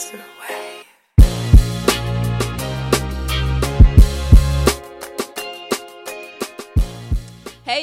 faster 0.00 0.24
way. 0.48 0.69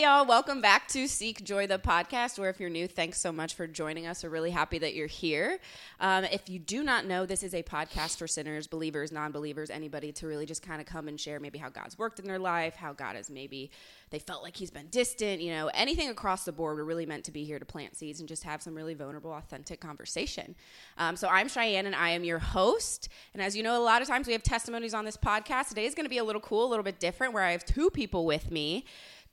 Y'all, 0.07 0.25
welcome 0.25 0.61
back 0.61 0.87
to 0.87 1.05
Seek 1.05 1.43
Joy, 1.43 1.67
the 1.67 1.77
podcast. 1.77 2.39
Where 2.39 2.49
if 2.49 2.61
you're 2.61 2.69
new, 2.69 2.87
thanks 2.87 3.19
so 3.19 3.29
much 3.29 3.55
for 3.55 3.67
joining 3.67 4.07
us. 4.07 4.23
We're 4.23 4.29
really 4.29 4.51
happy 4.51 4.79
that 4.79 4.95
you're 4.95 5.05
here. 5.05 5.59
Um, 5.99 6.23
if 6.23 6.47
you 6.47 6.59
do 6.59 6.81
not 6.81 7.05
know, 7.05 7.25
this 7.25 7.43
is 7.43 7.53
a 7.53 7.61
podcast 7.61 8.17
for 8.17 8.25
sinners, 8.25 8.67
believers, 8.67 9.11
non 9.11 9.33
believers, 9.33 9.69
anybody 9.69 10.13
to 10.13 10.25
really 10.25 10.45
just 10.45 10.61
kind 10.61 10.79
of 10.79 10.87
come 10.87 11.09
and 11.09 11.19
share 11.19 11.41
maybe 11.41 11.59
how 11.59 11.67
God's 11.67 11.97
worked 11.97 12.19
in 12.19 12.25
their 12.25 12.39
life, 12.39 12.73
how 12.73 12.93
God 12.93 13.17
has 13.17 13.29
maybe 13.29 13.69
they 14.09 14.19
felt 14.19 14.43
like 14.43 14.55
He's 14.55 14.71
been 14.71 14.87
distant, 14.87 15.41
you 15.41 15.51
know, 15.51 15.69
anything 15.73 16.07
across 16.07 16.45
the 16.45 16.53
board. 16.53 16.77
We're 16.77 16.85
really 16.85 17.05
meant 17.05 17.25
to 17.25 17.31
be 17.31 17.43
here 17.43 17.59
to 17.59 17.65
plant 17.65 17.97
seeds 17.97 18.21
and 18.21 18.29
just 18.29 18.43
have 18.43 18.61
some 18.61 18.75
really 18.75 18.93
vulnerable, 18.93 19.33
authentic 19.33 19.81
conversation. 19.81 20.55
Um, 20.97 21.17
so 21.17 21.27
I'm 21.27 21.49
Cheyenne 21.49 21.85
and 21.85 21.95
I 21.95 22.11
am 22.11 22.23
your 22.23 22.39
host. 22.39 23.09
And 23.33 23.43
as 23.43 23.57
you 23.57 23.63
know, 23.63 23.77
a 23.77 23.83
lot 23.83 24.01
of 24.01 24.07
times 24.07 24.25
we 24.25 24.31
have 24.31 24.43
testimonies 24.43 24.93
on 24.93 25.03
this 25.03 25.17
podcast. 25.17 25.67
Today 25.67 25.85
is 25.85 25.95
going 25.95 26.05
to 26.05 26.09
be 26.09 26.19
a 26.19 26.23
little 26.23 26.41
cool, 26.41 26.65
a 26.65 26.69
little 26.69 26.83
bit 26.83 27.01
different, 27.01 27.33
where 27.33 27.43
I 27.43 27.51
have 27.51 27.65
two 27.65 27.89
people 27.89 28.25
with 28.25 28.49
me 28.51 28.85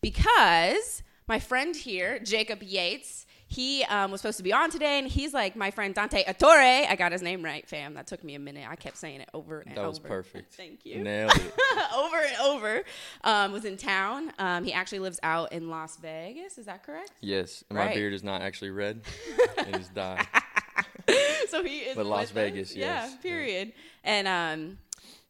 because 0.04 1.02
my 1.26 1.38
friend 1.38 1.74
here, 1.74 2.18
Jacob 2.18 2.62
Yates, 2.62 3.26
he 3.46 3.84
um, 3.84 4.10
was 4.10 4.20
supposed 4.20 4.36
to 4.38 4.42
be 4.42 4.52
on 4.52 4.70
today, 4.70 4.98
and 4.98 5.06
he's 5.06 5.32
like 5.32 5.54
my 5.54 5.70
friend 5.70 5.94
Dante 5.94 6.24
Ettore. 6.24 6.86
I 6.88 6.96
got 6.96 7.12
his 7.12 7.22
name 7.22 7.42
right, 7.44 7.66
fam. 7.68 7.94
That 7.94 8.06
took 8.06 8.24
me 8.24 8.34
a 8.34 8.38
minute. 8.38 8.66
I 8.68 8.74
kept 8.76 8.96
saying 8.96 9.20
it 9.20 9.28
over 9.32 9.60
and 9.60 9.68
over. 9.70 9.74
That 9.74 9.80
over. 9.80 9.88
was 9.88 9.98
perfect. 9.98 10.54
Thank 10.56 10.84
you. 10.84 11.02
Nailed 11.02 11.32
it. 11.36 11.54
over 11.96 12.16
and 12.16 12.36
over. 12.42 12.82
Um, 13.22 13.52
was 13.52 13.64
in 13.64 13.76
town. 13.76 14.32
Um, 14.38 14.64
he 14.64 14.72
actually 14.72 14.98
lives 15.00 15.20
out 15.22 15.52
in 15.52 15.68
Las 15.70 15.96
Vegas. 15.98 16.58
Is 16.58 16.66
that 16.66 16.82
correct? 16.84 17.12
Yes, 17.20 17.62
Right. 17.70 17.88
my 17.90 17.94
beard 17.94 18.12
is 18.12 18.24
not 18.24 18.42
actually 18.42 18.70
red; 18.70 19.02
it 19.58 19.76
is 19.76 19.88
dyed. 19.88 20.26
so 21.48 21.62
he 21.62 21.78
is. 21.80 21.96
But 21.96 22.06
Las 22.06 22.24
us. 22.24 22.30
Vegas, 22.30 22.74
Yeah. 22.74 23.04
yes. 23.04 23.16
Period. 23.22 23.72
And 24.02 24.26
um, 24.26 24.78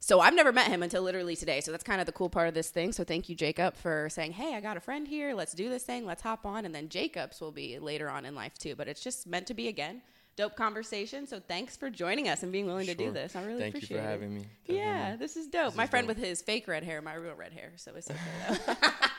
so 0.04 0.20
I've 0.20 0.34
never 0.34 0.52
met 0.52 0.68
him 0.68 0.82
until 0.82 1.00
literally 1.00 1.34
today. 1.34 1.62
So 1.62 1.70
that's 1.70 1.82
kind 1.82 1.98
of 1.98 2.04
the 2.04 2.12
cool 2.12 2.28
part 2.28 2.46
of 2.46 2.52
this 2.52 2.68
thing. 2.68 2.92
So 2.92 3.04
thank 3.04 3.30
you, 3.30 3.34
Jacob, 3.34 3.74
for 3.74 4.10
saying, 4.10 4.32
"Hey, 4.32 4.54
I 4.54 4.60
got 4.60 4.76
a 4.76 4.80
friend 4.80 5.08
here. 5.08 5.32
Let's 5.32 5.54
do 5.54 5.70
this 5.70 5.82
thing. 5.82 6.04
Let's 6.04 6.20
hop 6.20 6.44
on." 6.44 6.66
And 6.66 6.74
then 6.74 6.90
Jacob's 6.90 7.40
will 7.40 7.52
be 7.52 7.78
later 7.78 8.10
on 8.10 8.26
in 8.26 8.34
life 8.34 8.58
too. 8.58 8.74
But 8.74 8.86
it's 8.86 9.02
just 9.02 9.26
meant 9.26 9.46
to 9.46 9.54
be 9.54 9.66
again. 9.66 10.02
Dope 10.36 10.56
conversation. 10.56 11.26
So 11.26 11.40
thanks 11.40 11.74
for 11.74 11.88
joining 11.88 12.28
us 12.28 12.42
and 12.42 12.52
being 12.52 12.66
willing 12.66 12.86
to 12.86 12.94
do 12.94 13.12
this. 13.12 13.34
I 13.34 13.44
really 13.44 13.60
Thank 13.60 13.74
you 13.74 13.78
appreciate 13.78 13.96
for 13.98 14.04
it. 14.04 14.06
having 14.06 14.34
me. 14.34 14.44
Yeah, 14.66 15.16
this 15.16 15.38
is 15.38 15.46
dope. 15.46 15.68
This 15.68 15.76
my 15.76 15.84
is 15.84 15.90
friend 15.90 16.06
dope. 16.06 16.16
with 16.16 16.22
his 16.22 16.42
fake 16.42 16.68
red 16.68 16.84
hair, 16.84 17.00
my 17.00 17.14
real 17.14 17.34
red 17.34 17.52
hair, 17.54 17.72
so 17.76 17.92
it's 17.96 18.10
okay 18.10 18.58
though. 18.66 18.74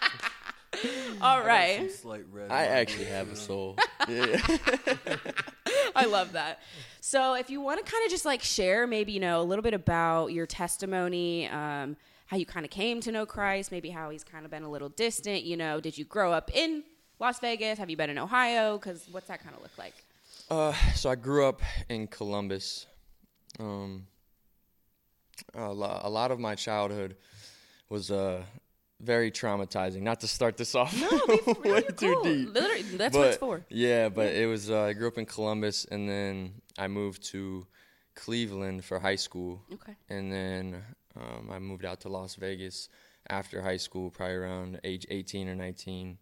All 1.22 1.42
right. 1.42 1.92
Slight 1.92 2.26
red 2.32 2.52
I 2.52 2.66
actually 2.66 3.06
have 3.06 3.32
a 3.32 3.36
soul. 3.36 3.78
Yeah. 4.08 4.40
I 6.04 6.06
love 6.06 6.34
that. 6.34 6.60
So, 7.02 7.36
if 7.36 7.50
you 7.50 7.62
want 7.62 7.84
to 7.84 7.92
kind 7.92 8.04
of 8.06 8.12
just 8.12 8.26
like 8.26 8.42
share, 8.42 8.86
maybe 8.88 9.12
you 9.12 9.20
know 9.20 9.42
a 9.42 9.44
little 9.44 9.64
bit 9.64 9.74
about 9.74 10.28
your 10.28 10.46
testimony, 10.46 11.48
um, 11.50 11.96
how 12.28 12.38
you 12.38 12.46
kind 12.46 12.66
of 12.66 12.72
came 12.72 13.02
to 13.02 13.12
know 13.12 13.26
Christ, 13.26 13.72
maybe 13.72 13.90
how 13.90 14.10
he's 14.10 14.24
kind 14.24 14.46
of 14.46 14.52
been 14.52 14.64
a 14.64 14.70
little 14.70 14.90
distant. 14.90 15.44
You 15.44 15.58
know, 15.58 15.80
did 15.80 15.98
you 15.98 16.06
grow 16.06 16.32
up 16.32 16.52
in 16.54 16.84
Las 17.20 17.40
Vegas? 17.40 17.78
Have 17.80 17.90
you 17.90 17.98
been 17.98 18.10
in 18.10 18.18
Ohio? 18.18 18.78
Because 18.78 19.08
what's 19.12 19.28
that 19.28 19.42
kind 19.44 19.56
of 19.56 19.62
look 19.62 19.78
like? 19.78 19.94
Uh, 20.50 20.74
so 20.94 21.10
I 21.10 21.16
grew 21.16 21.46
up 21.46 21.62
in 21.90 22.08
Columbus. 22.08 22.88
Um, 23.60 24.06
a, 25.54 25.72
lo- 25.72 26.00
a 26.04 26.10
lot 26.10 26.32
of 26.32 26.40
my 26.40 26.56
childhood 26.56 27.16
was 27.90 28.10
uh 28.12 28.44
very 29.02 29.32
traumatizing. 29.32 30.02
Not 30.02 30.22
to 30.22 30.28
start 30.28 30.58
this 30.58 30.76
off 30.82 30.94
no, 31.00 31.54
way 31.70 31.82
too 31.82 32.20
deep. 32.24 32.54
Literally, 32.54 32.82
that's 32.84 33.14
but, 33.14 33.20
what 33.20 33.28
it's 33.28 33.38
for. 33.38 33.66
Yeah, 33.70 34.10
but 34.10 34.28
it 34.34 34.48
was. 34.48 34.70
Uh, 34.70 34.84
I 34.84 34.94
grew 34.94 35.08
up 35.08 35.18
in 35.18 35.26
Columbus, 35.26 35.86
and 35.86 36.10
then 36.10 36.62
I 36.78 36.88
moved 36.88 37.24
to 37.32 37.68
Cleveland 38.16 38.86
for 38.86 39.00
high 39.00 39.16
school, 39.18 39.62
Okay. 39.74 39.96
and 40.10 40.32
then 40.32 40.84
um, 41.16 41.50
I 41.52 41.60
moved 41.60 41.86
out 41.86 42.02
to 42.02 42.10
Las 42.10 42.36
Vegas 42.36 42.90
after 43.30 43.62
high 43.62 43.78
school, 43.78 44.10
probably 44.10 44.36
around 44.36 44.80
age 44.84 45.06
18 45.10 45.50
or 45.50 45.56
19. 45.56 46.18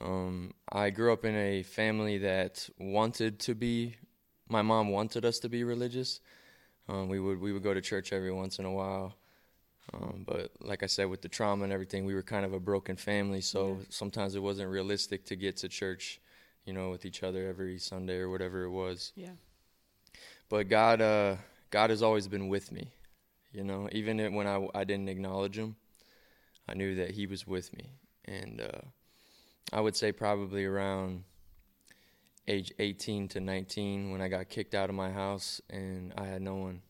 Um, 0.00 0.52
I 0.70 0.90
grew 0.90 1.12
up 1.12 1.24
in 1.24 1.34
a 1.34 1.62
family 1.62 2.18
that 2.18 2.68
wanted 2.78 3.40
to 3.40 3.54
be. 3.54 3.96
My 4.48 4.62
mom 4.62 4.90
wanted 4.90 5.24
us 5.24 5.38
to 5.40 5.48
be 5.48 5.64
religious. 5.64 6.20
Um, 6.88 7.08
we 7.08 7.20
would 7.20 7.40
we 7.40 7.52
would 7.52 7.62
go 7.62 7.74
to 7.74 7.80
church 7.80 8.12
every 8.12 8.32
once 8.32 8.58
in 8.58 8.64
a 8.64 8.72
while. 8.72 9.14
Um, 9.94 10.24
but 10.26 10.50
like 10.60 10.82
I 10.82 10.86
said, 10.86 11.08
with 11.08 11.22
the 11.22 11.28
trauma 11.28 11.64
and 11.64 11.72
everything, 11.72 12.04
we 12.04 12.14
were 12.14 12.22
kind 12.22 12.44
of 12.44 12.52
a 12.52 12.60
broken 12.60 12.96
family. 12.96 13.40
So 13.40 13.78
sometimes 13.88 14.34
it 14.34 14.42
wasn't 14.42 14.70
realistic 14.70 15.24
to 15.26 15.36
get 15.36 15.56
to 15.58 15.68
church, 15.68 16.20
you 16.64 16.72
know, 16.72 16.90
with 16.90 17.06
each 17.06 17.22
other 17.22 17.48
every 17.48 17.78
Sunday 17.78 18.18
or 18.18 18.28
whatever 18.28 18.64
it 18.64 18.70
was. 18.70 19.12
Yeah. 19.16 19.30
But 20.48 20.68
God, 20.68 21.00
uh, 21.00 21.36
God 21.70 21.90
has 21.90 22.02
always 22.02 22.28
been 22.28 22.48
with 22.48 22.72
me. 22.72 22.92
You 23.52 23.64
know, 23.64 23.88
even 23.92 24.34
when 24.34 24.46
I, 24.46 24.68
I 24.74 24.84
didn't 24.84 25.08
acknowledge 25.08 25.56
Him, 25.56 25.76
I 26.68 26.74
knew 26.74 26.96
that 26.96 27.12
He 27.12 27.26
was 27.26 27.46
with 27.46 27.74
me. 27.76 27.92
And 28.26 28.60
uh, 28.60 28.80
I 29.72 29.80
would 29.80 29.96
say 29.96 30.12
probably 30.12 30.64
around 30.64 31.24
age 32.46 32.72
18 32.78 33.28
to 33.28 33.40
19 33.40 34.10
when 34.10 34.20
I 34.20 34.28
got 34.28 34.48
kicked 34.48 34.74
out 34.74 34.88
of 34.88 34.96
my 34.96 35.10
house 35.10 35.60
and 35.70 36.12
I 36.16 36.26
had 36.26 36.42
no 36.42 36.56
one. 36.56 36.82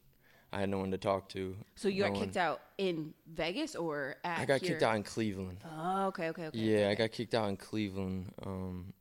I 0.53 0.60
had 0.60 0.69
no 0.70 0.78
one 0.78 0.91
to 0.92 0.98
talk 0.98 1.28
to. 1.31 1.56
So 1.76 1.88
you 1.88 2.03
no 2.03 2.09
got 2.09 2.16
one- 2.16 2.25
kicked 2.26 2.36
out 2.38 2.60
in 2.78 3.12
Vegas 3.26 3.76
or 3.76 4.16
at 4.25 4.38
I 4.41 4.44
got 4.47 4.60
kicked 4.62 4.82
out 4.82 4.97
in 4.97 5.03
Cleveland. 5.03 5.59
Oh, 5.64 6.06
okay, 6.06 6.28
okay, 6.31 6.47
okay. 6.47 6.59
Yeah, 6.59 6.76
okay, 6.78 6.91
I 6.91 6.94
got 6.94 7.12
kicked 7.12 7.34
out 7.34 7.48
in 7.48 7.56
Cleveland, 7.59 8.32
um, 8.47 8.92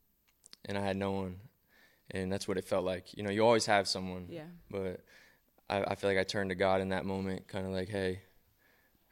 and 0.66 0.78
I 0.78 0.82
had 0.82 0.98
no 0.98 1.12
one, 1.12 1.38
and 2.12 2.32
that's 2.32 2.48
what 2.48 2.58
it 2.58 2.66
felt 2.66 2.84
like. 2.84 3.16
You 3.16 3.24
know, 3.24 3.30
you 3.30 3.46
always 3.46 3.66
have 3.66 3.88
someone, 3.88 4.28
Yeah. 4.30 4.44
but 4.70 5.00
I, 5.70 5.84
I 5.84 5.96
feel 5.96 6.10
like 6.10 6.20
I 6.20 6.24
turned 6.24 6.50
to 6.50 6.56
God 6.56 6.82
in 6.82 6.90
that 6.90 7.06
moment, 7.06 7.48
kind 7.48 7.66
of 7.66 7.72
like, 7.72 7.88
hey, 7.88 8.22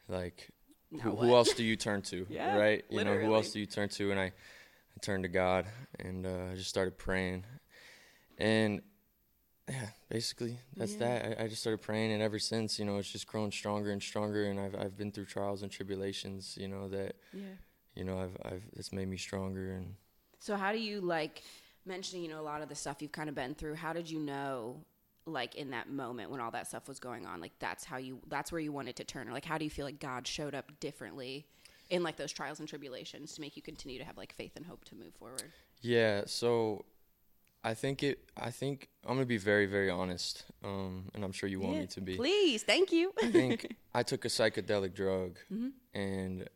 like, 0.09 0.49
who, 1.01 1.15
who 1.15 1.35
else 1.35 1.53
do 1.53 1.63
you 1.63 1.75
turn 1.77 2.01
to, 2.03 2.25
Yeah, 2.29 2.57
right? 2.57 2.83
You 2.89 3.03
know, 3.05 3.17
who 3.17 3.33
else 3.33 3.51
do 3.51 3.59
you 3.59 3.65
turn 3.65 3.89
to? 3.89 4.11
And 4.11 4.19
I, 4.19 4.25
I 4.25 4.99
turned 5.01 5.23
to 5.23 5.29
God, 5.29 5.65
and 5.99 6.25
uh, 6.25 6.51
I 6.51 6.55
just 6.55 6.69
started 6.69 6.97
praying, 6.97 7.45
and 8.37 8.81
basically 10.15 10.57
that's 10.77 10.93
Yeah. 10.93 10.99
that. 10.99 11.39
I, 11.39 11.43
I 11.43 11.47
just 11.47 11.61
started 11.61 11.81
praying, 11.81 12.11
and 12.11 12.21
ever 12.21 12.39
since, 12.39 12.79
you 12.79 12.85
know, 12.85 12.97
it's 12.97 13.11
just 13.11 13.27
grown 13.27 13.51
stronger 13.51 13.91
and 13.91 14.01
stronger, 14.01 14.45
and 14.49 14.59
I've 14.59 14.75
I've 14.75 14.97
been 14.97 15.11
through 15.11 15.25
trials 15.25 15.61
and 15.63 15.71
tribulations, 15.71 16.57
you 16.59 16.67
know, 16.67 16.87
that 16.89 17.15
Yeah. 17.33 17.55
you 17.95 18.03
know, 18.03 18.17
I've, 18.19 18.37
I've, 18.51 18.63
it's 18.79 18.91
made 18.91 19.07
me 19.07 19.17
stronger 19.17 19.71
and 19.71 19.95
So 20.39 20.55
how 20.55 20.71
do 20.71 20.79
you 20.79 21.01
like 21.01 21.43
mentioning, 21.85 22.23
you 22.23 22.29
know, 22.29 22.39
a 22.39 22.47
lot 22.53 22.61
of 22.61 22.69
the 22.69 22.75
stuff 22.75 23.01
you've 23.01 23.11
kind 23.11 23.29
of 23.29 23.35
been 23.35 23.55
through? 23.55 23.75
How 23.75 23.93
did 23.93 24.09
you 24.09 24.19
know, 24.19 24.83
like 25.25 25.55
in 25.55 25.69
that 25.71 25.89
moment 25.89 26.29
when 26.31 26.39
all 26.39 26.51
that 26.51 26.67
stuff 26.67 26.87
was 26.87 26.99
going 26.99 27.25
on, 27.25 27.41
like 27.41 27.53
that's 27.59 27.83
how 27.83 27.97
you, 27.97 28.19
that's 28.27 28.51
where 28.51 28.61
you 28.61 28.71
wanted 28.71 28.95
to 28.97 29.03
turn, 29.03 29.27
or 29.29 29.33
like 29.33 29.45
how 29.45 29.57
do 29.57 29.63
you 29.63 29.71
feel 29.71 29.85
like 29.85 29.99
God 29.99 30.27
showed 30.27 30.53
up 30.55 30.67
differently 30.79 31.45
in 31.89 32.03
like 32.03 32.15
those 32.17 32.31
trials 32.31 32.59
and 32.59 32.67
tribulations 32.69 33.33
to 33.35 33.41
make 33.41 33.55
you 33.57 33.61
continue 33.61 33.97
to 33.99 34.05
have 34.05 34.17
like 34.17 34.33
faith 34.33 34.53
and 34.55 34.65
hope 34.65 34.83
to 34.85 34.95
move 34.95 35.13
forward? 35.19 35.51
yeah. 35.81 36.23
So 36.25 36.85
I 37.71 37.73
think 37.73 38.03
it, 38.03 38.19
I 38.37 38.51
think 38.51 38.89
I'm 39.05 39.15
gonna 39.15 39.25
be 39.25 39.37
very, 39.51 39.65
very 39.65 39.89
honest. 39.89 40.45
Um, 40.63 41.09
and 41.13 41.23
I'm 41.23 41.31
sure 41.31 41.49
you 41.49 41.59
want 41.59 41.73
Yeah, 41.75 41.81
me 41.81 41.87
to 41.87 42.01
be. 42.01 42.15
Please, 42.15 42.63
thank 42.63 42.91
you. 42.91 43.11
I 43.21 43.31
think 43.31 43.75
I 43.93 44.03
took 44.03 44.25
a 44.25 44.27
psychedelic 44.27 44.93
drug 44.93 45.37
Mm-hmm. 45.53 45.69
and, 45.93 46.49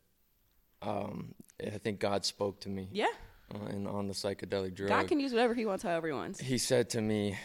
um, 0.82 1.34
I 1.60 1.78
think 1.78 2.00
God 2.00 2.24
spoke 2.24 2.60
to 2.60 2.68
me 2.70 2.88
yeah, 2.92 3.06
uh, 3.54 3.66
and 3.74 3.86
on 3.86 4.06
the 4.08 4.14
psychedelic 4.14 4.74
drug. 4.74 4.88
God 4.88 5.08
can 5.08 5.20
use 5.20 5.32
whatever 5.32 5.54
He 5.54 5.66
wants, 5.66 5.82
however 5.82 6.06
He 6.06 6.12
wants. 6.12 6.40
he 6.40 6.56
said 6.58 6.88
to 6.90 7.00
me, 7.02 7.36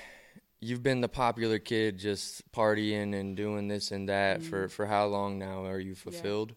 "You've 0.62 0.84
been 0.84 1.02
the 1.02 1.10
popular 1.10 1.60
kid, 1.60 1.98
just 2.00 2.50
partying 2.54 3.14
and 3.20 3.36
doing 3.36 3.68
this 3.68 3.92
and 3.92 4.08
that 4.10 4.42
for 4.42 4.70
for 4.70 4.86
how 4.86 5.08
long 5.08 5.38
now? 5.38 5.66
Are 5.66 5.80
you 5.80 5.96
fulfilled? 5.96 6.56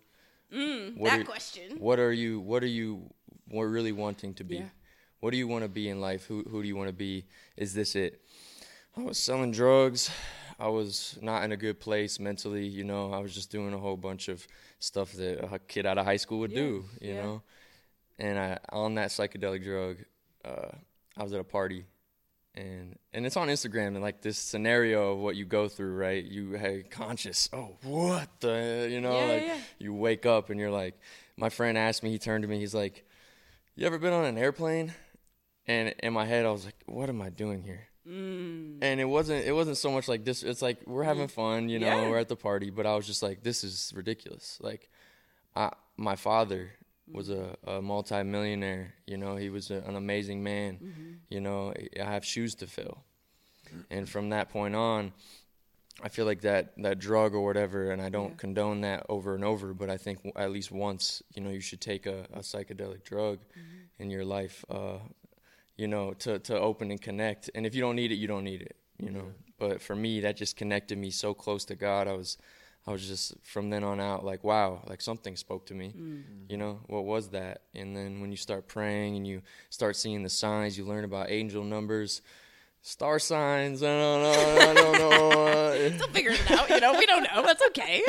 Mm, 0.54 0.96
What 0.98 1.10
that 1.10 1.20
are- 1.20 1.24
question. 1.24 1.78
What 1.80 1.98
are 1.98 2.12
you? 2.12 2.38
What 2.40 2.62
are 2.62 2.74
you? 2.80 3.10
What 3.48 3.64
really 3.64 3.92
wanting 3.92 4.34
to 4.34 4.44
be? 4.44 4.56
Yeah. 4.56 4.68
What 5.20 5.30
do 5.32 5.36
you 5.36 5.48
want 5.48 5.64
to 5.64 5.68
be 5.68 5.88
in 5.88 6.00
life? 6.00 6.26
Who 6.26 6.42
who 6.48 6.62
do 6.62 6.68
you 6.68 6.76
want 6.76 6.88
to 6.88 6.94
be? 6.94 7.24
Is 7.56 7.74
this 7.74 7.94
it? 7.96 8.20
I 8.96 9.02
was 9.02 9.18
selling 9.18 9.50
drugs. 9.52 10.10
I 10.58 10.68
was 10.68 11.16
not 11.22 11.44
in 11.44 11.52
a 11.52 11.56
good 11.56 11.78
place 11.78 12.18
mentally. 12.18 12.66
You 12.66 12.84
know, 12.84 13.12
I 13.12 13.18
was 13.18 13.32
just 13.34 13.50
doing 13.50 13.72
a 13.74 13.78
whole 13.78 13.96
bunch 13.96 14.28
of 14.28 14.46
stuff 14.80 15.12
that 15.12 15.44
a 15.52 15.58
kid 15.60 15.86
out 15.86 15.98
of 15.98 16.04
high 16.04 16.16
school 16.16 16.40
would 16.40 16.50
Yeah, 16.52 16.58
do. 16.58 16.84
You 17.00 17.14
yeah. 17.14 17.22
know, 17.22 17.42
and 18.18 18.38
I 18.38 18.58
on 18.70 18.94
that 18.94 19.10
psychedelic 19.10 19.62
drug, 19.62 19.98
uh, 20.44 20.70
I 21.16 21.22
was 21.22 21.32
at 21.32 21.40
a 21.40 21.44
party, 21.44 21.84
and 22.54 22.96
and 23.12 23.24
it's 23.26 23.36
on 23.36 23.48
Instagram 23.48 23.88
and 23.88 24.00
like 24.00 24.20
this 24.22 24.38
scenario 24.38 25.12
of 25.12 25.18
what 25.18 25.36
you 25.36 25.44
go 25.44 25.68
through, 25.68 25.94
right? 25.96 26.24
You 26.24 26.52
hey 26.52 26.84
conscious. 26.88 27.48
Oh, 27.52 27.76
what 27.82 28.28
the 28.40 28.88
you 28.90 29.00
know 29.00 29.18
Yeah, 29.18 29.32
like 29.32 29.60
you 29.78 29.94
wake 29.94 30.26
up 30.26 30.50
and 30.50 30.58
you're 30.60 30.70
like. 30.70 30.94
My 31.36 31.50
friend 31.50 31.78
asked 31.78 32.02
me. 32.02 32.10
He 32.10 32.18
turned 32.18 32.42
to 32.42 32.48
me. 32.48 32.58
He's 32.58 32.74
like, 32.74 33.04
"You 33.76 33.86
ever 33.86 33.96
been 33.96 34.12
on 34.12 34.24
an 34.24 34.36
airplane?" 34.36 34.92
And 35.68 35.94
in 36.02 36.12
my 36.14 36.24
head, 36.24 36.46
I 36.46 36.50
was 36.50 36.64
like, 36.64 36.76
"What 36.86 37.08
am 37.08 37.20
I 37.22 37.28
doing 37.30 37.62
here?" 37.62 37.84
Mm. 38.08 38.78
And 38.80 39.00
it 39.00 39.04
wasn't. 39.04 39.44
It 39.44 39.52
wasn't 39.52 39.76
so 39.76 39.90
much 39.92 40.08
like 40.08 40.24
this. 40.24 40.42
It's 40.42 40.62
like 40.62 40.78
we're 40.86 41.04
having 41.04 41.28
fun, 41.28 41.68
you 41.68 41.78
know. 41.78 41.86
Yeah. 41.86 42.08
We're 42.08 42.18
at 42.18 42.28
the 42.28 42.36
party, 42.36 42.70
but 42.70 42.86
I 42.86 42.96
was 42.96 43.06
just 43.06 43.22
like, 43.22 43.42
"This 43.42 43.62
is 43.64 43.92
ridiculous." 43.94 44.58
Like, 44.62 44.88
I, 45.54 45.72
my 45.96 46.16
father 46.16 46.70
was 47.12 47.28
a, 47.30 47.56
a 47.66 47.82
multi-millionaire. 47.82 48.94
You 49.06 49.16
know, 49.18 49.36
he 49.36 49.50
was 49.50 49.70
a, 49.70 49.76
an 49.86 49.94
amazing 49.96 50.42
man. 50.42 51.18
You 51.28 51.40
know, 51.40 51.72
I 52.00 52.04
have 52.04 52.24
shoes 52.24 52.54
to 52.56 52.66
fill, 52.66 53.04
and 53.90 54.08
from 54.08 54.30
that 54.30 54.48
point 54.48 54.74
on, 54.74 55.12
I 56.02 56.08
feel 56.08 56.24
like 56.24 56.40
that 56.42 56.72
that 56.78 56.98
drug 56.98 57.34
or 57.34 57.44
whatever, 57.44 57.90
and 57.90 58.00
I 58.00 58.08
don't 58.08 58.30
Yeah. 58.30 58.36
condone 58.36 58.80
that 58.82 59.04
over 59.10 59.34
and 59.34 59.44
over, 59.44 59.74
but 59.74 59.90
I 59.90 59.98
think 59.98 60.18
at 60.34 60.50
least 60.50 60.70
once, 60.72 61.22
you 61.34 61.42
know, 61.42 61.50
you 61.50 61.60
should 61.60 61.80
take 61.82 62.06
a, 62.06 62.20
a 62.32 62.40
psychedelic 62.40 63.04
drug 63.04 63.38
Mm-hmm. 63.40 64.02
in 64.02 64.10
your 64.10 64.24
life, 64.24 64.64
uh, 64.70 64.98
you 65.78 65.88
know, 65.88 66.12
to 66.14 66.38
to 66.40 66.58
open 66.58 66.90
and 66.90 67.00
connect. 67.00 67.50
And 67.54 67.64
if 67.64 67.74
you 67.74 67.80
don't 67.80 67.96
need 67.96 68.12
it, 68.12 68.16
you 68.16 68.26
don't 68.26 68.44
need 68.44 68.60
it, 68.60 68.76
you 68.98 69.10
know. 69.10 69.32
But 69.58 69.80
for 69.80 69.96
me, 69.96 70.20
that 70.20 70.36
just 70.36 70.56
connected 70.56 70.98
me 70.98 71.10
so 71.10 71.32
close 71.32 71.64
to 71.66 71.74
God. 71.74 72.06
I 72.06 72.12
was, 72.12 72.36
I 72.86 72.92
was 72.92 73.06
just 73.08 73.34
from 73.42 73.70
then 73.70 73.82
on 73.82 74.00
out 74.00 74.24
like, 74.24 74.44
wow, 74.44 74.82
like 74.86 75.00
something 75.00 75.34
spoke 75.36 75.66
to 75.66 75.74
me. 75.74 75.94
Mm. 75.96 76.22
You 76.48 76.58
know, 76.58 76.80
what 76.86 77.04
was 77.04 77.30
that? 77.30 77.62
And 77.74 77.96
then 77.96 78.20
when 78.20 78.30
you 78.30 78.36
start 78.36 78.68
praying 78.68 79.16
and 79.16 79.26
you 79.26 79.42
start 79.70 79.96
seeing 79.96 80.22
the 80.22 80.28
signs, 80.28 80.76
you 80.76 80.84
learn 80.84 81.04
about 81.04 81.30
angel 81.30 81.64
numbers. 81.64 82.22
Star 82.80 83.18
signs, 83.18 83.82
I 83.82 83.86
don't 83.86 84.22
know, 84.22 84.70
I 84.70 84.74
don't 84.74 84.98
know. 84.98 85.90
Still 85.96 86.08
figuring 86.08 86.38
it 86.38 86.50
out. 86.52 86.70
You 86.70 86.80
know, 86.80 86.96
we 86.96 87.06
don't 87.06 87.24
know. 87.24 87.42
That's 87.44 87.62
okay. 87.68 88.02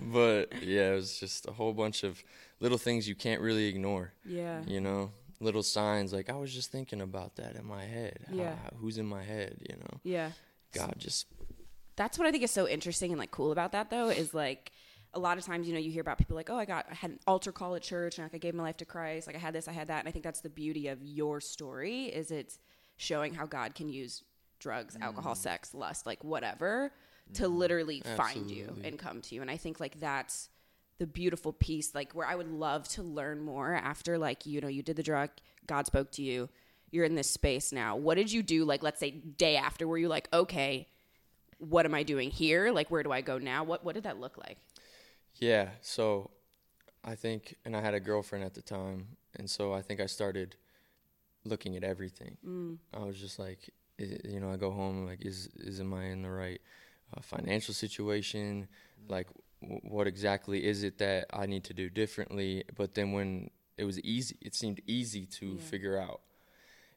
but 0.02 0.52
yeah, 0.62 0.92
it 0.92 0.94
was 0.94 1.18
just 1.18 1.48
a 1.48 1.52
whole 1.52 1.72
bunch 1.72 2.04
of 2.04 2.22
little 2.60 2.78
things 2.78 3.08
you 3.08 3.16
can't 3.16 3.40
really 3.40 3.66
ignore. 3.66 4.12
yeah. 4.24 4.62
You 4.66 4.80
know, 4.80 5.10
little 5.44 5.62
signs 5.62 6.12
like 6.12 6.28
I 6.30 6.34
was 6.36 6.52
just 6.52 6.72
thinking 6.72 7.00
about 7.00 7.36
that 7.36 7.54
in 7.56 7.64
my 7.66 7.84
head. 7.84 8.18
Yeah. 8.32 8.54
Ah, 8.66 8.70
who's 8.76 8.98
in 8.98 9.06
my 9.06 9.22
head? 9.22 9.56
You 9.68 9.76
know, 9.76 10.00
Yeah. 10.02 10.30
God 10.74 10.94
just 10.98 11.26
that's 11.96 12.18
what 12.18 12.26
I 12.26 12.32
think 12.32 12.42
is 12.42 12.50
so 12.50 12.66
interesting 12.66 13.12
and 13.12 13.18
like 13.20 13.30
cool 13.30 13.52
about 13.52 13.70
that 13.72 13.90
though 13.90 14.08
is 14.08 14.34
like 14.34 14.72
a 15.12 15.20
lot 15.20 15.38
of 15.38 15.44
times 15.44 15.68
you 15.68 15.72
know 15.72 15.78
you 15.78 15.92
hear 15.92 16.00
about 16.00 16.18
people 16.18 16.34
like 16.34 16.50
oh 16.50 16.56
I 16.56 16.64
got 16.64 16.86
I 16.90 16.94
had 16.94 17.10
an 17.12 17.20
altar 17.28 17.52
call 17.52 17.76
at 17.76 17.82
church 17.82 18.18
and 18.18 18.24
like 18.24 18.34
I 18.34 18.38
gave 18.38 18.54
my 18.54 18.64
life 18.64 18.78
to 18.78 18.84
Christ 18.84 19.28
like 19.28 19.36
I 19.36 19.38
had 19.38 19.54
this 19.54 19.68
I 19.68 19.72
had 19.72 19.86
that 19.86 20.00
and 20.00 20.08
I 20.08 20.10
think 20.10 20.24
that's 20.24 20.40
the 20.40 20.50
beauty 20.50 20.88
of 20.88 21.00
your 21.00 21.40
story 21.40 22.06
is 22.06 22.32
it's 22.32 22.58
showing 22.96 23.34
how 23.34 23.46
God 23.46 23.76
can 23.76 23.88
use 23.88 24.24
drugs 24.58 24.96
alcohol 25.00 25.36
sex 25.36 25.72
lust 25.74 26.06
like 26.06 26.24
whatever 26.24 26.90
to 27.34 27.46
literally 27.46 28.02
find 28.16 28.50
you 28.50 28.76
and 28.82 28.98
come 28.98 29.20
to 29.20 29.34
you 29.36 29.42
and 29.42 29.50
I 29.50 29.56
think 29.56 29.78
like 29.78 30.00
that's 30.00 30.48
the 30.98 31.06
beautiful 31.06 31.52
piece 31.52 31.94
like 31.94 32.12
where 32.12 32.26
I 32.26 32.34
would 32.34 32.50
love 32.50 32.88
to 32.90 33.02
learn 33.02 33.40
more 33.40 33.74
after 33.74 34.18
like 34.18 34.46
you 34.46 34.60
know 34.60 34.68
you 34.68 34.82
did 34.82 34.96
the 34.96 35.02
drug 35.02 35.30
God 35.66 35.86
spoke 35.86 36.10
to 36.12 36.22
you 36.22 36.48
you're 36.90 37.04
in 37.04 37.14
this 37.14 37.30
space 37.30 37.72
now 37.72 37.96
what 37.96 38.16
did 38.16 38.30
you 38.30 38.42
do 38.42 38.64
like 38.64 38.82
let's 38.82 39.00
say 39.00 39.10
day 39.10 39.56
after 39.56 39.88
where 39.88 39.98
you 39.98 40.08
like 40.08 40.28
okay 40.32 40.86
what 41.58 41.86
am 41.86 41.94
I 41.94 42.02
doing 42.02 42.30
here? 42.30 42.70
Like, 42.72 42.90
where 42.90 43.02
do 43.02 43.12
I 43.12 43.20
go 43.20 43.38
now? 43.38 43.64
What 43.64 43.84
what 43.84 43.94
did 43.94 44.04
that 44.04 44.20
look 44.20 44.38
like? 44.38 44.58
Yeah, 45.36 45.70
so 45.80 46.30
I 47.04 47.14
think, 47.14 47.56
and 47.64 47.76
I 47.76 47.80
had 47.80 47.94
a 47.94 48.00
girlfriend 48.00 48.44
at 48.44 48.54
the 48.54 48.62
time, 48.62 49.08
and 49.36 49.48
so 49.48 49.72
I 49.72 49.82
think 49.82 50.00
I 50.00 50.06
started 50.06 50.56
looking 51.44 51.76
at 51.76 51.84
everything. 51.84 52.36
Mm. 52.46 52.78
I 52.94 53.04
was 53.04 53.18
just 53.18 53.38
like, 53.38 53.70
you 53.98 54.40
know, 54.40 54.50
I 54.50 54.56
go 54.56 54.70
home 54.70 55.06
like, 55.06 55.24
is 55.24 55.48
is 55.56 55.80
am 55.80 55.92
I 55.94 56.06
in 56.06 56.22
the 56.22 56.30
right 56.30 56.60
uh, 57.16 57.20
financial 57.20 57.74
situation? 57.74 58.68
Like, 59.08 59.28
what 59.82 60.06
exactly 60.06 60.64
is 60.64 60.82
it 60.84 60.98
that 60.98 61.26
I 61.32 61.46
need 61.46 61.64
to 61.64 61.74
do 61.74 61.88
differently? 61.88 62.64
But 62.76 62.94
then 62.94 63.12
when 63.12 63.50
it 63.76 63.84
was 63.84 64.00
easy, 64.00 64.36
it 64.40 64.54
seemed 64.54 64.80
easy 64.86 65.26
to 65.26 65.54
Yeah. 65.54 65.60
figure 65.60 65.98
out. 65.98 66.20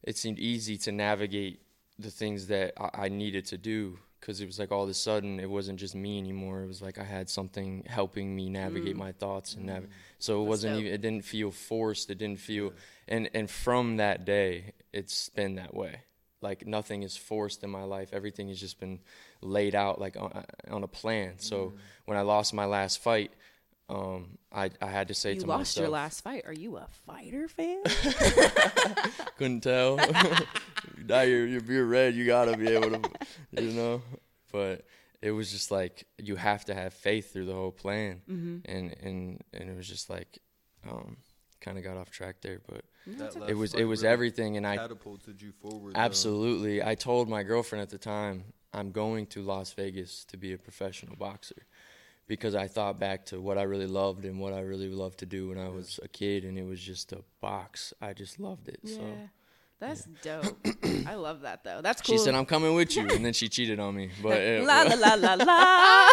It 0.03 0.17
seemed 0.17 0.39
easy 0.39 0.77
to 0.79 0.91
navigate 0.91 1.61
the 1.99 2.11
things 2.11 2.47
that 2.47 2.73
I, 2.77 3.05
I 3.05 3.09
needed 3.09 3.45
to 3.47 3.57
do 3.57 3.99
because 4.19 4.41
it 4.41 4.45
was 4.45 4.59
like 4.59 4.71
all 4.71 4.83
of 4.83 4.89
a 4.89 4.93
sudden 4.93 5.39
it 5.39 5.49
wasn't 5.49 5.79
just 5.79 5.95
me 5.95 6.17
anymore. 6.17 6.63
It 6.63 6.67
was 6.67 6.81
like 6.81 6.97
I 6.97 7.03
had 7.03 7.29
something 7.29 7.83
helping 7.87 8.35
me 8.35 8.49
navigate 8.49 8.95
mm. 8.95 8.99
my 8.99 9.11
thoughts 9.11 9.53
and 9.55 9.65
nav- 9.65 9.83
mm. 9.83 9.89
so 10.19 10.41
it 10.41 10.43
That's 10.43 10.49
wasn't 10.49 10.73
dope. 10.73 10.81
even 10.81 10.93
it 10.93 11.01
didn't 11.01 11.25
feel 11.25 11.51
forced. 11.51 12.09
It 12.09 12.17
didn't 12.17 12.39
feel 12.39 12.73
and 13.07 13.29
and 13.33 13.49
from 13.49 13.97
that 13.97 14.25
day 14.25 14.73
it's 14.91 15.29
been 15.29 15.55
that 15.55 15.73
way. 15.73 16.01
Like 16.41 16.67
nothing 16.67 17.03
is 17.03 17.17
forced 17.17 17.63
in 17.63 17.69
my 17.69 17.83
life. 17.83 18.09
Everything 18.13 18.49
has 18.49 18.59
just 18.59 18.79
been 18.79 18.99
laid 19.41 19.73
out 19.73 19.99
like 19.99 20.17
on, 20.17 20.45
on 20.69 20.83
a 20.83 20.87
plan. 20.87 21.39
So 21.39 21.73
when 22.05 22.17
I 22.17 22.21
lost 22.21 22.53
my 22.53 22.65
last 22.65 22.99
fight, 22.99 23.31
um, 23.89 24.37
I 24.51 24.69
I 24.81 24.87
had 24.87 25.07
to 25.07 25.13
say 25.13 25.33
you 25.33 25.41
to 25.41 25.47
myself, 25.47 25.57
"You 25.57 25.59
lost 25.59 25.77
your 25.77 25.89
last 25.89 26.21
fight. 26.21 26.43
Are 26.45 26.53
you 26.53 26.77
a 26.77 26.87
fighter 27.05 27.47
fan? 27.47 27.83
couldn't 29.37 29.61
tell. 29.61 29.95
now 31.07 31.21
you're, 31.21 31.47
you're 31.47 31.63
you're 31.63 31.85
red. 31.85 32.13
You 32.13 32.25
gotta 32.25 32.57
be 32.57 32.67
able 32.67 32.99
to, 32.99 33.09
you 33.51 33.71
know. 33.71 34.01
But 34.51 34.85
it 35.21 35.31
was 35.31 35.51
just 35.51 35.71
like 35.71 36.05
you 36.17 36.35
have 36.35 36.65
to 36.65 36.73
have 36.73 36.93
faith 36.93 37.31
through 37.31 37.45
the 37.45 37.53
whole 37.53 37.71
plan, 37.71 38.21
mm-hmm. 38.29 38.57
and 38.65 38.95
and 39.01 39.41
and 39.53 39.69
it 39.69 39.77
was 39.77 39.87
just 39.87 40.09
like, 40.09 40.39
um, 40.89 41.17
kind 41.67 41.77
of 41.77 41.83
got 41.83 41.97
off 41.97 42.09
track 42.09 42.37
there, 42.41 42.61
but 42.67 42.83
mm-hmm. 43.07 43.39
That 43.39 43.49
it 43.49 43.57
was 43.57 43.73
it 43.73 43.83
was 43.83 44.01
really 44.01 44.13
everything, 44.13 44.57
and 44.57 44.65
I 44.65 44.77
catapulted 44.77 45.41
you 45.41 45.51
forward. 45.51 45.95
though. 45.95 45.99
absolutely 45.99 46.83
I 46.83 46.95
told 46.95 47.29
my 47.29 47.43
girlfriend 47.43 47.81
at 47.81 47.89
the 47.89 47.97
time 47.97 48.45
I'm 48.73 48.91
going 48.91 49.25
to 49.27 49.41
Las 49.41 49.73
Vegas 49.73 50.25
to 50.25 50.37
be 50.37 50.53
a 50.53 50.57
professional 50.57 51.15
boxer. 51.15 51.65
Because 52.27 52.55
I 52.55 52.67
thought 52.67 52.99
back 52.99 53.25
to 53.27 53.39
what 53.39 53.57
I 53.57 53.61
really 53.63 53.87
loved 53.87 54.25
and 54.25 54.37
what 54.37 54.51
I 54.51 54.59
really 54.59 54.89
loved 54.89 55.19
to 55.19 55.25
do 55.25 55.47
when 55.47 55.57
I 55.57 55.69
was 55.69 55.97
a 56.03 56.09
kid, 56.09 56.43
and 56.43 56.57
it 56.57 56.65
was 56.65 56.81
just 56.81 57.13
a 57.13 57.23
box. 57.39 57.93
I 58.01 58.11
just 58.11 58.37
loved 58.37 58.67
it. 58.67 58.81
Yeah, 58.83 58.95
So 58.97 59.03
that's 59.79 60.05
dope. 60.23 60.57
I 61.07 61.15
love 61.15 61.41
that 61.41 61.63
though. 61.63 61.81
That's 61.81 62.01
cool. 62.01 62.17
She 62.17 62.23
said, 62.23 62.33
"I'm 62.35 62.45
coming 62.45 62.73
with 62.73 62.95
you," 62.95 63.07
and 63.07 63.23
then 63.23 63.33
she 63.33 63.47
cheated 63.47 63.79
on 63.79 63.95
me. 63.95 64.09
But 64.21 64.39
it, 64.39 64.65
la 64.65 64.83
la 64.83 64.95
la 64.95 65.13
la 65.13 65.33
la. 65.35 66.09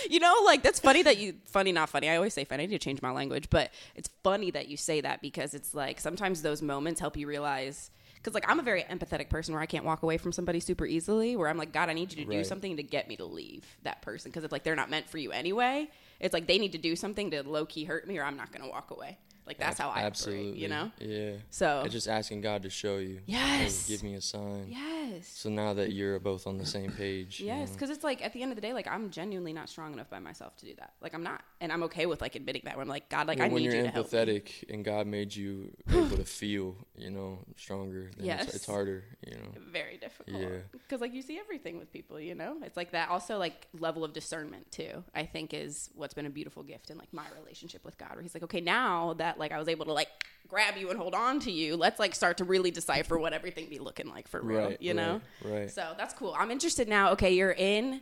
you 0.10 0.20
know, 0.20 0.34
like 0.44 0.62
that's 0.62 0.78
funny 0.78 1.02
that 1.02 1.18
you 1.18 1.34
funny 1.46 1.72
not 1.72 1.88
funny. 1.88 2.08
I 2.08 2.16
always 2.16 2.34
say 2.34 2.44
funny. 2.44 2.64
I 2.64 2.66
need 2.66 2.78
to 2.78 2.84
change 2.84 3.02
my 3.02 3.10
language, 3.10 3.50
but 3.50 3.72
it's 3.94 4.08
funny 4.22 4.50
that 4.52 4.68
you 4.68 4.76
say 4.76 5.00
that 5.00 5.20
because 5.20 5.54
it's 5.54 5.74
like 5.74 6.00
sometimes 6.00 6.42
those 6.42 6.62
moments 6.62 7.00
help 7.00 7.16
you 7.16 7.26
realize. 7.26 7.90
Because 8.14 8.34
like 8.34 8.48
I'm 8.48 8.58
a 8.58 8.62
very 8.62 8.82
empathetic 8.84 9.30
person 9.30 9.54
where 9.54 9.62
I 9.62 9.66
can't 9.66 9.84
walk 9.84 10.02
away 10.02 10.18
from 10.18 10.32
somebody 10.32 10.60
super 10.60 10.86
easily. 10.86 11.36
Where 11.36 11.48
I'm 11.48 11.58
like, 11.58 11.72
God, 11.72 11.88
I 11.88 11.92
need 11.92 12.12
you 12.12 12.24
to 12.24 12.30
do 12.30 12.44
something 12.44 12.76
to 12.76 12.82
get 12.82 13.08
me 13.08 13.16
to 13.16 13.24
leave 13.24 13.64
that 13.82 14.02
person 14.02 14.30
because 14.30 14.42
it's 14.44 14.52
like 14.52 14.64
they're 14.64 14.76
not 14.76 14.90
meant 14.90 15.08
for 15.08 15.18
you 15.18 15.32
anyway. 15.32 15.88
It's 16.18 16.32
like 16.32 16.46
they 16.46 16.58
need 16.58 16.72
to 16.72 16.78
do 16.78 16.96
something 16.96 17.30
to 17.32 17.42
low 17.42 17.66
key 17.66 17.84
hurt 17.84 18.06
me, 18.06 18.18
or 18.18 18.24
I'm 18.24 18.36
not 18.36 18.52
gonna 18.52 18.68
walk 18.68 18.90
away. 18.90 19.18
Like 19.46 19.58
that's 19.58 19.78
how 19.78 19.90
I 19.90 20.00
absolutely, 20.00 20.48
operate. 20.48 20.56
You 20.62 20.68
know. 20.68 20.90
yeah. 20.98 21.32
So 21.50 21.86
just 21.88 22.08
asking 22.08 22.40
God 22.40 22.62
to 22.64 22.70
show 22.70 22.96
you, 22.98 23.20
Yes. 23.26 23.86
Hey, 23.86 23.94
give 23.94 24.02
me 24.02 24.14
a 24.14 24.20
sign. 24.20 24.66
yes. 24.68 25.28
So 25.28 25.48
now 25.48 25.72
that 25.74 25.92
you're 25.92 26.18
both 26.18 26.46
on 26.46 26.58
the 26.58 26.66
same 26.66 26.90
page, 26.92 27.40
you 27.40 27.46
Yes, 27.46 27.68
know. 27.68 27.74
because 27.74 27.90
it's 27.90 28.02
like 28.04 28.22
at 28.24 28.32
the 28.32 28.42
end 28.42 28.50
of 28.52 28.56
the 28.56 28.62
day, 28.62 28.72
like 28.72 28.86
I'm 28.88 29.10
genuinely 29.10 29.52
not 29.52 29.68
strong 29.68 29.92
enough 29.92 30.10
by 30.10 30.18
myself 30.18 30.56
to 30.58 30.66
do 30.66 30.74
that. 30.78 30.94
Like 31.00 31.14
I'm 31.14 31.22
not, 31.22 31.42
and 31.60 31.72
I'm 31.72 31.82
okay 31.84 32.06
with 32.06 32.20
like 32.20 32.34
admitting 32.34 32.62
that. 32.64 32.74
Where 32.76 32.82
I'm 32.82 32.88
like, 32.88 33.08
God, 33.08 33.28
like 33.28 33.38
Well, 33.38 33.46
I 33.48 33.52
when 33.52 33.62
need 33.62 33.66
you're 33.72 33.76
you 33.76 33.82
to 33.84 33.88
help. 33.90 34.12
me. 34.12 34.18
empathetic 34.18 34.64
and 34.68 34.84
God 34.84 35.06
made 35.06 35.34
you 35.34 35.72
able 35.90 36.16
to 36.16 36.24
feel, 36.24 36.76
you 36.96 37.10
know, 37.10 37.38
stronger, 37.56 38.10
then 38.16 38.26
Yes. 38.26 38.44
it's, 38.46 38.56
it's 38.56 38.66
harder, 38.66 39.04
you 39.26 39.34
know. 39.34 39.52
Very 39.70 39.96
difficult. 39.96 40.40
Yeah. 40.40 40.48
Because 40.72 41.00
like 41.00 41.14
you 41.14 41.22
see 41.22 41.38
everything 41.38 41.78
with 41.78 41.92
people, 41.92 42.18
you 42.18 42.34
know. 42.34 42.56
It's 42.64 42.76
like 42.76 42.90
that. 42.92 43.10
Also, 43.10 43.38
like 43.38 43.68
level 43.78 44.02
of 44.04 44.12
discernment 44.12 44.70
too. 44.72 45.04
I 45.14 45.24
think 45.24 45.54
is 45.54 45.90
what's 45.94 46.14
been 46.14 46.26
a 46.26 46.30
beautiful 46.30 46.62
gift 46.62 46.90
in 46.90 46.98
like 46.98 47.12
my 47.12 47.24
relationship 47.38 47.84
with 47.84 47.96
God, 47.98 48.12
where 48.14 48.22
He's 48.22 48.34
like, 48.34 48.42
okay, 48.44 48.60
now 48.60 49.14
that 49.14 49.35
like 49.38 49.52
I 49.52 49.58
was 49.58 49.68
able 49.68 49.84
to 49.86 49.92
like 49.92 50.08
grab 50.48 50.76
you 50.76 50.90
and 50.90 50.98
hold 50.98 51.14
on 51.14 51.40
to 51.40 51.50
you, 51.50 51.76
let's 51.76 51.98
like 51.98 52.14
start 52.14 52.36
to 52.38 52.44
really 52.44 52.70
decipher 52.70 53.18
what 53.18 53.32
everything 53.32 53.68
be 53.68 53.78
looking 53.78 54.08
like 54.08 54.28
for 54.28 54.40
real. 54.40 54.60
Right, 54.66 54.82
you 54.82 54.94
know. 54.94 55.20
right, 55.44 55.52
right. 55.60 55.70
So 55.70 55.94
that's 55.98 56.14
cool. 56.14 56.34
I'm 56.38 56.50
interested 56.50 56.88
now. 56.88 57.10
Okay, 57.12 57.34
you're 57.34 57.50
in 57.52 58.00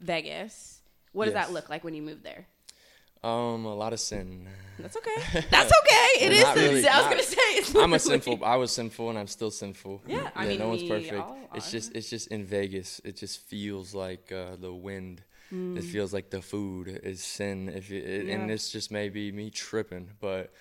Vegas. 0.00 0.80
What 1.12 1.26
does 1.26 1.34
Yes. 1.34 1.46
that 1.48 1.52
look 1.52 1.68
like 1.68 1.84
when 1.84 1.94
you 1.94 2.02
move 2.02 2.22
there? 2.22 2.46
Um, 3.22 3.64
a 3.66 3.74
lot 3.74 3.92
of 3.92 4.00
sin. 4.00 4.48
That's 4.80 4.96
okay. 4.96 5.44
That's 5.50 5.70
okay. 5.82 6.24
It 6.26 6.32
is. 6.32 6.44
Really, 6.56 6.68
I 6.88 6.96
was 6.96 7.04
not- 7.04 7.10
gonna 7.10 7.22
say 7.22 7.36
it's. 7.52 7.74
I'm 7.76 7.92
a 7.92 7.98
sinful. 7.98 8.44
I 8.44 8.56
was 8.56 8.72
sinful, 8.72 9.10
and 9.10 9.18
I'm 9.18 9.28
still 9.28 9.50
sinful. 9.52 10.02
Yeah, 10.08 10.30
I 10.34 10.46
mean, 10.46 10.58
no 10.58 10.70
one's 10.70 10.82
perfect. 10.82 11.22
It's 11.54 11.70
just, 11.70 11.94
it's 11.94 12.10
just 12.10 12.28
in 12.28 12.44
Vegas. 12.44 13.00
It 13.04 13.16
just 13.16 13.40
feels 13.42 13.94
like 13.94 14.32
uh, 14.32 14.56
the 14.58 14.72
wind. 14.72 15.22
Mm. 15.52 15.76
It 15.76 15.84
feels 15.84 16.12
like 16.12 16.30
the 16.30 16.40
food 16.42 16.88
is 17.04 17.22
sin. 17.22 17.68
If 17.68 17.92
it, 17.92 18.04
it- 18.04 18.28
and 18.28 18.42
Yeah. 18.42 18.46
this 18.48 18.70
just 18.72 18.90
may 18.90 19.08
be 19.08 19.30
me 19.30 19.50
tripping, 19.50 20.08
but 20.18 20.52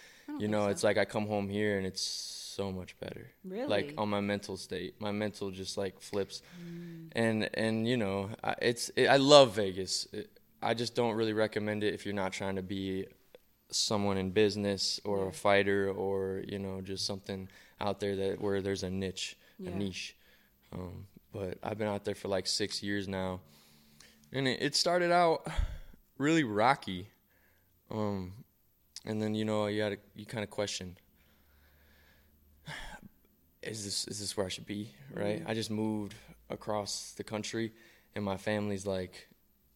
you 0.41 0.47
know, 0.47 0.65
so. 0.65 0.69
it's 0.71 0.83
like 0.83 0.97
I 0.97 1.05
come 1.05 1.27
home 1.27 1.47
here 1.49 1.77
and 1.77 1.85
it's 1.87 2.01
so 2.01 2.71
much 2.71 2.99
better. 2.99 3.25
Really? 3.45 3.67
Like 3.67 3.93
on 3.97 4.09
my 4.09 4.19
mental 4.21 4.57
state, 4.57 4.95
my 4.99 5.11
mental 5.11 5.51
just 5.51 5.77
like 5.77 5.99
flips, 6.01 6.41
Mm. 6.61 7.07
and 7.23 7.49
and 7.53 7.87
you 7.87 7.97
know, 7.97 8.29
I, 8.43 8.55
it's 8.61 8.89
it, 8.95 9.07
I 9.07 9.17
love 9.17 9.55
Vegas. 9.55 10.07
It, 10.11 10.29
I 10.61 10.73
just 10.73 10.93
don't 10.95 11.15
really 11.15 11.33
recommend 11.33 11.83
it 11.83 11.93
if 11.93 12.05
you're 12.05 12.13
not 12.23 12.33
trying 12.33 12.55
to 12.57 12.61
be 12.61 13.05
someone 13.71 14.17
in 14.17 14.31
business 14.31 14.99
or 15.05 15.29
a 15.29 15.31
fighter 15.33 15.89
or 15.91 16.43
you 16.47 16.59
know 16.59 16.81
just 16.81 17.05
something 17.05 17.47
out 17.79 17.99
there 18.01 18.15
that 18.15 18.41
where 18.41 18.61
there's 18.61 18.83
a 18.83 18.89
niche, 18.89 19.37
Yeah. 19.57 19.71
a 19.71 19.75
niche. 19.75 20.15
Um, 20.73 21.07
but 21.33 21.57
I've 21.63 21.77
been 21.77 21.87
out 21.87 22.03
there 22.05 22.15
for 22.15 22.27
like 22.27 22.45
six 22.47 22.83
years 22.83 23.07
now, 23.07 23.39
and 24.33 24.47
it, 24.47 24.61
it 24.61 24.75
started 24.75 25.11
out 25.11 25.47
really 26.17 26.43
rocky. 26.43 27.07
Um, 27.89 28.33
and 29.05 29.21
then 29.21 29.35
you 29.35 29.45
know 29.45 29.67
you 29.67 29.81
to 29.89 29.97
you 30.15 30.25
kind 30.25 30.43
of 30.43 30.49
question 30.49 30.97
is 33.61 33.83
this 33.85 34.07
is 34.07 34.19
this 34.19 34.35
where 34.35 34.45
I 34.45 34.49
should 34.49 34.65
be? 34.65 34.93
Right? 35.13 35.39
Mm-hmm. 35.39 35.49
I 35.49 35.53
just 35.53 35.71
moved 35.71 36.15
across 36.49 37.13
the 37.15 37.23
country, 37.23 37.73
and 38.15 38.23
my 38.25 38.37
family's 38.37 38.85
like, 38.85 39.27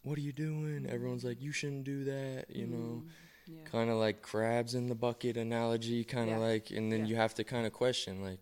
"What 0.03 0.17
are 0.17 0.21
you 0.21 0.33
doing?" 0.33 0.83
Mm-hmm. 0.83 0.93
Everyone's 0.93 1.23
like, 1.23 1.41
"You 1.41 1.51
shouldn't 1.51 1.83
do 1.83 2.03
that," 2.05 2.45
you 2.49 2.65
mm-hmm. 2.65 2.73
know. 2.73 3.03
Yeah. 3.47 3.61
Kind 3.65 3.91
of 3.91 3.97
like 3.97 4.23
crabs 4.23 4.73
in 4.73 4.87
the 4.87 4.95
bucket 4.95 5.37
analogy, 5.37 6.03
kind 6.03 6.31
of 6.31 6.37
Yeah. 6.37 6.45
like, 6.45 6.71
and 6.71 6.91
then 6.91 7.01
Yeah. 7.01 7.05
you 7.05 7.15
have 7.17 7.35
to 7.35 7.43
kind 7.43 7.67
of 7.67 7.73
question, 7.73 8.23
like, 8.23 8.39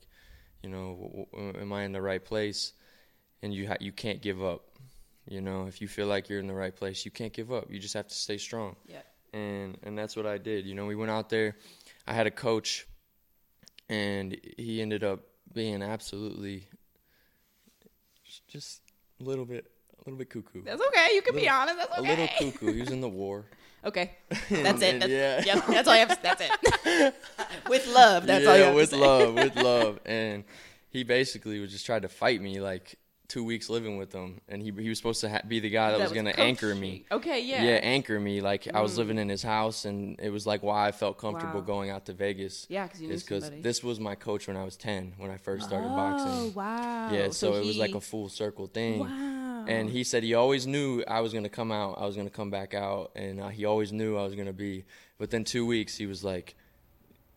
you 0.61 0.69
know, 0.69 0.95
w- 0.95 1.25
w- 1.33 1.59
am 1.59 1.73
I 1.73 1.83
in 1.83 1.91
the 1.91 2.01
right 2.01 2.23
place? 2.23 2.71
And 3.41 3.53
you 3.53 3.67
ha- 3.67 3.81
you 3.81 3.91
can't 3.91 4.21
give 4.21 4.41
up. 4.41 4.77
You 5.27 5.41
know, 5.41 5.67
if 5.67 5.81
you 5.81 5.89
feel 5.89 6.07
like 6.07 6.29
you're 6.29 6.39
in 6.39 6.47
the 6.47 6.53
right 6.53 6.73
place, 6.73 7.03
you 7.03 7.11
can't 7.11 7.33
give 7.33 7.51
up. 7.51 7.69
You 7.69 7.79
just 7.79 7.93
have 7.95 8.07
to 8.07 8.15
stay 8.15 8.37
strong. 8.37 8.77
Yeah. 8.87 9.01
And 9.33 9.77
and 9.83 9.97
that's 9.97 10.15
what 10.15 10.25
I 10.25 10.37
did. 10.37 10.65
You 10.65 10.75
know, 10.75 10.85
we 10.85 10.95
went 10.95 11.11
out 11.11 11.29
there. 11.29 11.57
I 12.07 12.13
had 12.13 12.27
a 12.27 12.31
coach, 12.31 12.85
and 13.89 14.37
he 14.57 14.81
ended 14.81 15.03
up 15.03 15.21
being 15.53 15.81
absolutely 15.81 16.67
just 18.47 18.81
a 19.19 19.23
little 19.23 19.45
bit 19.45 19.65
a 19.97 20.09
little 20.09 20.17
bit 20.17 20.29
cuckoo. 20.29 20.63
That's 20.63 20.81
okay. 20.81 21.15
You 21.15 21.21
can 21.21 21.35
be 21.35 21.49
honest. 21.49 21.77
That's 21.77 21.99
okay. 21.99 22.07
A 22.07 22.15
little 22.15 22.51
cuckoo. 22.51 22.73
He 22.73 22.81
was 22.81 22.91
in 22.91 23.01
the 23.01 23.09
war. 23.09 23.45
Okay. 23.85 24.11
That's 24.49 24.81
it. 24.81 25.01
That's, 25.01 25.11
yeah. 25.11 25.43
Yep. 25.43 25.67
That's 25.67 25.87
all 25.89 25.93
you 25.93 26.05
have. 26.07 26.21
That's 26.21 26.41
it. 26.41 27.13
with 27.69 27.85
love. 27.93 28.25
That's 28.25 28.47
all 28.47 28.55
you 28.55 28.61
yeah, 28.61 28.67
have 28.67 28.75
with 28.75 28.91
to 28.91 28.95
say. 28.95 29.01
love, 29.01 29.33
with 29.33 29.55
love. 29.57 29.99
And 30.05 30.45
he 30.89 31.03
basically 31.03 31.59
was 31.59 31.71
just 31.71 31.85
trying 31.85 32.03
to 32.03 32.07
fight 32.07 32.41
me 32.41 32.61
like 32.61 32.97
two 33.27 33.44
weeks 33.44 33.70
living 33.70 33.98
with 33.98 34.12
him, 34.13 34.42
and 34.50 34.62
he 34.62 34.72
he 34.72 34.89
was 34.89 34.98
supposed 34.98 35.22
to 35.22 35.30
ha- 35.30 35.42
be 35.48 35.60
the 35.60 35.70
guy 35.70 35.92
that, 35.92 36.00
was, 36.00 36.12
gonna 36.12 36.32
anchor 36.32 36.75
me. 36.75 37.06
Okay. 37.12 37.42
Yeah. 37.42 37.63
Yeah, 37.63 37.72
anchor 37.82 38.20
me. 38.20 38.42
Like 38.42 38.68
I 38.74 38.82
was 38.82 38.98
living 38.98 39.18
in 39.18 39.30
his 39.30 39.42
house, 39.42 39.86
and 39.86 40.20
it 40.20 40.30
was 40.30 40.46
like 40.46 40.62
why 40.62 40.88
I 40.88 40.92
felt 40.92 41.18
comfortable 41.18 41.62
Wow. 41.62 41.65
going 41.65 41.89
out 41.89 42.06
to 42.08 42.13
Vegas. 42.13 42.68
Yeah, 42.70 42.88
'cause 42.88 43.01
you 43.01 43.08
knew 43.08 43.15
because 43.15 43.50
this 43.62 43.84
was 43.84 44.00
my 44.00 44.15
coach 44.15 44.48
when 44.48 44.58
I 44.58 44.63
was 44.63 44.75
ten, 44.77 45.13
when 45.18 45.32
I 45.32 45.38
first 45.38 45.65
started 45.68 45.88
Oh 45.88 45.96
boxing. 45.96 46.53
wow. 46.53 47.12
Yeah, 47.13 47.30
so, 47.30 47.53
it 47.56 47.65
was 47.65 47.77
like 47.77 47.96
a 47.96 48.01
full 48.01 48.30
circle 48.30 48.68
thing. 48.68 49.00
Wow. 49.00 49.65
And 49.68 49.89
he 49.89 50.03
said 50.03 50.24
he 50.24 50.34
always 50.34 50.68
knew 50.68 51.03
I 51.08 51.22
was 51.22 51.34
gonna 51.34 51.48
come 51.50 51.72
out. 51.72 51.98
I 51.98 52.06
was 52.06 52.15
gonna 52.18 52.30
come 52.30 52.50
back 52.51 52.74
out, 52.74 53.12
and 53.15 53.39
uh, 53.39 53.48
he 53.48 53.63
always 53.65 53.92
knew 53.94 54.18
I 54.18 54.24
was 54.24 54.36
gonna 54.36 54.53
be. 54.53 54.84
Within 55.20 55.44
two 55.46 55.65
weeks, 55.65 55.96
he 55.96 56.06
was 56.06 56.24
like, 56.24 56.56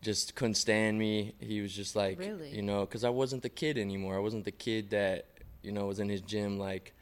just 0.03 0.35
couldn't 0.35 0.55
stand 0.55 0.99
me. 0.99 1.35
He 1.39 1.61
was 1.61 1.73
just 1.73 1.95
like, 1.97 2.19
Really? 2.19 2.51
you 2.55 2.63
know, 2.63 2.81
because 2.81 3.05
I 3.05 3.11
wasn't 3.11 3.43
the 3.43 3.49
kid 3.49 3.79
anymore. 3.79 4.17
I 4.17 4.19
wasn't 4.19 4.45
the 4.45 4.51
kid 4.53 4.91
that 4.91 5.27
you 5.67 5.73
know 5.73 5.87
was 5.87 5.99
in 6.01 6.09
his 6.09 6.21
gym 6.23 6.59
like, 6.59 6.95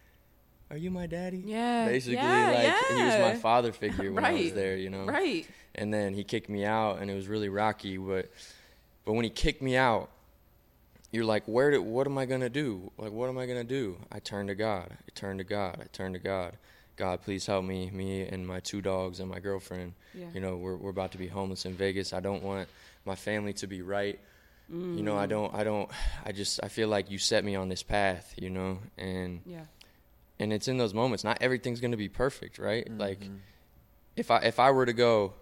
"Are 0.71 0.76
you 0.76 0.90
my 0.90 1.06
daddy?" 1.06 1.42
Yeah, 1.44 1.87
basically, 1.87 2.14
yeah, 2.16 2.50
like 2.88 2.97
he 2.99 3.04
was 3.04 3.14
my 3.18 3.35
father 3.35 3.73
figure 3.85 4.11
when 4.12 4.25
I 4.25 4.33
was 4.33 4.52
there. 4.52 4.76
You 4.76 4.90
know, 4.90 5.04
Right. 5.04 5.47
and 5.75 5.92
then 5.94 6.14
he 6.14 6.25
kicked 6.25 6.49
me 6.49 6.64
out 6.64 7.00
and 7.00 7.11
it 7.11 7.14
was 7.14 7.28
really 7.28 7.49
rocky 7.49 7.97
but 7.99 8.30
but 9.04 9.12
when 9.12 9.25
he 9.25 9.30
kicked 9.30 9.61
me 9.62 9.76
out 9.76 10.09
you're 11.12 11.25
like 11.25 11.44
where 11.47 11.71
did 11.71 11.78
what 11.78 12.06
am 12.06 12.16
i 12.18 12.25
going 12.26 12.40
to 12.40 12.49
do 12.49 12.90
like 12.99 13.12
what 13.12 13.28
am 13.28 13.38
i 13.38 13.47
going 13.47 13.59
to 13.59 13.64
do 13.80 13.97
i 14.11 14.18
turned 14.18 14.49
to 14.49 14.54
god 14.54 14.88
i 14.92 15.11
turned 15.14 15.38
to 15.38 15.44
god 15.44 15.76
i 15.80 15.85
turned 15.92 16.14
to 16.14 16.18
god 16.21 16.52
god 16.97 17.21
please 17.23 17.47
help 17.47 17.64
me 17.64 17.90
me 17.90 18.23
and 18.23 18.47
my 18.47 18.59
two 18.61 18.80
dogs 18.80 19.21
and 19.21 19.28
my 19.30 19.38
girlfriend 19.40 19.92
Yeah. 20.14 20.26
you 20.35 20.40
know 20.40 20.56
we're, 20.56 20.76
we're 20.76 20.90
about 20.90 21.12
to 21.12 21.18
be 21.18 21.28
homeless 21.28 21.64
in 21.66 21.75
vegas 21.75 22.12
i 22.12 22.21
don't 22.21 22.42
want 22.42 22.68
my 23.04 23.14
family 23.14 23.52
to 23.54 23.66
be 23.66 23.83
right 23.83 24.18
you 24.71 25.02
know 25.02 25.14
Mm. 25.14 25.18
i 25.18 25.26
don't 25.26 25.54
i 25.54 25.62
don't 25.64 25.90
i 26.25 26.33
just 26.33 26.59
i 26.62 26.68
feel 26.68 26.88
like 26.88 27.11
you 27.11 27.18
set 27.18 27.44
me 27.44 27.54
on 27.54 27.68
this 27.68 27.83
path 27.83 28.35
you 28.37 28.49
know 28.50 28.78
and 28.97 29.40
Yeah. 29.47 29.64
and 30.38 30.52
it's 30.52 30.68
in 30.68 30.78
those 30.78 30.94
moments 30.94 31.23
not 31.25 31.38
everything's 31.42 31.80
going 31.80 31.90
to 31.90 31.97
be 31.99 32.09
perfect 32.09 32.59
right 32.59 32.85
Mm-hmm. 32.88 32.99
like 33.00 33.21
if 34.16 34.30
i 34.30 34.38
if 34.38 34.59
i 34.59 34.71
were 34.71 34.87
to 34.87 34.92
go 34.94 35.35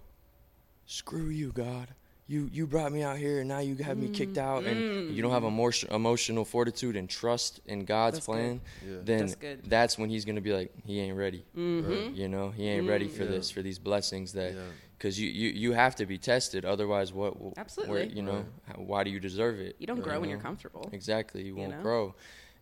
screw 0.86 1.28
you 1.28 1.52
god 1.52 1.88
you 2.26 2.48
you 2.52 2.66
brought 2.66 2.92
me 2.92 3.02
out 3.02 3.16
here 3.16 3.40
and 3.40 3.48
now 3.48 3.58
you 3.58 3.74
have 3.76 3.96
me 3.98 4.08
kicked 4.08 4.38
out 4.38 4.64
and 4.64 5.14
you 5.14 5.22
don't 5.22 5.32
have 5.32 5.44
emotion, 5.44 5.92
emotional 5.92 6.44
fortitude 6.44 6.96
and 6.96 7.08
trust 7.08 7.60
in 7.66 7.84
god's 7.84 8.18
Mm. 8.20 8.20
That's 8.20 8.26
good. 8.26 8.32
plan 8.32 8.60
Yeah. 8.86 8.96
then 9.04 9.18
That's 9.20 9.34
good. 9.36 9.60
that's 9.66 9.98
when 9.98 10.08
he's 10.10 10.24
going 10.24 10.36
to 10.36 10.40
be 10.42 10.52
like 10.52 10.72
he 10.84 11.00
ain't 11.00 11.16
ready 11.16 11.44
Mm-hmm. 11.56 12.14
you 12.14 12.28
know 12.28 12.50
he 12.50 12.68
ain't 12.68 12.88
ready 12.88 13.08
for 13.08 13.24
Yeah. 13.24 13.30
this 13.30 13.50
for 13.50 13.62
these 13.62 13.78
blessings 13.78 14.32
that 14.32 14.54
Yeah. 14.54 14.60
Because 15.02 15.18
you, 15.18 15.28
you 15.28 15.48
you 15.50 15.72
have 15.72 15.96
to 15.96 16.06
be 16.06 16.16
tested 16.16 16.64
otherwise 16.64 17.12
what 17.12 17.40
where, 17.40 17.52
Absolutely. 17.56 18.12
you 18.14 18.22
know 18.22 18.44
how, 18.68 18.74
why 18.74 19.02
do 19.02 19.10
you 19.10 19.18
deserve 19.18 19.58
it 19.58 19.74
You 19.80 19.86
don't 19.88 20.00
grow 20.00 20.20
when 20.20 20.30
you're 20.30 20.38
comfortable. 20.38 20.88
Exactly. 20.92 21.42
You 21.42 21.56
won't 21.56 21.72
know? 21.72 21.82
grow. 21.82 22.14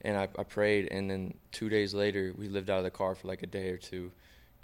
And 0.02 0.16
I, 0.16 0.22
I 0.38 0.44
prayed, 0.44 0.88
and 0.90 1.10
then 1.10 1.34
two 1.52 1.68
days 1.68 1.92
later, 1.92 2.32
we 2.38 2.48
lived 2.48 2.70
out 2.70 2.78
of 2.78 2.84
the 2.84 2.90
car 2.90 3.14
for 3.14 3.28
like 3.28 3.42
a 3.42 3.46
day 3.46 3.68
or 3.68 3.76
two, 3.76 4.10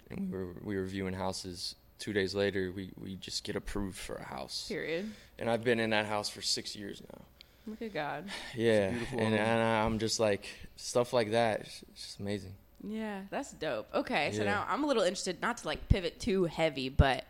and 0.09 0.31
we 0.31 0.37
were 0.39 0.55
we 0.63 0.75
were 0.77 0.85
viewing 0.85 1.13
houses. 1.13 1.75
Two 1.99 2.13
days 2.13 2.33
later, 2.33 2.71
we, 2.75 2.91
we 2.99 3.15
just 3.15 3.43
get 3.43 3.55
approved 3.55 3.97
for 3.97 4.15
a 4.15 4.23
house, 4.23 4.65
Period. 4.67 5.11
and 5.37 5.47
I've 5.49 5.63
been 5.63 5.79
in 5.79 5.91
that 5.91 6.07
house 6.07 6.29
for 6.29 6.41
six 6.41 6.75
years 6.75 7.01
now. 7.11 7.21
Look 7.67 7.81
at 7.83 7.93
God. 7.93 8.25
Yeah, 8.55 8.93
and, 9.11 9.35
and 9.35 9.61
I'm 9.61 9.99
just 9.99 10.19
like 10.19 10.47
stuff 10.75 11.13
like 11.13 11.31
that. 11.31 11.61
It's 11.61 11.83
it's 11.91 12.03
just 12.05 12.19
amazing. 12.19 12.53
Yeah, 12.83 13.21
that's 13.29 13.51
dope. 13.51 13.87
Okay, 13.93 14.31
so 14.31 14.39
Yeah. 14.39 14.51
now 14.53 14.65
I'm 14.67 14.83
a 14.83 14.87
little 14.87 15.03
interested, 15.03 15.39
not 15.41 15.57
to 15.57 15.67
like 15.67 15.87
pivot 15.87 16.19
too 16.19 16.45
heavy, 16.45 16.89
but 16.89 17.23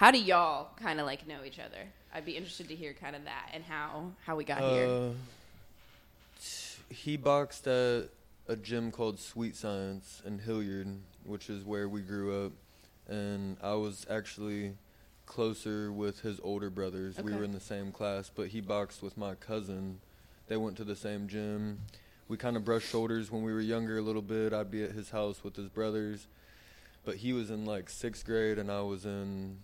how 0.00 0.10
do 0.10 0.18
y'all 0.18 0.68
kind 0.82 0.98
of 0.98 1.04
like 1.04 1.28
know 1.28 1.44
each 1.44 1.58
other? 1.58 1.86
I'd 2.14 2.24
be 2.24 2.34
interested 2.34 2.68
to 2.68 2.74
hear 2.74 2.94
kind 2.94 3.14
of 3.14 3.24
that 3.24 3.50
and 3.52 3.62
how 3.62 4.12
how 4.24 4.34
we 4.34 4.44
got 4.44 4.62
here. 4.62 4.86
Uh, 4.86 5.10
t- 6.42 6.94
he 6.94 7.18
boxed 7.18 7.66
at 7.66 8.08
a 8.48 8.56
gym 8.56 8.92
called 8.92 9.20
Sweet 9.20 9.54
Science 9.54 10.22
in 10.24 10.38
Hilliard, 10.38 10.88
which 11.24 11.50
is 11.50 11.64
where 11.66 11.86
we 11.86 12.00
grew 12.00 12.46
up. 12.46 12.52
And 13.08 13.58
I 13.62 13.74
was 13.74 14.06
actually 14.08 14.72
closer 15.26 15.92
with 15.92 16.20
his 16.20 16.40
older 16.42 16.70
brothers. 16.70 17.18
We 17.18 17.34
were 17.34 17.44
in 17.44 17.52
the 17.52 17.60
same 17.60 17.92
class, 17.92 18.30
but 18.34 18.48
he 18.48 18.62
boxed 18.62 19.02
with 19.02 19.18
my 19.18 19.34
cousin. 19.34 20.00
They 20.48 20.56
went 20.56 20.78
to 20.78 20.84
the 20.84 20.96
same 20.96 21.28
gym. 21.28 21.78
We 22.26 22.38
kind 22.38 22.56
of 22.56 22.64
brushed 22.64 22.88
shoulders 22.88 23.30
when 23.30 23.42
we 23.42 23.52
were 23.52 23.60
younger 23.60 23.98
a 23.98 24.02
little 24.02 24.22
bit. 24.22 24.54
I'd 24.54 24.70
be 24.70 24.82
at 24.82 24.92
his 24.92 25.10
house 25.10 25.44
with 25.44 25.56
his 25.56 25.68
brothers. 25.68 26.26
But 27.04 27.16
he 27.16 27.34
was 27.34 27.50
in 27.50 27.66
like 27.66 27.90
sixth 27.90 28.24
grade, 28.24 28.58
and 28.58 28.70
I 28.70 28.80
was 28.80 29.04
in, 29.04 29.58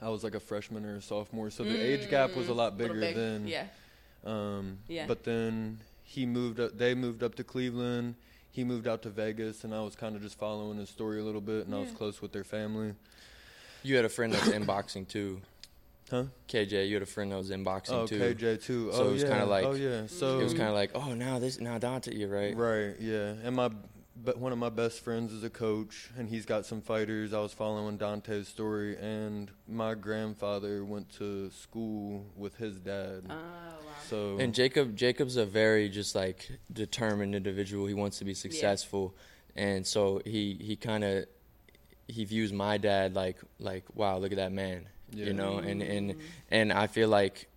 I 0.00 0.08
was 0.08 0.22
like 0.24 0.34
a 0.34 0.40
freshman 0.40 0.84
or 0.84 0.96
a 0.96 1.02
sophomore. 1.02 1.50
So 1.50 1.64
the 1.64 1.78
age 1.80 2.08
gap 2.08 2.34
was 2.36 2.48
a 2.48 2.54
lot 2.54 2.74
Mm, 2.74 2.78
Little 2.78 2.94
bigger 2.96 3.06
big. 3.06 3.16
then. 3.16 3.46
yeah. 3.48 3.66
Um, 4.24 4.78
Yeah. 4.88 5.06
But 5.06 5.24
then 5.24 5.80
he 6.04 6.26
moved. 6.26 6.60
Up, 6.60 6.76
they 6.76 6.94
moved 6.94 7.22
up 7.22 7.34
to 7.36 7.44
Cleveland. 7.44 8.14
He 8.50 8.64
moved 8.64 8.88
out 8.88 9.02
to 9.02 9.10
Vegas, 9.10 9.64
and 9.64 9.74
I 9.74 9.80
was 9.82 9.94
kind 9.94 10.16
of 10.16 10.22
just 10.22 10.38
following 10.38 10.78
his 10.78 10.88
story 10.88 11.20
a 11.20 11.24
little 11.24 11.40
bit, 11.40 11.66
and 11.66 11.74
I 11.74 11.78
was 11.78 11.90
close 11.92 12.20
with 12.20 12.32
their 12.32 12.44
family. 12.44 12.94
You 13.84 13.94
had 13.96 14.04
a 14.04 14.08
friend 14.08 14.32
that 14.32 14.44
was 14.44 14.52
in 14.54 14.64
boxing 14.64 15.06
too, 15.06 15.40
Huh? 16.10 16.24
KJ. 16.48 16.88
You 16.88 16.94
had 16.94 17.02
a 17.02 17.06
friend 17.06 17.30
that 17.30 17.36
was 17.36 17.50
in 17.50 17.62
boxing 17.62 18.06
too. 18.06 18.16
Oh, 18.16 18.32
too. 18.32 18.34
KJ 18.34 18.56
too. 18.62 18.90
So 18.92 19.04
oh, 19.04 19.08
it 19.10 19.12
was 19.12 19.22
yeah. 19.22 19.28
kinda 19.28 19.44
like- 19.46 19.64
Oh 19.64 19.74
yeah. 19.74 20.06
So 20.06 20.40
It 20.40 20.44
was 20.44 20.54
kind 20.54 20.68
of 20.68 20.74
like, 20.74 20.90
oh, 20.94 21.14
now 21.14 21.38
this, 21.38 21.60
now 21.60 21.78
Dante, 21.78 22.12
you're 22.16 22.28
right. 22.28 22.56
Right. 22.56 22.96
Yeah. 22.98 23.34
And 23.44 23.54
my, 23.54 23.70
but 24.24 24.38
one 24.38 24.52
of 24.52 24.58
my 24.58 24.68
best 24.68 25.00
friends 25.00 25.32
is 25.32 25.44
a 25.44 25.50
coach, 25.50 26.10
and 26.16 26.28
he's 26.28 26.44
got 26.46 26.66
some 26.66 26.80
fighters. 26.80 27.32
I 27.32 27.40
was 27.40 27.52
following 27.52 27.96
Dante's 27.96 28.48
story, 28.48 28.96
and 28.98 29.50
my 29.66 29.94
grandfather 29.94 30.84
went 30.84 31.10
to 31.18 31.50
school 31.50 32.26
with 32.36 32.56
his 32.56 32.78
dad. 32.78 33.22
Oh 33.30 33.32
wow. 33.34 33.76
so 34.08 34.38
And 34.38 34.54
Jacob, 34.54 34.96
Jacob's 34.96 35.36
a 35.36 35.46
very 35.46 35.88
just 35.88 36.14
like 36.14 36.50
determined 36.72 37.34
individual. 37.34 37.86
He 37.86 37.94
wants 37.94 38.18
to 38.18 38.24
be 38.24 38.34
successful, 38.34 39.14
and 39.56 39.86
so 39.86 40.20
he 40.24 40.54
he 40.60 40.76
kind 40.76 41.04
of 41.04 41.26
he 42.06 42.24
views 42.24 42.52
my 42.52 42.78
dad 42.78 43.14
like 43.14 43.38
like 43.58 43.84
wow, 43.94 44.18
look 44.18 44.32
at 44.32 44.36
that 44.38 44.52
man, 44.52 44.88
Yeah. 45.12 45.26
you 45.26 45.32
know. 45.32 45.58
And 45.58 45.82
and 45.82 46.14
Mm. 46.14 46.20
and 46.50 46.72
I 46.72 46.86
feel 46.86 47.08
like 47.08 47.47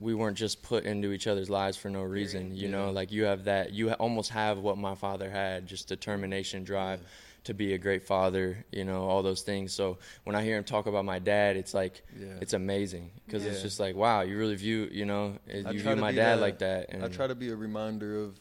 we 0.00 0.14
weren't 0.14 0.36
just 0.38 0.62
put 0.62 0.84
into 0.84 1.12
each 1.12 1.26
other's 1.26 1.50
lives 1.50 1.76
for 1.76 1.90
no 1.90 2.02
reason, 2.02 2.56
you 2.56 2.68
know. 2.68 2.90
Like 2.90 3.12
you 3.12 3.24
have 3.24 3.44
that, 3.44 3.72
you 3.72 3.92
almost 3.92 4.30
have 4.30 4.58
what 4.58 4.78
my 4.78 4.94
father 4.94 5.30
had, 5.30 5.66
just 5.66 5.88
determination, 5.88 6.64
drive. 6.64 7.00
To 7.44 7.54
be 7.54 7.72
a 7.72 7.78
great 7.78 8.02
father, 8.02 8.66
you 8.70 8.84
know, 8.84 9.04
all 9.08 9.22
those 9.22 9.40
things. 9.40 9.72
So 9.72 9.96
when 10.24 10.36
I 10.36 10.42
hear 10.44 10.58
him 10.58 10.64
talk 10.64 10.84
about 10.86 11.06
my 11.06 11.18
dad, 11.18 11.56
it's 11.56 11.72
like 11.72 12.02
Yeah. 12.14 12.34
it's 12.38 12.52
amazing 12.52 13.10
because 13.24 13.46
it's 13.46 13.62
just 13.62 13.80
like 13.80 13.96
wow, 13.96 14.20
you 14.20 14.36
really 14.36 14.56
view, 14.56 14.90
you 14.92 15.06
know, 15.06 15.38
eh, 15.48 15.62
I 15.64 15.70
you 15.70 15.80
view 15.80 15.96
my 15.96 16.12
dad 16.12 16.36
that- 16.36 16.40
like 16.42 16.58
that. 16.58 16.90
And 16.90 17.02
I 17.02 17.08
try 17.08 17.26
to 17.26 17.34
be 17.34 17.48
a 17.48 17.56
reminder 17.56 18.20
of 18.22 18.38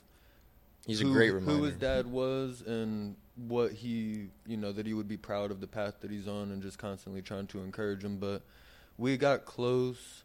He's 0.86 1.00
who, 1.00 1.12
a 1.12 1.13
great 1.13 1.32
reminder. 1.32 1.56
who 1.60 1.63
his 1.63 1.75
dad 1.78 2.08
was 2.08 2.62
and 2.62 3.16
what 3.38 3.72
he, 3.72 4.28
you 4.46 4.58
know, 4.58 4.74
that 4.74 4.86
he 4.86 4.94
would 4.94 5.08
be 5.08 5.16
proud 5.18 5.50
of 5.50 5.62
the 5.62 5.68
path 5.68 6.01
that 6.01 6.12
he's 6.12 6.28
on 6.28 6.51
and 6.51 6.62
just 6.62 6.78
constantly 6.78 7.22
trying 7.22 7.48
to 7.48 7.62
encourage 7.62 8.04
him. 8.04 8.18
But 8.18 8.42
we 8.98 9.16
got 9.16 9.46
close 9.46 10.24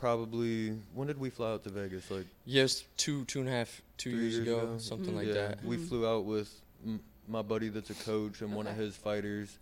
probably, 0.00 0.70
when 0.94 1.06
did 1.06 1.20
we 1.20 1.30
fly 1.30 1.52
out 1.52 1.62
to 1.64 1.70
Vegas? 1.70 2.10
Like 2.10 2.24
Yes, 2.46 2.84
two, 2.96 3.24
two 3.26 3.40
and 3.40 3.48
a 3.48 3.52
half, 3.52 3.82
two 3.98 4.10
years, 4.10 4.34
years 4.34 4.38
ago, 4.46 4.58
ago? 4.60 4.78
something 4.78 5.14
like 5.14 5.28
yeah, 5.28 5.34
that. 5.34 5.64
we 5.64 5.76
flew 5.76 6.08
out 6.08 6.24
with 6.24 6.50
m- 6.84 7.00
my 7.28 7.42
buddy 7.42 7.68
that's 7.68 7.90
a 7.90 7.94
coach 7.94 8.40
and 8.40 8.54
one 8.54 8.66
of 8.66 8.76
his 8.76 8.96
fighters. 8.96 9.58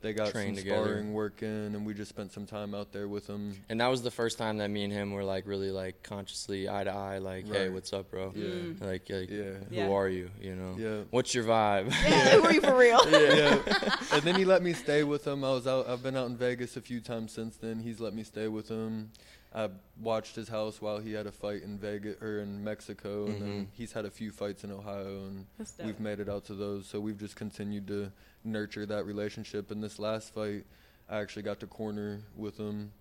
They 0.00 0.12
got 0.12 0.32
Trained 0.32 0.56
some 0.56 0.64
together. 0.64 0.82
sparring 0.84 1.12
work 1.12 1.42
in, 1.42 1.48
and 1.76 1.86
we 1.86 1.94
just 1.94 2.08
spent 2.08 2.32
some 2.32 2.44
time 2.44 2.74
out 2.74 2.90
there 2.90 3.06
with 3.06 3.28
him. 3.28 3.54
And 3.68 3.80
that 3.80 3.86
was 3.86 4.02
the 4.02 4.10
first 4.10 4.36
time 4.36 4.58
that 4.58 4.68
me 4.68 4.82
and 4.82 4.92
him 4.92 5.12
were 5.12 5.22
like 5.22 5.46
really 5.46 5.70
like 5.70 6.02
consciously 6.02 6.68
eye 6.68 6.82
to 6.82 6.90
eye, 6.90 7.18
like, 7.18 7.46
hey, 7.46 7.68
what's 7.68 7.92
up, 7.92 8.10
bro? 8.10 8.32
Yeah. 8.34 8.44
Mm. 8.46 8.80
Like, 8.80 9.08
like 9.08 9.30
Yeah. 9.30 9.42
who 9.68 9.76
Yeah. 9.76 9.88
are 9.90 10.08
you? 10.08 10.28
You 10.40 10.56
know, 10.56 10.74
Yeah. 10.76 11.02
what's 11.10 11.32
your 11.36 11.44
vibe? 11.44 11.90
Yeah, 11.90 12.30
who 12.30 12.42
are 12.46 12.52
you 12.52 12.60
for 12.60 12.74
real? 12.76 13.00
yeah. 13.08 13.60
And 14.12 14.22
then 14.22 14.34
he 14.34 14.44
let 14.44 14.60
me 14.64 14.72
stay 14.72 15.04
with 15.04 15.24
him. 15.24 15.44
I 15.44 15.50
was 15.50 15.68
out. 15.68 15.88
I've 15.88 16.02
been 16.02 16.16
out 16.16 16.26
in 16.26 16.36
Vegas 16.36 16.76
a 16.76 16.80
few 16.80 17.00
times 17.00 17.30
since 17.30 17.56
then. 17.56 17.78
He's 17.78 18.00
let 18.00 18.12
me 18.12 18.24
stay 18.24 18.48
with 18.48 18.68
him. 18.68 19.12
I 19.54 19.68
watched 20.00 20.34
his 20.34 20.48
house 20.48 20.80
while 20.80 20.98
he 20.98 21.12
had 21.12 21.26
a 21.26 21.32
fight 21.32 21.62
in 21.62 21.76
Vegas 21.78 22.20
or 22.22 22.38
in 22.38 22.64
Mexico, 22.64 23.26
and 23.26 23.42
then 23.42 23.48
Mhm. 23.48 23.66
he's 23.74 23.92
had 23.92 24.04
a 24.06 24.10
few 24.10 24.30
fights 24.30 24.64
in 24.64 24.70
Ohio, 24.72 25.24
and 25.26 25.46
we've 25.84 26.00
made 26.00 26.20
it 26.20 26.28
out 26.28 26.44
to 26.46 26.54
those. 26.54 26.86
So 26.86 27.00
we've 27.00 27.18
just 27.18 27.36
continued 27.36 27.86
to 27.88 28.12
nurture 28.44 28.86
that 28.86 29.04
relationship. 29.04 29.70
And 29.70 29.82
this 29.84 29.98
last 29.98 30.32
fight, 30.32 30.64
I 31.08 31.18
actually 31.20 31.42
got 31.42 31.60
to 31.60 31.66
corner 31.66 32.22
with 32.36 32.56
him, 32.56 32.92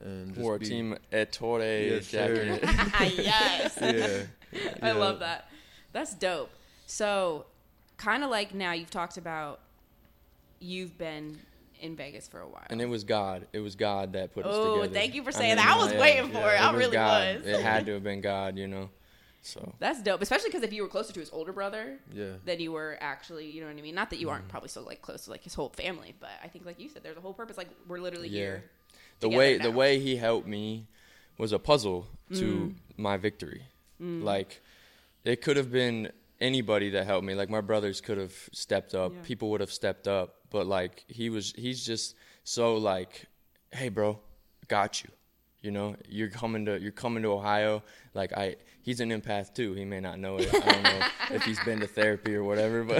and 0.00 0.30
just 0.34 0.40
Wore 0.40 0.56
a 0.56 0.58
be- 0.58 0.68
team 0.68 0.98
Ettore 1.12 1.60
Yes, 1.62 2.08
sir. 2.08 2.58
jacket. 2.58 2.62
yes. 3.24 3.78
Yeah. 3.80 4.26
I 4.82 4.90
love 4.92 5.20
that. 5.20 5.48
That's 5.92 6.14
dope. 6.14 6.50
So, 6.86 7.46
kind 7.96 8.24
of 8.24 8.30
like 8.30 8.52
now 8.54 8.72
you've 8.72 8.90
talked 8.90 9.16
about 9.16 9.60
you've 10.58 10.96
been 10.98 11.38
in 11.82 11.96
Vegas 11.96 12.28
for 12.28 12.40
a 12.40 12.48
while. 12.48 12.66
And 12.70 12.80
it 12.80 12.86
was 12.88 13.04
God. 13.04 13.46
It 13.52 13.60
was 13.60 13.74
God 13.76 14.12
that 14.14 14.32
put 14.32 14.46
us 14.46 14.56
together. 14.56 14.88
Oh, 14.90 14.92
thank 14.92 15.14
you 15.14 15.22
for 15.22 15.30
I 15.30 15.32
saying 15.32 15.56
mean, 15.56 15.64
that. 15.66 15.74
I 15.76 15.78
was 15.82 15.92
yeah, 15.92 16.00
waiting 16.00 16.28
for 16.30 16.38
yeah, 16.38 16.54
it. 16.54 16.74
I 16.74 16.76
really 16.76 16.92
God. 16.92 17.36
was. 17.38 17.46
It 17.46 17.60
had 17.60 17.86
to 17.86 17.92
have 17.94 18.02
been 18.04 18.20
God, 18.20 18.56
you 18.56 18.66
know. 18.68 18.88
So 19.44 19.74
That's 19.80 20.00
dope, 20.00 20.22
especially 20.22 20.50
because 20.50 20.62
if 20.62 20.72
you 20.72 20.82
were 20.82 20.88
closer 20.88 21.12
to 21.12 21.18
his 21.18 21.30
older 21.32 21.52
brother 21.52 21.98
Yeah. 22.12 22.34
than 22.44 22.60
you 22.60 22.70
were 22.70 22.96
actually, 23.00 23.50
you 23.50 23.60
know 23.60 23.66
what 23.66 23.76
I 23.76 23.82
mean. 23.82 23.94
Not 23.94 24.10
that 24.10 24.20
you 24.20 24.26
Mm-hmm. 24.28 24.34
aren't 24.34 24.48
probably 24.48 24.68
so 24.68 24.82
like 24.84 25.02
close 25.02 25.24
to 25.24 25.30
like 25.30 25.42
his 25.42 25.54
whole 25.54 25.70
family, 25.70 26.14
but 26.20 26.30
I 26.44 26.46
think 26.48 26.64
like 26.64 26.78
you 26.78 26.88
said, 26.88 27.02
there's 27.02 27.16
a 27.16 27.20
whole 27.20 27.34
purpose. 27.34 27.56
Like 27.56 27.68
we're 27.88 27.98
literally 27.98 28.28
Yeah. 28.28 28.40
here. 28.40 28.64
the 29.18 29.28
way 29.28 29.58
the 29.58 29.70
way 29.72 29.98
he 29.98 30.14
helped 30.16 30.46
me 30.46 30.86
was 31.38 31.52
a 31.52 31.58
puzzle 31.58 32.06
to 32.34 32.44
Mm. 32.44 32.74
my 32.96 33.16
victory. 33.16 33.62
Like 33.98 34.60
it 35.24 35.42
could 35.42 35.56
have 35.56 35.70
been 35.72 36.12
anybody 36.42 36.90
that 36.90 37.06
helped 37.06 37.24
me. 37.24 37.34
Like 37.34 37.48
my 37.48 37.60
brothers 37.62 38.00
could 38.00 38.18
have 38.18 38.34
stepped 38.52 38.94
up. 38.94 39.12
Yeah. 39.14 39.20
People 39.22 39.50
would 39.50 39.60
have 39.60 39.72
stepped 39.72 40.06
up, 40.08 40.34
but 40.50 40.66
like 40.66 41.04
he 41.08 41.30
was 41.30 41.54
he's 41.56 41.86
just 41.86 42.16
so 42.44 42.76
like, 42.76 43.26
"Hey 43.70 43.88
bro, 43.88 44.18
got 44.68 45.02
you." 45.02 45.10
You 45.62 45.70
know, 45.70 45.96
you're 46.08 46.28
coming 46.28 46.66
to 46.66 46.78
you're 46.80 46.90
coming 46.92 47.22
to 47.22 47.30
Ohio. 47.30 47.82
Like 48.14 48.32
I, 48.36 48.56
he's 48.82 49.00
an 49.00 49.10
empath 49.10 49.54
too. 49.54 49.72
He 49.74 49.84
may 49.84 50.00
not 50.00 50.18
know 50.18 50.36
it. 50.38 50.52
I 50.54 50.58
don't 50.72 50.82
know 50.82 51.06
if 51.36 51.42
he's 51.44 51.58
been 51.64 51.80
to 51.80 51.86
therapy 51.86 52.34
or 52.34 52.44
whatever, 52.44 52.84
but 52.84 52.98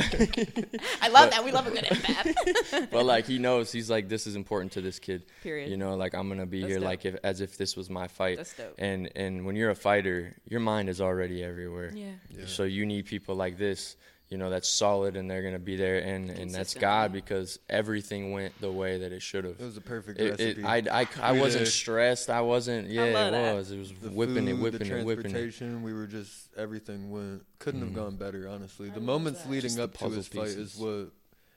I 1.01 1.09
love 1.09 1.13
But- 1.13 1.31
that. 1.33 1.45
We 1.45 1.53
love 1.53 1.67
a 1.67 1.71
good 1.71 1.85
empath. 1.85 2.91
but 2.91 3.05
like 3.05 3.27
he 3.27 3.39
knows 3.39 3.71
he's 3.73 3.91
like 3.91 4.09
this 4.09 4.27
is 4.27 4.37
important 4.37 4.73
to 4.73 4.81
this 4.81 4.99
kid 4.99 5.25
Period. 5.43 5.71
you 5.71 5.77
know 5.77 5.95
like 5.97 6.15
i'm 6.15 6.29
gonna 6.29 6.47
be 6.47 6.61
That's 6.61 6.71
here 6.71 6.79
dope. 6.81 6.87
like 6.89 7.05
if 7.05 7.17
as 7.25 7.41
if 7.41 7.57
this 7.59 7.77
was 7.77 7.91
my 7.91 8.09
fight 8.09 8.37
That's 8.39 8.55
dope. 8.55 8.75
and 8.79 9.11
and 9.17 9.45
when 9.45 9.57
you're 9.57 9.71
a 9.71 9.75
fighter 9.75 10.35
your 10.49 10.61
mind 10.61 10.89
is 10.89 11.01
already 11.01 11.43
everywhere 11.43 11.93
yeah. 11.95 12.07
Yeah. 12.31 12.45
so 12.47 12.65
you 12.65 12.87
need 12.87 13.07
people 13.07 13.35
like 13.35 13.59
this 13.59 13.97
you 14.33 14.39
know 14.39 14.49
that's 14.51 14.69
solid 14.69 15.15
and 15.17 15.31
they're 15.31 15.43
gonna 15.43 15.59
be 15.59 15.77
there 15.77 15.99
and 15.99 16.31
and 16.31 16.51
that's 16.51 16.73
god 16.75 17.13
because 17.13 17.59
everything 17.69 18.33
went 18.33 18.59
the 18.63 18.73
way 18.73 18.97
that 18.99 19.13
it 19.13 19.21
should 19.21 19.45
have 19.45 19.61
It 19.61 19.65
was 19.65 19.77
a 19.77 19.81
perfect 19.83 20.19
it, 20.19 20.31
recipe. 20.31 20.61
it, 20.63 20.65
I, 20.65 21.03
I, 21.03 21.07
I 21.21 21.33
wasn't 21.33 21.67
did. 21.67 21.71
stressed. 21.71 22.31
I 22.31 22.41
wasn't. 22.41 22.89
Yeah, 22.89 23.03
love 23.05 23.29
it 23.29 23.31
that. 23.33 23.55
was. 23.55 23.71
It 23.71 23.79
was 23.79 23.93
the 23.93 24.09
whipping 24.11 24.49
it, 24.49 24.53
food, 24.53 24.61
whipping 24.63 24.89
the 24.89 24.99
it, 25.01 25.05
whipping 25.05 25.27
it. 25.27 25.31
transportation, 25.31 25.83
we 25.83 25.93
were 25.93 26.07
just 26.07 26.49
everything 26.57 27.11
went 27.11 27.45
couldn't 27.59 27.81
Mhm. 27.83 27.85
have 27.89 27.95
gone 27.95 28.17
better. 28.17 28.49
Honestly, 28.49 28.89
the 28.89 28.95
love 28.95 29.03
moments 29.05 29.43
that. 29.43 29.51
leading 29.51 29.69
Just 29.69 29.79
up 29.81 29.93
to 29.93 29.99
puzzle 29.99 30.17
his 30.17 30.29
fight 30.29 30.49
is 30.49 30.77
what 30.77 31.11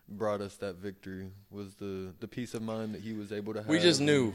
brought 0.09 0.41
us 0.41 0.55
that 0.57 0.75
victory. 0.75 1.29
Was 1.49 1.75
the 1.75 2.13
the 2.19 2.27
peace 2.27 2.53
of 2.53 2.61
mind 2.61 2.93
that 2.93 3.01
he 3.01 3.13
was 3.13 3.31
able 3.31 3.53
to 3.53 3.59
have. 3.61 3.69
We 3.69 3.79
just 3.79 3.99
and- 4.01 4.07
knew. 4.07 4.33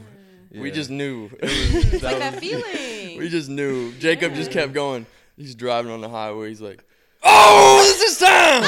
We 0.53 0.71
just 0.71 0.89
knew. 0.89 1.29
It's 1.43 2.03
like 2.03 2.17
that 2.19 2.39
feeling. 2.39 3.17
We 3.19 3.29
just 3.29 3.49
knew. 3.49 3.91
Jacob 3.99 4.33
just 4.33 4.51
kept 4.51 4.73
going. 4.73 5.05
He's 5.37 5.55
driving 5.55 5.91
on 5.91 6.01
the 6.01 6.09
highway. 6.09 6.49
He's 6.49 6.59
like, 6.61 6.83
"Oh, 7.23 7.83
this 7.83 8.11
is 8.11 8.17
time! 8.19 8.63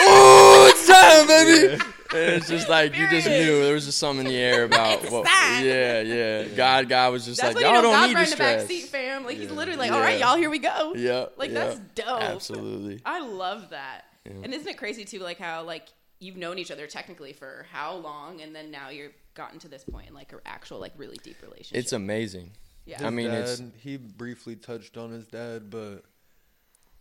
oh, 0.00 0.66
it's 0.70 0.86
time, 0.86 0.96
oh, 0.96 1.26
baby!" 1.26 1.82
And 2.10 2.34
it's 2.36 2.48
just 2.48 2.68
like 2.70 2.96
you 2.96 3.06
just 3.10 3.26
knew 3.28 3.62
there 3.64 3.74
was 3.74 3.84
just 3.84 3.98
something 3.98 4.24
in 4.26 4.32
the 4.32 4.38
air 4.38 4.64
about 4.64 5.10
what. 5.10 5.26
time. 5.26 5.62
Yeah, 5.64 6.00
yeah. 6.00 6.44
God, 6.44 6.88
God 6.88 7.12
was 7.12 7.26
just 7.26 7.38
That's 7.40 7.54
like, 7.54 7.62
y'all 7.62 7.76
you 7.76 7.82
know 7.82 7.82
don't 7.82 7.92
God's 7.92 8.08
need 8.08 8.16
to 8.16 8.24
in 8.24 8.30
the 8.30 8.36
back 8.36 8.60
seat, 8.66 8.84
fam. 8.84 9.24
Like 9.24 9.36
he's 9.36 9.50
literally 9.50 9.78
like, 9.78 9.92
all 9.92 10.00
right, 10.00 10.18
Yeah. 10.18 10.28
y'all, 10.30 10.36
here 10.38 10.48
we 10.48 10.58
go. 10.58 10.94
Yeah, 10.96 11.26
Like 11.36 11.50
yeah. 11.50 11.64
that's 11.66 11.78
dope. 11.94 12.22
Absolutely. 12.22 13.02
I 13.04 13.20
love 13.20 13.70
that. 13.70 14.06
Yeah. 14.24 14.32
And 14.42 14.54
isn't 14.54 14.66
it 14.68 14.78
crazy 14.78 15.04
too, 15.04 15.18
like 15.18 15.38
how 15.38 15.64
like 15.64 15.88
you've 16.18 16.36
known 16.38 16.58
each 16.58 16.70
other 16.70 16.86
technically 16.86 17.34
for 17.34 17.66
how 17.70 17.96
long, 17.96 18.40
and 18.40 18.54
then 18.56 18.70
now 18.70 18.88
you're 18.88 19.10
gotten 19.34 19.58
to 19.60 19.68
this 19.68 19.84
point 19.84 20.08
in 20.08 20.14
like 20.14 20.32
an 20.32 20.38
actual 20.46 20.78
like 20.80 20.92
really 20.96 21.18
deep 21.22 21.36
relationship. 21.42 21.76
It's 21.76 21.92
amazing. 21.92 22.52
yeah. 22.86 22.96
His 22.96 23.06
I 23.06 23.10
mean, 23.10 23.28
dad, 23.28 23.38
it's- 23.42 23.62
he 23.80 23.98
briefly 23.98 24.56
touched 24.56 24.96
on 24.96 25.10
his 25.10 25.26
dad, 25.26 25.68
but 25.68 26.04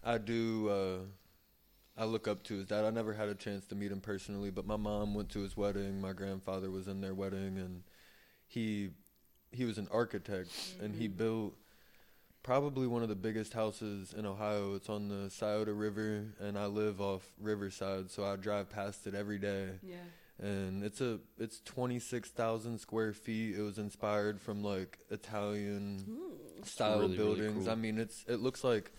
I 0.04 0.18
do. 0.18 0.70
Uh, 0.70 0.98
I 2.00 2.06
look 2.06 2.28
up 2.28 2.44
to 2.44 2.56
his 2.56 2.68
dad. 2.68 2.86
I 2.86 2.92
never 2.92 3.14
had 3.14 3.28
a 3.28 3.36
chance 3.36 3.66
to 3.68 3.76
meet 3.76 3.92
him 3.92 4.02
personally, 4.02 4.52
but 4.52 4.68
my 4.68 4.78
mom 4.78 5.16
went 5.16 5.30
to 5.30 5.40
his 5.40 5.58
wedding. 5.58 6.00
My 6.00 6.14
grandfather 6.14 6.70
was 6.70 6.88
in 6.88 7.02
their 7.02 7.14
wedding, 7.16 7.58
and 7.58 7.84
he 8.46 8.92
he 9.52 9.66
was 9.66 9.78
an 9.78 9.88
architect, 9.92 10.52
and 10.82 10.96
he 10.96 11.08
built 11.08 11.56
probably 12.44 12.88
one 12.88 13.04
of 13.04 13.10
the 13.10 13.16
biggest 13.16 13.54
houses 13.54 14.14
in 14.18 14.26
Ohio. 14.26 14.76
It's 14.76 14.90
on 14.90 15.10
the 15.10 15.30
Scioto 15.30 15.74
River, 15.74 16.28
and 16.40 16.58
I 16.58 16.68
live 16.68 17.02
off 17.02 17.28
Riverside, 17.42 18.10
so 18.10 18.24
I 18.24 18.36
drive 18.36 18.70
past 18.70 19.06
it 19.08 19.14
every 19.14 19.38
day 19.38 19.72
yeah. 19.84 20.48
and 20.48 20.84
it's 20.84 21.02
a 21.02 21.20
it's 21.38 21.60
26,000 21.62 22.78
square 22.80 23.12
feet. 23.14 23.58
It 23.58 23.62
was 23.62 23.78
inspired 23.78 24.40
from 24.40 24.64
like 24.64 25.00
Italian 25.10 26.06
style 26.64 27.00
really, 27.00 27.18
really 27.18 27.36
buildings. 27.36 27.66
cool. 27.66 27.74
I 27.74 27.76
mean, 27.76 27.98
it's 27.98 28.24
it 28.28 28.40
looks 28.40 28.64
like 28.64 28.92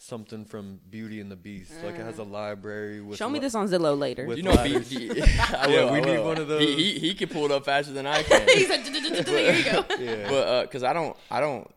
something 0.00 0.44
from 0.44 0.80
Beauty 0.88 1.20
and 1.20 1.30
the 1.30 1.36
Beast. 1.36 1.72
Like 1.84 1.94
it 1.94 2.02
has 2.02 2.18
a 2.18 2.24
mm. 2.24 2.30
library 2.30 3.00
with 3.00 3.18
Show 3.18 3.28
me 3.28 3.34
li- 3.34 3.44
this 3.44 3.54
on 3.54 3.68
Zillow 3.68 3.98
later. 3.98 4.24
You 4.34 4.42
know, 4.42 4.52
B, 4.52 4.56
ladders. 4.56 4.88
B, 4.88 5.10
I 5.10 5.66
Yeah, 5.68 5.84
will, 5.84 5.92
we 5.92 6.00
need 6.00 6.20
one 6.20 6.38
of 6.38 6.48
those. 6.48 6.62
he, 6.62 6.98
he 6.98 7.14
can 7.14 7.28
pull 7.28 7.44
it 7.46 7.50
up 7.50 7.64
faster 7.64 7.92
than 7.92 8.06
I 8.06 8.22
can. 8.24 8.48
He's 8.48 8.68
like, 8.68 8.86
here 8.86 9.52
you 9.52 9.64
go. 9.64 9.78
Uh, 9.78 9.96
yeah. 9.98 10.28
but 10.28 10.62
because 10.62 10.82
I 10.82 10.92
don't, 10.92 11.16
I 11.30 11.40
don't, 11.40 11.70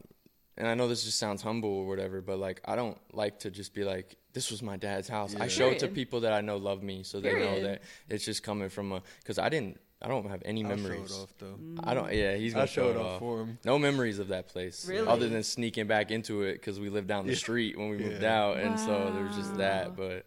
and 0.57 0.67
I 0.67 0.73
know 0.75 0.87
this 0.87 1.03
just 1.03 1.19
sounds 1.19 1.41
humble 1.41 1.69
or 1.69 1.87
whatever, 1.87 2.21
but 2.21 2.39
like 2.39 2.61
I 2.65 2.75
don't 2.75 2.97
like 3.11 3.39
to 3.39 3.51
just 3.51 3.73
be 3.73 3.83
like, 3.83 4.15
this 4.33 4.51
was 4.51 4.61
my 4.61 4.77
dad's 4.77 5.07
house. 5.07 5.35
I 5.35 5.47
show 5.47 5.69
it 5.69 5.79
to 5.79 5.87
people 5.87 6.21
that 6.21 6.33
I 6.33 6.41
know 6.41 6.57
love 6.57 6.81
me, 6.81 7.03
so 7.03 7.19
they 7.19 7.33
know 7.33 7.61
that 7.61 7.81
it's 8.09 8.25
just 8.25 8.43
coming 8.43 8.69
from 8.69 8.91
a. 8.91 9.01
Because 9.19 9.37
I 9.37 9.49
didn't, 9.49 9.79
I 10.03 10.07
don't 10.09 10.29
have 10.29 10.41
any 10.43 10.63
I'll 10.63 10.69
memories. 10.75 11.09
show 11.09 11.15
it 11.15 11.23
off 11.23 11.33
though. 11.39 11.55
I 11.83 11.93
don't. 11.93 12.11
Yeah, 12.13 12.35
he's 12.35 12.53
gonna 12.53 12.63
I'll 12.63 12.67
show 12.67 12.89
it 12.89 12.97
off 12.97 13.05
off. 13.13 13.19
for 13.19 13.41
him. 13.41 13.57
No 13.63 13.79
memories 13.79 14.19
of 14.19 14.27
that 14.29 14.47
place, 14.49 14.85
Really? 14.87 15.07
other 15.07 15.29
than 15.29 15.43
sneaking 15.43 15.87
back 15.87 16.11
into 16.11 16.41
it 16.43 16.53
because 16.53 16.79
we 16.79 16.89
lived 16.89 17.07
down 17.07 17.25
the 17.25 17.31
Yeah. 17.33 17.37
street 17.37 17.77
when 17.77 17.89
we 17.89 17.97
moved 17.97 18.21
Yeah. 18.21 18.39
out, 18.43 18.57
and 18.57 18.77
so 18.79 19.11
there 19.15 19.23
was 19.23 19.35
just 19.35 19.55
that. 19.57 19.95
But 19.95 20.25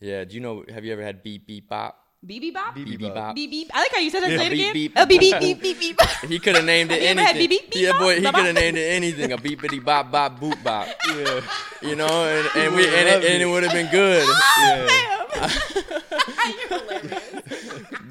yeah, 0.00 0.24
do 0.24 0.34
you 0.34 0.40
know? 0.40 0.64
Have 0.72 0.84
you 0.84 0.92
ever 0.92 1.02
had 1.02 1.22
beep 1.22 1.46
beep 1.46 1.68
bop? 1.68 1.98
Bibibop? 2.24 2.74
Beep, 2.76 2.84
Beep 2.84 2.86
Beep 2.86 2.98
beep 3.00 3.08
bop. 3.08 3.14
bop. 3.14 3.34
Beep 3.34 3.50
beep. 3.50 3.70
I 3.74 3.80
like 3.80 3.90
how 3.92 3.98
you 4.00 4.08
said 4.10 4.22
that. 4.22 4.30
Yeah. 4.30 4.38
Say 4.38 4.46
it 4.46 4.50
Beep, 4.50 4.60
again. 4.60 4.72
beep. 4.74 4.92
Oh, 4.96 5.06
beep 5.06 5.20
beep 5.20 5.38
beep 5.40 5.60
beep 5.62 5.78
beep. 5.80 6.00
He 6.28 6.38
could 6.38 6.54
have 6.54 6.64
named 6.64 6.92
it 6.92 7.02
Have 7.02 7.02
you 7.02 7.08
ever 7.10 7.20
had 7.20 7.34
anything. 7.36 7.48
beep, 7.48 7.60
beep, 7.62 7.70
beep, 7.72 7.82
yeah, 7.82 7.98
boy, 7.98 8.14
he 8.16 8.22
bop, 8.22 8.34
could 8.34 8.44
have 8.46 8.54
bop? 8.54 8.62
named 8.62 8.78
it 8.78 8.86
anything. 8.92 9.32
A 9.32 9.38
beepity 9.38 9.84
bop 9.84 10.10
bop 10.12 10.38
boop 10.40 10.62
bop. 10.62 10.86
Yeah. 11.08 11.40
You 11.82 11.96
know, 11.96 12.06
and, 12.06 12.48
and 12.56 12.74
we 12.76 12.84
and 12.86 13.08
it, 13.08 13.14
and 13.24 13.24
it 13.24 13.40
it. 13.42 13.46
would 13.46 13.64
have 13.64 13.72
been 13.72 13.90
good. 13.90 14.24
Ah, 14.28 14.86
damn. 14.86 15.50
You're 16.70 16.78
hilarious. 16.80 17.01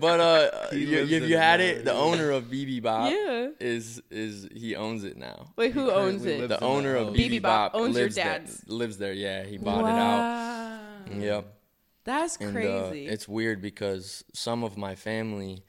But 0.01 0.19
uh, 0.19 0.49
you, 0.75 0.97
if 0.99 1.29
you 1.29 1.37
had 1.37 1.61
it, 1.61 1.85
the 1.85 1.93
owner 1.93 2.31
of 2.31 2.45
Bibibop 2.45 3.11
Yeah. 3.11 3.49
is 3.59 4.01
is 4.11 4.49
he 4.53 4.75
owns 4.75 5.03
it 5.03 5.15
now. 5.15 5.53
Wait, 5.55 5.71
who 5.73 5.89
owns 5.91 6.23
currently 6.23 6.33
it? 6.33 6.39
lives 6.39 6.49
The 6.49 6.55
in 6.55 6.59
that 6.59 6.63
owner 6.63 6.95
of 6.95 7.07
house. 7.09 7.15
BB 7.17 7.29
BB 7.37 7.41
Bop 7.43 7.71
Bop 7.73 7.81
owns 7.81 7.95
your 7.95 8.03
lives 8.05 8.15
there, 8.15 8.25
dad's. 8.39 8.67
lives 8.67 8.97
there. 8.97 9.13
Yeah, 9.13 9.43
he 9.45 9.57
bought 9.57 9.85
it 9.85 9.99
out. 9.99 11.21
Yep. 11.21 11.53
That's 12.03 12.37
And 12.37 12.49
uh, 12.49 12.51
crazy. 12.89 13.07
it's 13.07 13.27
weird 13.27 13.61
because 13.61 14.23
some 14.33 14.63
of 14.63 14.75
my 14.75 14.95
family 14.95 15.63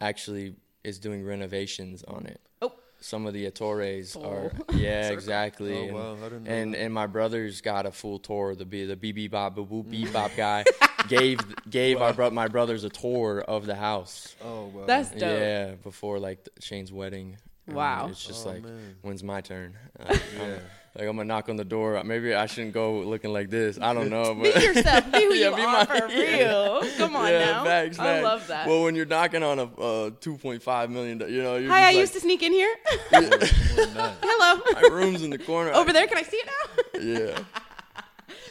actually 0.00 0.56
is 0.84 0.98
doing 0.98 1.22
renovations 1.24 2.02
on 2.04 2.24
it. 2.26 2.40
oh, 2.62 2.72
Some 3.06 3.24
of 3.26 3.34
the 3.34 3.48
Ettores 3.48 4.14
Full 4.14 4.26
are 4.26 4.52
yeah, 4.74 5.02
circle. 5.02 5.14
exactly. 5.18 5.78
Oh, 5.78 5.82
and, 5.84 5.94
wow, 5.94 6.12
I 6.14 6.28
didn't 6.28 6.44
know 6.44 6.50
and 6.50 6.74
that. 6.74 6.80
and 6.80 6.92
my 6.92 7.06
brother's 7.06 7.60
got 7.60 7.86
a 7.86 7.92
full 7.92 8.18
tour. 8.18 8.54
The 8.56 8.64
B 8.64 8.84
the 8.84 8.96
BB 8.96 9.30
Bop 9.30 9.54
Boo 9.54 9.64
Boo 9.64 9.84
Beep 9.84 10.12
Bop 10.12 10.32
guy 10.36 10.64
gave 11.08 11.38
gave 11.70 12.00
our 12.02 12.12
bro- 12.12 12.30
my 12.30 12.48
brothers 12.48 12.82
a 12.82 12.88
tour 12.88 13.40
of 13.46 13.64
the 13.66 13.76
house. 13.76 14.34
Oh 14.44 14.66
wow. 14.74 14.86
that's 14.86 15.10
dope. 15.10 15.20
Yeah, 15.20 15.74
before 15.82 16.18
like 16.18 16.44
th- 16.44 16.56
Shane's 16.64 16.92
wedding. 16.92 17.36
And 17.68 17.76
Wow. 17.76 18.08
It's 18.10 18.24
just 18.24 18.46
Oh, 18.46 18.50
like, 18.50 18.62
man. 18.62 18.96
when's 19.02 19.22
my 19.24 19.40
turn? 19.40 19.76
Uh, 19.98 20.04
I'm- 20.40 20.60
like 20.98 21.06
I'm 21.08 21.16
gonna 21.16 21.24
knock 21.24 21.48
on 21.48 21.56
the 21.56 21.64
door. 21.64 22.02
Maybe 22.04 22.34
I 22.34 22.46
shouldn't 22.46 22.72
go 22.74 23.00
looking 23.00 23.32
like 23.32 23.50
this. 23.50 23.78
I 23.80 23.92
don't 23.92 24.08
know, 24.10 24.34
Be 24.34 24.50
but 24.52 24.62
yourself. 24.62 25.12
Be 25.12 25.24
who 25.24 25.34
Yeah, 25.34 25.50
you 25.50 25.56
be 25.56 25.62
are 25.62 25.66
my- 25.72 25.84
for 25.84 25.94
yeah. 26.10 26.36
real. 26.38 26.82
Come 26.96 27.16
on 27.16 27.28
yeah, 27.30 27.38
now. 27.52 27.64
facts, 27.64 27.98
I 27.98 28.20
love 28.22 28.46
that. 28.48 28.66
Well, 28.66 28.82
when 28.84 28.94
you're 28.94 29.04
knocking 29.06 29.42
on 29.42 29.58
a 29.58 29.64
uh, 29.64 30.10
2.5 30.10 30.88
million, 30.90 31.20
you 31.28 31.42
know, 31.42 31.64
Hi, 31.68 31.88
I 31.88 31.92
just 31.92 32.00
used 32.00 32.12
to 32.14 32.20
sneak 32.20 32.42
in 32.42 32.52
here. 32.52 32.74
That. 33.10 34.16
Hello. 34.22 34.62
my 34.72 34.88
room's 34.96 35.22
in 35.22 35.30
the 35.30 35.38
corner. 35.38 35.72
Over 35.72 35.92
there. 35.92 36.06
Can 36.06 36.18
I 36.18 36.22
see 36.22 36.36
it 36.38 36.46
now? 36.46 37.00
Yeah. 37.00 37.38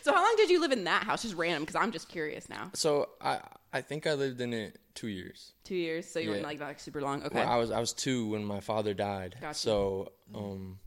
so, 0.03 0.13
how 0.13 0.21
long 0.21 0.33
did 0.37 0.49
you 0.49 0.61
live 0.61 0.71
in 0.71 0.83
that 0.83 1.03
house? 1.03 1.23
Just 1.23 1.35
random, 1.35 1.63
because 1.63 1.75
I'm 1.75 1.91
just 1.91 2.09
curious 2.09 2.47
now. 2.49 2.69
So 2.73 3.09
I 3.21 3.39
I 3.73 3.81
think 3.81 4.07
I 4.07 4.13
lived 4.13 4.39
in 4.39 4.53
it 4.53 4.77
two 4.93 5.07
years. 5.07 5.53
Two 5.63 5.75
years. 5.75 6.07
So 6.07 6.19
you 6.19 6.29
weren't 6.29 6.41
Yeah. 6.41 6.47
like, 6.47 6.59
like 6.61 6.79
super 6.79 7.01
long. 7.01 7.23
Okay. 7.23 7.39
Well, 7.39 7.49
I 7.49 7.57
was 7.57 7.71
I 7.71 7.79
was 7.79 7.91
two 7.93 8.29
when 8.29 8.45
my 8.45 8.59
father 8.59 8.93
died. 8.93 9.35
Gotcha. 9.41 9.57
So 9.59 10.11
um, 10.33 10.79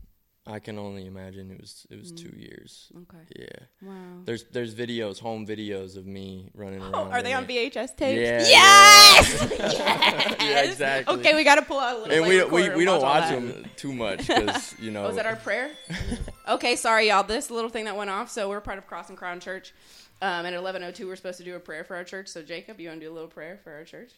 I 0.51 0.57
can 0.59 0.79
only 0.79 1.05
imagine 1.05 1.51
it 1.51 1.61
was 1.61 1.85
it 1.91 1.99
was 1.99 2.11
two 2.11 2.33
years. 2.35 2.91
okay. 3.03 3.23
Yeah. 3.35 3.45
Wow. 3.87 3.93
There's 4.25 4.45
there's 4.45 4.73
videos, 4.73 5.19
home 5.19 5.45
videos 5.45 5.95
of 5.95 6.07
me 6.07 6.49
running 6.55 6.81
around. 6.81 6.95
Oh, 6.95 7.11
are 7.11 7.21
they 7.21 7.33
on 7.33 7.43
it. 7.47 7.71
VHS 7.73 7.95
tapes? 7.95 8.19
Yeah. 8.19 8.39
Yes. 8.41 9.47
yes. 9.59 10.35
Yeah, 10.41 10.61
exactly. 10.63 11.15
Okay, 11.19 11.35
we 11.35 11.43
got 11.43 11.55
to 11.55 11.61
pull 11.61 11.79
out 11.79 11.95
a 11.97 11.99
little. 11.99 12.13
And 12.13 12.21
like, 12.41 12.51
we 12.51 12.69
we, 12.69 12.75
we 12.77 12.85
don't 12.85 12.95
all 12.95 13.01
watch 13.01 13.29
them 13.29 13.65
too 13.75 13.93
much 14.05 14.25
because 14.27 14.75
you 14.79 14.89
know. 14.91 15.05
Oh, 15.05 15.11
that 15.11 15.25
our 15.27 15.35
prayer? 15.35 15.69
okay, 16.49 16.75
sorry, 16.75 17.09
y'all. 17.09 17.23
This 17.23 17.51
little 17.51 17.69
thing 17.69 17.85
that 17.85 17.95
went 17.95 18.09
off. 18.09 18.29
So 18.31 18.49
we're 18.49 18.61
part 18.61 18.77
of 18.79 18.87
Cross 18.87 19.09
and 19.09 19.17
Crown 19.17 19.39
Church. 19.39 19.73
Um, 20.21 20.45
and 20.45 20.47
at 20.47 20.53
eleven 20.55 20.83
oh 20.83 20.91
two, 20.91 21.07
we're 21.07 21.15
supposed 21.15 21.37
to 21.37 21.43
do 21.43 21.55
a 21.55 21.59
prayer 21.59 21.83
for 21.83 21.95
our 21.95 22.03
church. 22.03 22.27
So 22.27 22.41
Jacob, 22.41 22.79
you 22.79 22.89
want 22.89 22.99
to 23.01 23.05
do 23.05 23.11
a 23.11 23.13
little 23.13 23.29
prayer 23.29 23.59
for 23.63 23.71
our 23.73 23.83
church? 23.83 24.11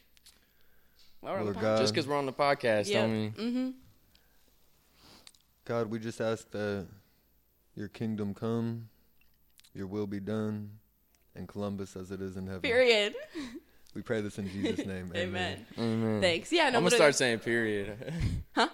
Well, 1.22 1.34
we're 1.34 1.40
on 1.40 1.46
the 1.46 1.52
Lord. 1.52 1.62
God, 1.64 1.78
just 1.80 1.94
because 1.94 2.08
we're 2.08 2.18
on 2.18 2.26
the 2.26 2.34
podcast, 2.34 2.88
Yeah. 2.90 3.04
I 3.04 3.08
mean, 3.08 3.32
Mm-hmm. 3.38 3.70
God, 5.72 5.90
we 5.90 6.00
just 6.00 6.20
ask 6.20 6.52
that 6.52 6.86
your 7.76 7.88
kingdom 7.88 8.34
come, 8.34 8.90
your 9.74 9.88
will 9.88 10.06
be 10.06 10.20
done 10.20 10.70
in 11.34 11.48
Columbus 11.48 11.96
as 11.96 12.12
it 12.12 12.22
is 12.22 12.36
in 12.36 12.46
heaven. 12.46 12.60
Period. 12.60 13.16
We 13.96 14.02
pray 14.02 14.20
this 14.20 14.38
in 14.38 14.50
Jesus' 14.50 14.86
name. 14.86 15.14
Amen. 15.16 15.66
Amen. 15.80 16.20
Thanks. 16.20 16.52
Yeah, 16.52 16.70
no, 16.72 16.80
I'm 16.80 16.84
gonna 16.84 16.98
start 16.98 17.16
saying 17.16 17.40
period. 17.40 17.96
Huh? 18.54 18.68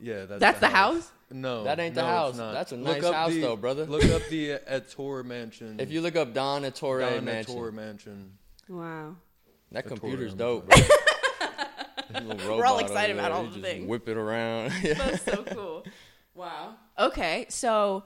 Yeah, 0.00 0.26
that's, 0.26 0.38
That's 0.40 0.60
the 0.60 0.68
house? 0.68 1.10
No, 1.28 1.64
That 1.64 1.80
ain't 1.80 1.96
the 1.96 2.02
no, 2.02 2.06
house. 2.06 2.36
That's 2.36 2.70
a 2.70 2.76
Look 2.76 3.02
nice 3.02 3.12
house 3.12 3.32
the- 3.32 3.40
though, 3.40 3.56
brother. 3.56 3.84
Look 3.84 4.04
up 4.04 4.22
the 4.30 4.60
Ettore 4.68 5.24
Mansion. 5.24 5.80
if 5.80 5.90
you 5.90 6.02
look 6.02 6.14
up 6.14 6.34
Don 6.34 6.64
Ettore 6.64 7.00
Don 7.00 7.24
Mansion, 7.24 7.52
Ettore 7.56 7.72
Mansion. 7.72 8.38
Wow. 8.68 9.16
that 9.72 9.86
Ettore, 9.86 9.88
computer's 9.98 10.32
I'm 10.34 10.38
dope. 10.38 10.72
Sorry. 12.12 12.26
We're 12.58 12.66
all 12.66 12.78
excited 12.78 13.18
about 13.18 13.32
all 13.32 13.44
you 13.44 13.48
the 13.50 13.54
just 13.54 13.66
things. 13.66 13.88
Whip 13.88 14.08
it 14.08 14.16
around. 14.16 14.72
That's 14.82 15.22
so 15.22 15.44
cool. 15.44 15.84
Wow. 16.34 16.76
Okay, 16.98 17.46
so 17.48 18.04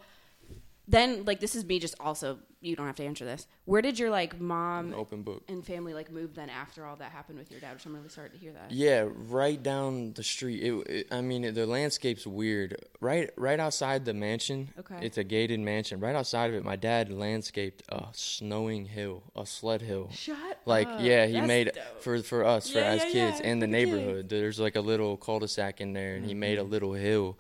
then 0.88 1.24
like 1.24 1.40
this 1.40 1.54
is 1.54 1.64
me 1.64 1.78
just 1.78 1.94
also 2.00 2.38
you 2.60 2.74
don't 2.74 2.86
have 2.86 2.96
to 2.96 3.04
answer 3.04 3.24
this. 3.24 3.46
Where 3.66 3.82
did 3.82 3.98
your 3.98 4.10
like 4.10 4.40
mom 4.40 4.94
Open 4.94 5.22
book. 5.22 5.42
and 5.48 5.64
family 5.64 5.92
like 5.94 6.10
move 6.10 6.34
then 6.34 6.48
after 6.50 6.84
all 6.86 6.96
that 6.96 7.12
happened 7.12 7.38
with 7.38 7.50
your 7.50 7.60
dad? 7.60 7.74
Which 7.74 7.84
I'm 7.86 7.94
really 7.94 8.08
sorry 8.08 8.30
to 8.30 8.36
hear 8.36 8.52
that. 8.52 8.70
Yeah, 8.72 9.06
right 9.28 9.62
down 9.62 10.14
the 10.14 10.22
street. 10.22 10.62
It, 10.62 10.72
it, 10.88 11.06
I 11.12 11.20
mean, 11.20 11.52
the 11.54 11.66
landscape's 11.66 12.26
weird. 12.26 12.76
Right, 13.00 13.30
right 13.36 13.60
outside 13.60 14.04
the 14.04 14.14
mansion. 14.14 14.70
Okay. 14.78 14.96
It's 15.02 15.18
a 15.18 15.24
gated 15.24 15.60
mansion. 15.60 16.00
Right 16.00 16.16
outside 16.16 16.50
of 16.50 16.56
it, 16.56 16.64
my 16.64 16.76
dad 16.76 17.10
landscaped 17.12 17.82
a 17.90 18.06
snowing 18.12 18.86
hill, 18.86 19.22
a 19.36 19.44
sled 19.46 19.82
hill. 19.82 20.08
Shut 20.12 20.36
Like, 20.64 20.88
up. 20.88 21.00
yeah, 21.00 21.26
he 21.26 21.34
That's 21.34 21.46
made 21.46 21.72
dope. 21.74 22.00
for 22.02 22.22
for 22.22 22.44
us 22.44 22.70
for 22.70 22.78
Yeah, 22.78 22.84
as 22.86 23.04
yeah, 23.04 23.10
kids 23.12 23.40
yeah, 23.40 23.46
in 23.50 23.58
the 23.60 23.66
for 23.66 23.72
kids. 23.72 23.90
neighborhood. 23.90 24.28
There's 24.30 24.58
like 24.58 24.76
a 24.76 24.80
little 24.80 25.16
cul-de-sac 25.18 25.80
in 25.80 25.92
there, 25.92 26.16
and 26.16 26.24
he 26.24 26.34
made 26.34 26.58
a 26.58 26.62
Mm-hmm. 26.62 26.70
little 26.72 26.92
hill, 26.94 27.38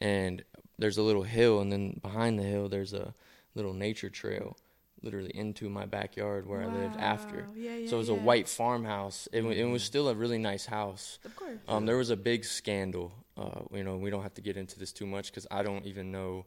and 0.00 0.42
there's 0.78 0.98
a 0.98 1.02
little 1.02 1.22
hill, 1.22 1.60
and 1.60 1.70
then 1.70 2.00
behind 2.02 2.38
the 2.38 2.42
hill 2.44 2.68
there's 2.68 2.92
a 2.94 3.14
little 3.54 3.72
nature 3.72 4.10
trail, 4.10 4.56
literally 5.02 5.30
into 5.34 5.68
my 5.68 5.86
backyard 5.86 6.46
where 6.46 6.62
I 6.62 6.66
lived 6.66 6.96
after. 6.98 7.46
Yeah, 7.54 7.76
yeah, 7.76 7.88
so 7.88 7.96
it 7.96 7.98
was 7.98 8.08
a 8.08 8.12
yeah. 8.12 8.18
Mm-hmm. 8.18 8.26
white 8.26 8.48
farmhouse. 8.48 9.28
It, 9.32 9.42
it 9.44 9.64
was 9.64 9.82
still 9.82 10.08
a 10.08 10.14
really 10.14 10.38
nice 10.38 10.66
house. 10.66 11.18
Of 11.24 11.36
course. 11.36 11.58
Um, 11.68 11.86
there 11.86 11.96
was 11.96 12.10
a 12.10 12.16
big 12.16 12.44
scandal. 12.44 13.12
Uh, 13.36 13.60
you 13.72 13.84
know, 13.84 13.96
we 13.96 14.10
don't 14.10 14.22
have 14.22 14.34
to 14.34 14.40
get 14.40 14.56
into 14.56 14.78
this 14.78 14.92
too 14.92 15.06
much 15.06 15.30
because 15.30 15.46
I 15.50 15.62
don't 15.62 15.84
even 15.86 16.10
know 16.10 16.46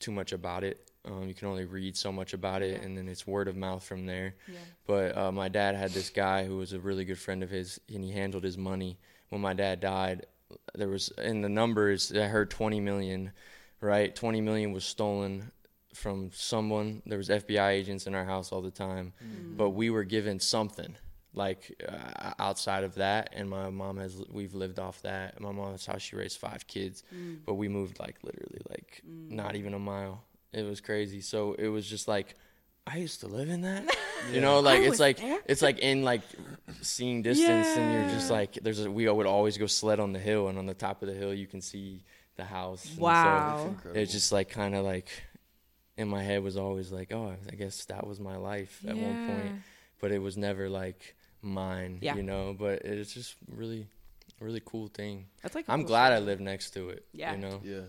too 0.00 0.12
much 0.12 0.32
about 0.32 0.64
it. 0.64 0.90
Um, 1.06 1.28
you 1.28 1.34
can 1.34 1.48
only 1.48 1.64
read 1.64 1.96
so 1.96 2.10
much 2.10 2.32
about 2.32 2.62
it, 2.62 2.82
and 2.82 2.96
then 2.96 3.08
it's 3.08 3.26
word 3.26 3.46
of 3.46 3.56
mouth 3.56 3.84
from 3.84 4.06
there. 4.06 4.34
Yeah. 4.48 4.58
But 4.86 5.16
uh, 5.16 5.32
my 5.32 5.48
dad 5.48 5.76
had 5.76 5.90
this 5.90 6.10
guy 6.10 6.44
who 6.44 6.56
was 6.56 6.72
a 6.72 6.80
really 6.80 7.04
good 7.04 7.18
friend 7.18 7.42
of 7.42 7.50
his, 7.50 7.80
and 7.92 8.02
he 8.02 8.10
handled 8.10 8.44
his 8.44 8.56
money. 8.56 8.98
When 9.28 9.40
my 9.40 9.52
dad 9.52 9.80
died, 9.80 10.26
there 10.74 10.88
was 10.88 11.10
in 11.18 11.42
the 11.42 11.48
numbers 11.48 12.12
I 12.12 12.26
heard 12.26 12.50
20 12.50 12.80
million, 12.80 13.32
right? 13.80 14.14
20 14.14 14.40
million 14.40 14.72
was 14.72 14.84
stolen 14.84 15.50
from 15.94 16.30
someone. 16.32 17.02
There 17.06 17.18
was 17.18 17.28
FBI 17.28 17.70
agents 17.70 18.06
in 18.06 18.14
our 18.14 18.24
house 18.24 18.52
all 18.52 18.62
the 18.62 18.70
time, 18.70 19.12
mm. 19.22 19.56
but 19.56 19.70
we 19.70 19.90
were 19.90 20.04
given 20.04 20.40
something 20.40 20.96
like 21.32 21.82
uh, 21.88 22.32
outside 22.38 22.84
of 22.84 22.94
that. 22.96 23.30
And 23.32 23.48
my 23.48 23.70
mom 23.70 23.96
has 23.98 24.22
we've 24.30 24.54
lived 24.54 24.78
off 24.78 25.02
that. 25.02 25.40
My 25.40 25.52
mom 25.52 25.72
that's 25.72 25.86
how 25.86 25.98
she 25.98 26.16
raised 26.16 26.38
five 26.38 26.66
kids, 26.66 27.02
mm. 27.14 27.38
but 27.44 27.54
we 27.54 27.68
moved 27.68 27.98
like 27.98 28.16
literally 28.22 28.60
like 28.68 29.02
mm. 29.08 29.30
not 29.30 29.56
even 29.56 29.74
a 29.74 29.78
mile. 29.78 30.24
It 30.52 30.62
was 30.62 30.80
crazy. 30.80 31.20
So 31.20 31.54
it 31.54 31.68
was 31.68 31.86
just 31.86 32.08
like. 32.08 32.36
I 32.86 32.98
used 32.98 33.20
to 33.20 33.28
live 33.28 33.48
in 33.48 33.62
that, 33.62 33.96
you 34.30 34.42
know. 34.42 34.60
Like 34.60 34.80
I 34.80 34.82
it's 34.82 35.00
like 35.00 35.16
there. 35.16 35.40
it's 35.46 35.62
like 35.62 35.78
in 35.78 36.02
like 36.02 36.20
seeing 36.82 37.22
distance, 37.22 37.66
and 37.78 37.94
you're 37.94 38.10
just 38.10 38.30
like 38.30 38.58
there's 38.60 38.84
a, 38.84 38.90
we 38.90 39.08
would 39.08 39.24
always 39.24 39.56
go 39.56 39.64
sled 39.64 40.00
on 40.00 40.12
the 40.12 40.18
hill, 40.18 40.48
and 40.48 40.58
on 40.58 40.66
the 40.66 40.74
top 40.74 41.00
of 41.00 41.08
the 41.08 41.14
hill 41.14 41.32
you 41.32 41.46
can 41.46 41.62
see 41.62 42.04
the 42.36 42.44
house. 42.44 42.84
And 42.84 42.96
so 42.96 43.02
Wow. 43.02 43.74
It's 43.94 44.12
just 44.12 44.32
like 44.32 44.48
kind 44.50 44.74
of 44.74 44.84
like 44.84 45.08
in 45.96 46.08
my 46.08 46.22
head 46.22 46.42
was 46.42 46.56
always 46.56 46.90
like, 46.92 47.12
oh, 47.12 47.34
I 47.50 47.54
guess 47.54 47.84
that 47.86 48.06
was 48.06 48.18
my 48.20 48.36
life 48.36 48.80
at 48.86 48.96
one 48.96 49.26
point, 49.28 49.52
but 50.00 50.10
it 50.12 50.18
was 50.18 50.36
never 50.36 50.68
like 50.68 51.14
mine, 51.42 51.98
Yeah. 52.02 52.16
you 52.16 52.22
know. 52.22 52.54
But 52.58 52.82
it's 52.82 53.12
just 53.14 53.36
really, 53.48 53.86
really 54.40 54.62
cool 54.64 54.88
thing. 54.88 55.26
That's 55.42 55.54
like 55.54 55.68
a 55.68 55.72
I'm 55.72 55.80
cool 55.80 55.88
glad 55.88 56.12
I 56.12 56.16
story. 56.16 56.26
live 56.26 56.40
next 56.40 56.70
to 56.72 56.88
it. 56.90 57.04
Yeah. 57.12 57.32
you 57.34 57.38
know, 57.38 57.60
yeah. 57.62 57.80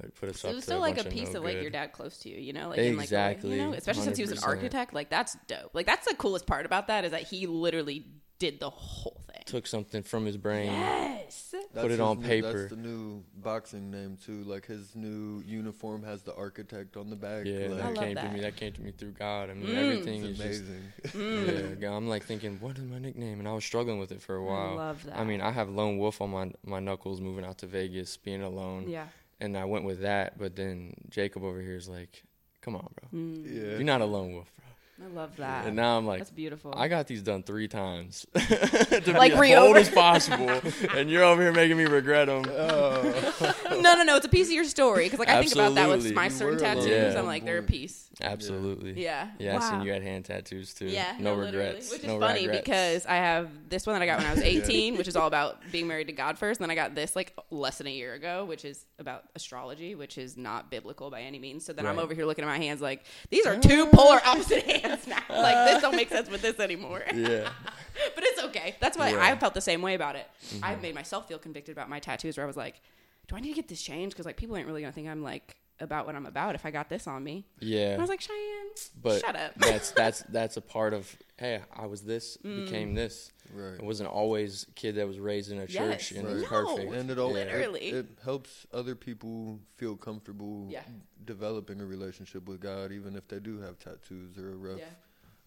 put, 0.00 0.14
put 0.16 0.28
us 0.30 0.40
So 0.40 0.48
up 0.48 0.52
it 0.52 0.56
was 0.56 0.64
still 0.64 0.80
like 0.80 0.98
a 0.98 1.04
bunch 1.04 1.14
piece 1.14 1.32
no 1.32 1.38
of 1.38 1.44
like 1.44 1.60
your 1.62 1.70
dad 1.70 1.92
close 1.92 2.18
to 2.18 2.28
you, 2.28 2.36
you 2.38 2.52
know, 2.52 2.68
like 2.70 2.78
in, 2.78 2.96
like, 2.96 3.04
Exactly. 3.04 3.52
you 3.52 3.56
know, 3.58 3.72
especially 3.72 4.02
since 4.04 4.18
he 4.18 4.22
was 4.22 4.32
an 4.32 4.38
architect. 4.44 4.92
Like 4.92 5.08
that's 5.08 5.36
dope. 5.46 5.70
Like 5.72 5.86
that's 5.86 6.06
the 6.06 6.14
coolest 6.14 6.46
part 6.46 6.66
about 6.66 6.88
that 6.88 7.04
is 7.04 7.12
that 7.12 7.22
he 7.22 7.46
literally 7.46 8.04
did 8.38 8.60
the 8.60 8.70
whole 8.70 9.12
thing. 9.16 9.23
Took 9.46 9.66
something 9.66 10.02
from 10.02 10.24
his 10.24 10.38
brain. 10.38 10.72
Yes. 10.72 11.54
Put 11.74 11.86
it 11.86 11.90
his 11.92 12.00
on 12.00 12.20
new- 12.20 12.26
paper. 12.26 12.52
That's 12.60 12.70
the 12.70 12.76
new 12.80 13.22
boxing 13.36 13.90
name 13.90 14.16
too. 14.24 14.42
Like 14.44 14.64
his 14.64 14.96
new 14.96 15.42
uniform 15.46 16.02
has 16.04 16.22
the 16.22 16.34
architect 16.34 16.96
on 16.96 17.10
the 17.10 17.16
back. 17.16 17.44
Yeah, 17.44 17.66
like, 17.68 17.78
that 17.78 17.94
came 17.96 18.14
that. 18.14 18.22
to 18.28 18.32
me. 18.32 18.40
That 18.40 18.56
came 18.56 18.72
to 18.72 18.80
me 18.80 18.92
through 18.92 19.12
God. 19.12 19.50
I 19.50 19.54
mean, 19.54 19.68
Mm. 19.68 19.76
everything 19.76 20.24
it's 20.24 20.40
is 20.40 20.60
just 20.60 21.14
amazing. 21.14 21.76
Yeah, 21.80 21.94
I'm 21.94 22.08
like 22.08 22.24
thinking, 22.24 22.58
what 22.60 22.78
is 22.78 22.84
my 22.84 22.98
nickname? 22.98 23.38
And 23.38 23.46
I 23.46 23.52
was 23.52 23.64
struggling 23.66 23.98
with 23.98 24.12
it 24.12 24.22
for 24.22 24.36
a 24.36 24.42
while. 24.42 24.76
love 24.76 25.04
that. 25.04 25.18
I 25.18 25.24
mean, 25.24 25.42
I 25.42 25.50
have 25.50 25.68
lone 25.68 25.98
wolf 25.98 26.22
on 26.22 26.30
my 26.30 26.50
my 26.64 26.80
knuckles 26.80 27.20
moving 27.20 27.44
out 27.44 27.58
to 27.58 27.66
Vegas, 27.66 28.16
being 28.16 28.42
alone, 28.42 28.88
Yeah. 28.88 29.08
and 29.40 29.58
I 29.58 29.66
went 29.66 29.84
with 29.84 30.00
that. 30.00 30.38
But 30.38 30.56
then 30.56 30.94
Jacob 31.10 31.44
over 31.44 31.60
here 31.60 31.76
is 31.76 31.88
like, 31.88 32.22
"Come 32.62 32.76
on, 32.76 32.88
bro, 32.98 33.20
Mm. 33.20 33.44
yeah. 33.44 33.62
you're 33.72 33.84
not 33.84 34.00
a 34.00 34.06
lone 34.06 34.32
wolf, 34.32 34.50
bro." 34.56 34.64
I 35.02 35.08
love 35.08 35.36
that. 35.38 35.66
And 35.66 35.74
now 35.74 35.98
I'm 35.98 36.06
like, 36.06 36.20
That's 36.20 36.30
beautiful. 36.30 36.72
I 36.76 36.86
got 36.86 37.08
these 37.08 37.20
done 37.22 37.42
three 37.42 37.66
times 37.66 38.26
to 38.34 39.12
Like 39.12 39.32
be 39.32 39.34
as 39.34 39.40
re- 39.40 39.54
bold 39.54 39.76
as 39.76 39.88
possible, 39.88 40.60
and 40.94 41.10
you're 41.10 41.24
over 41.24 41.42
here 41.42 41.52
making 41.52 41.76
me 41.76 41.84
regret 41.84 42.28
them. 42.28 42.44
Oh. 42.48 43.54
no, 43.70 43.94
no, 43.94 44.04
no. 44.04 44.16
It's 44.16 44.26
a 44.26 44.28
piece 44.28 44.46
of 44.46 44.52
your 44.52 44.64
story 44.64 45.06
because 45.06 45.18
like 45.18 45.28
I 45.28 45.40
think 45.40 45.52
about 45.52 45.74
that 45.74 45.88
with 45.88 46.12
my 46.12 46.24
You 46.26 46.30
certain 46.30 46.54
were 46.54 46.60
tattoos. 46.60 46.86
alone 46.86 47.16
I'm 47.16 47.26
like 47.26 47.44
they're 47.44 47.58
a 47.58 47.62
piece. 47.62 48.08
Absolutely. 48.20 49.02
Yeah. 49.02 49.30
Yeah, 49.40 49.54
I 49.54 49.58
wow. 49.58 49.70
seen 49.70 49.82
you 49.82 49.92
had 49.92 50.02
hand 50.02 50.26
tattoos 50.26 50.72
too. 50.74 50.86
Yeah, 50.86 51.16
No, 51.18 51.34
literally. 51.34 51.56
regrets. 51.56 51.90
Which 51.90 52.00
is 52.02 52.06
no 52.06 52.20
funny 52.20 52.42
regrets. 52.42 52.60
because 52.64 53.06
I 53.06 53.16
have 53.16 53.50
this 53.68 53.86
one 53.86 53.94
that 53.94 54.02
I 54.02 54.06
got 54.06 54.18
when 54.18 54.26
I 54.28 54.34
was 54.34 54.42
18, 54.44 54.96
which 54.96 55.08
is 55.08 55.16
all 55.16 55.26
about 55.26 55.58
being 55.72 55.88
married 55.88 56.06
to 56.06 56.12
God 56.12 56.38
first. 56.38 56.60
And 56.60 56.64
then 56.64 56.70
I 56.70 56.80
got 56.80 56.94
this 56.94 57.16
like 57.16 57.36
less 57.50 57.78
than 57.78 57.88
a 57.88 57.92
year 57.92 58.14
ago, 58.14 58.44
which 58.44 58.64
is 58.64 58.86
about 59.00 59.24
astrology, 59.34 59.96
which 59.96 60.18
is 60.18 60.36
not 60.36 60.70
biblical 60.70 61.10
by 61.10 61.22
any 61.22 61.40
means. 61.40 61.64
So 61.64 61.72
then 61.72 61.84
I'm 61.84 61.98
over 61.98 62.14
here 62.14 62.26
looking 62.26 62.44
at 62.44 62.48
my 62.48 62.58
hands 62.58 62.80
like 62.80 63.04
these 63.30 63.44
are 63.46 63.58
two 63.58 63.88
ah. 63.92 63.96
polar 63.96 64.20
opposite 64.24 64.62
hands 64.62 64.83
now. 65.06 65.22
like 65.30 65.68
this 65.68 65.82
don't 65.82 65.96
make 65.96 66.08
sense 66.08 66.28
with 66.30 66.42
this 66.42 66.58
anymore. 66.60 67.02
yeah. 67.14 67.48
but 68.14 68.24
it's 68.24 68.42
okay. 68.44 68.76
That's 68.80 68.96
why 68.96 69.10
Yeah. 69.10 69.24
I 69.24 69.36
felt 69.36 69.54
the 69.54 69.60
same 69.60 69.82
way 69.82 69.94
about 69.94 70.16
it. 70.16 70.28
I 70.62 70.72
mm-hmm. 70.72 70.82
made 70.82 70.94
myself 70.94 71.28
feel 71.28 71.38
convicted 71.38 71.72
about 71.72 71.88
my 71.88 72.00
tattoos, 72.00 72.36
where 72.36 72.44
I 72.44 72.46
was 72.46 72.56
like, 72.56 72.80
"Do 73.28 73.36
I 73.36 73.40
need 73.40 73.50
to 73.50 73.54
get 73.54 73.68
this 73.68 73.82
changed?" 73.82 74.14
Because 74.14 74.26
like 74.26 74.36
people 74.36 74.56
ain't 74.56 74.66
really 74.66 74.80
gonna 74.80 74.92
think 74.92 75.08
I'm 75.08 75.22
like 75.22 75.56
about 75.80 76.06
what 76.06 76.14
I'm 76.14 76.26
about 76.26 76.54
if 76.54 76.64
I 76.64 76.70
got 76.70 76.88
this 76.88 77.06
on 77.06 77.24
me. 77.24 77.46
Yeah. 77.60 77.92
And 77.92 78.00
I 78.00 78.00
was 78.00 78.10
like, 78.10 78.20
Cheyenne, 78.20 78.70
but 79.02 79.20
shut 79.20 79.36
up. 79.36 79.52
that's 79.56 79.90
that's 79.90 80.20
that's 80.28 80.56
a 80.56 80.60
part 80.60 80.94
of 80.94 81.16
hey 81.38 81.60
i 81.76 81.86
was 81.86 82.02
this 82.02 82.36
Mm. 82.44 82.64
became 82.64 82.94
this 82.94 83.30
Right. 83.52 83.74
it 83.74 83.82
wasn't 83.82 84.08
always 84.08 84.66
a 84.68 84.72
kid 84.72 84.94
that 84.96 85.06
was 85.06 85.18
raised 85.18 85.50
in 85.52 85.58
a 85.58 85.66
church 85.66 86.12
Yes. 86.12 86.12
and 86.12 86.28
it 86.28 86.32
was 86.32 86.44
perfect 86.44 86.90
No. 86.90 86.98
And 86.98 87.10
it 87.10 87.18
all 87.18 87.36
it- 87.36 87.48
It, 87.48 88.06
helps 88.24 88.66
other 88.72 88.94
people 88.94 89.60
feel 89.76 89.96
comfortable 89.96 90.66
Yeah. 90.70 90.82
developing 91.24 91.80
a 91.80 91.86
relationship 91.86 92.48
with 92.48 92.60
God, 92.60 92.90
even 92.92 93.16
if 93.16 93.28
they 93.28 93.38
do 93.40 93.60
have 93.60 93.78
tattoos 93.78 94.38
or 94.38 94.52
a 94.52 94.56
rough 94.56 94.78
Yeah. 94.78 94.90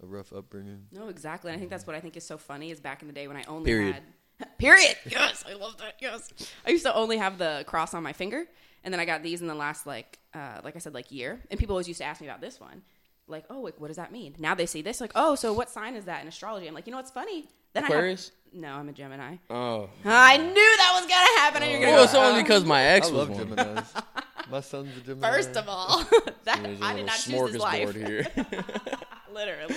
a 0.04 0.06
rough 0.06 0.32
upbringing. 0.32 0.86
No, 0.92 1.08
exactly. 1.08 1.50
And 1.52 1.58
I 1.58 1.60
think 1.60 1.72
that's 1.72 1.88
what 1.88 1.96
I 1.96 2.00
think 2.00 2.16
is 2.18 2.24
so 2.24 2.38
funny 2.38 2.70
is 2.70 2.80
back 2.80 3.02
in 3.02 3.08
the 3.08 3.14
day 3.14 3.28
when 3.28 3.36
I 3.38 3.44
only 3.48 3.66
Period. 3.66 3.96
had 4.40 4.58
period. 4.60 4.96
Yes, 5.10 5.44
I 5.48 5.54
love 5.54 5.78
that. 5.80 5.96
Yes, 6.00 6.30
I 6.66 6.70
used 6.70 6.86
to 6.86 6.94
only 6.94 7.18
have 7.18 7.40
the 7.40 7.64
cross 7.66 7.96
on 7.96 8.04
my 8.04 8.14
finger, 8.14 8.46
and 8.84 8.94
then 8.94 9.00
I 9.00 9.06
got 9.06 9.24
these 9.24 9.42
in 9.42 9.48
the 9.48 9.56
last 9.56 9.88
like, 9.88 10.20
uh, 10.36 10.62
like 10.64 10.76
I 10.76 10.80
said, 10.80 10.94
like 10.94 11.12
year. 11.12 11.42
And 11.50 11.60
people 11.60 11.74
always 11.74 11.88
used 11.88 11.98
to 12.00 12.06
ask 12.06 12.22
me 12.22 12.28
about 12.28 12.42
this 12.42 12.60
one, 12.60 12.84
like, 13.28 13.46
oh, 13.50 13.60
like, 13.62 13.80
what 13.80 13.88
does 13.88 13.98
that 13.98 14.12
mean? 14.12 14.36
Now 14.40 14.56
they 14.56 14.66
see 14.66 14.82
this, 14.82 15.02
like, 15.02 15.12
oh, 15.16 15.36
so 15.36 15.54
what 15.54 15.70
sign 15.70 15.96
is 15.96 16.06
that 16.06 16.22
in 16.22 16.28
astrology? 16.28 16.68
I'm 16.68 16.74
like, 16.74 16.88
you 16.88 16.92
know 16.92 16.98
what's 16.98 17.12
funny? 17.12 17.48
Then 17.74 17.84
Aquarius? 17.86 18.32
I 18.32 18.56
have, 18.56 18.62
no, 18.64 18.74
I'm 18.74 18.90
a 18.90 18.94
Gemini. 18.94 19.36
oh 19.50 19.90
I 20.06 20.38
knew 20.38 20.54
that 20.54 20.92
was 20.96 21.02
gonna 21.04 21.40
happen, 21.42 21.64
and 21.64 21.72
you're 21.72 21.82
gonna 21.82 21.92
well 21.92 22.00
go. 22.02 22.04
it's 22.06 22.14
only 22.16 22.40
"Oh." 22.40 22.44
because 22.44 22.64
my 22.66 22.82
ex 22.84 23.08
I 23.10 23.12
was 23.12 23.18
love 23.18 23.30
one 23.30 23.56
Gemini's. 23.56 23.94
My 24.50 24.62
son's 24.62 24.98
a 24.98 25.02
Gemini. 25.06 25.30
First 25.30 25.56
of 25.58 25.66
all, 25.68 26.04
that 26.46 26.64
There's 26.64 26.80
a 26.80 26.84
I 26.84 26.96
did 26.96 27.06
not 27.06 27.16
choose 27.18 27.52
this 27.52 27.62
life. 27.62 27.94
here 27.94 28.26
literally. 29.38 29.76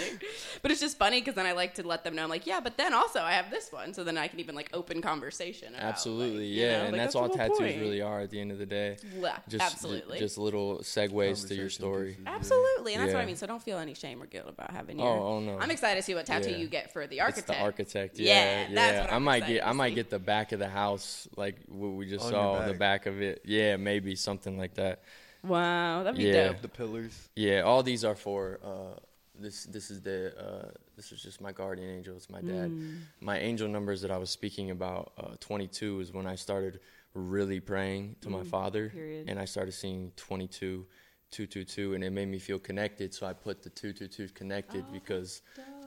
But 0.62 0.70
it's 0.73 0.81
just 0.81 0.99
funny 0.99 1.20
because 1.20 1.35
then 1.37 1.46
I 1.46 1.53
like 1.53 1.75
to 1.75 1.87
let 1.87 2.03
them 2.03 2.16
know. 2.16 2.25
I'm 2.25 2.29
like, 2.31 2.46
yeah, 2.46 2.59
but 2.61 2.77
then 2.77 2.92
also 2.92 3.20
I 3.20 3.33
have 3.33 3.51
this 3.51 3.70
one, 3.70 3.94
so 3.94 4.03
then 4.03 4.18
I 4.18 4.27
can 4.27 4.40
even 4.40 4.55
like 4.57 4.70
open 4.73 5.01
conversation. 5.03 5.75
About, 5.75 5.85
absolutely 5.87 6.49
like, 6.49 6.57
you 6.57 6.62
yeah 6.62 6.73
know, 6.79 6.83
and 6.85 6.92
like, 6.92 7.01
that's, 7.03 7.12
the 7.14 7.20
all 7.20 7.29
tattoos 7.29 7.59
point. 7.59 7.79
really 7.79 8.03
are 8.03 8.20
at 8.20 8.31
the 8.31 8.40
end 8.40 8.51
of 8.53 8.59
the 8.59 8.66
day 8.66 8.96
Yeah, 9.20 9.37
just 9.49 9.64
absolutely. 9.64 10.18
just 10.18 10.37
little 10.38 10.79
segues 10.79 11.46
to 11.49 11.55
your 11.55 11.70
story 11.70 12.09
pieces, 12.11 12.25
yeah. 12.25 12.35
Absolutely, 12.35 12.94
and 12.94 13.03
that's 13.03 13.14
what 13.14 13.23
I 13.23 13.27
mean. 13.27 13.37
So 13.37 13.46
don't 13.46 13.62
feel 13.62 13.79
any 13.79 13.94
shame 13.94 14.23
or 14.23 14.27
guilt 14.27 14.49
about 14.49 14.70
having 14.73 15.01
Oh, 15.01 15.05
your. 15.05 15.16
oh, 15.23 15.40
no. 15.40 15.59
I'm 15.59 15.70
excited 15.70 15.96
to 16.01 16.03
see 16.03 16.14
what 16.14 16.27
tattoo 16.27 16.51
Yeah. 16.51 16.57
you 16.57 16.66
get 16.68 16.92
for 16.92 17.07
the 17.07 17.16
it's 17.16 17.23
architect. 17.23 17.46
the 17.49 17.61
architect 17.61 18.18
Yeah, 18.18 18.35
yeah 18.35 18.68
yeah, 18.70 19.01
what 19.03 19.12
i 19.12 19.16
I'm 19.16 19.25
might 19.25 19.46
get 19.46 19.66
i 19.66 19.73
might 19.73 19.94
get 19.94 20.11
the 20.11 20.18
back 20.18 20.53
of 20.53 20.59
the 20.59 20.68
house 20.68 21.29
like 21.37 21.57
what 21.68 21.88
we 21.90 22.09
just 22.09 22.25
On 22.25 22.31
saw 22.33 22.55
your 22.57 22.66
the 22.66 22.73
back. 22.73 23.05
back 23.05 23.07
of 23.07 23.20
it 23.23 23.42
yeah 23.44 23.77
maybe 23.77 24.14
something 24.16 24.59
like 24.59 24.75
that 24.75 25.03
Wow, 25.42 26.03
that'd 26.03 26.18
be 26.18 26.25
Yeah. 26.25 26.49
dope. 26.49 26.61
The 26.61 26.68
pillars. 26.68 27.29
Yeah, 27.35 27.61
all 27.62 27.83
these 27.83 28.05
are 28.05 28.14
for 28.14 28.61
uh, 28.62 28.99
this. 29.40 29.64
This 29.64 29.90
is 29.90 30.00
the 30.03 30.18
uh, 30.38 30.70
this 30.96 31.12
is 31.12 31.22
just 31.22 31.40
my 31.40 31.53
guardian 31.53 31.90
angel. 31.90 32.16
It's 32.16 32.31
my 32.31 32.40
dad. 32.40 32.70
Mm. 32.70 32.98
My 33.20 33.38
angel 33.38 33.68
numbers 33.68 34.00
that 34.03 34.11
I 34.11 34.18
was 34.18 34.31
speaking 34.31 34.70
about. 34.70 35.12
Uh, 35.18 35.35
Twenty 35.40 35.66
two 35.66 36.00
is 36.00 36.12
when 36.12 36.26
I 36.26 36.37
started 36.37 36.81
really 37.14 37.59
praying 37.61 38.16
to 38.20 38.31
my 38.31 38.44
father, 38.44 38.88
Mm, 38.88 38.92
period. 38.92 39.29
and 39.29 39.38
I 39.40 39.44
started 39.46 39.72
seeing 39.72 40.12
twenty 40.16 40.46
two 40.46 40.87
two 41.31 41.46
two 41.46 41.64
two, 41.64 41.94
and 41.94 42.05
it 42.05 42.11
made 42.11 42.29
me 42.29 42.38
feel 42.38 42.59
connected. 42.59 43.12
So 43.14 43.26
I 43.26 43.33
put 43.33 43.62
the 43.62 43.70
two 43.70 43.92
two 43.92 44.09
two 44.09 44.29
connected 44.29 44.85
Oh, 44.88 44.92
because 44.92 45.42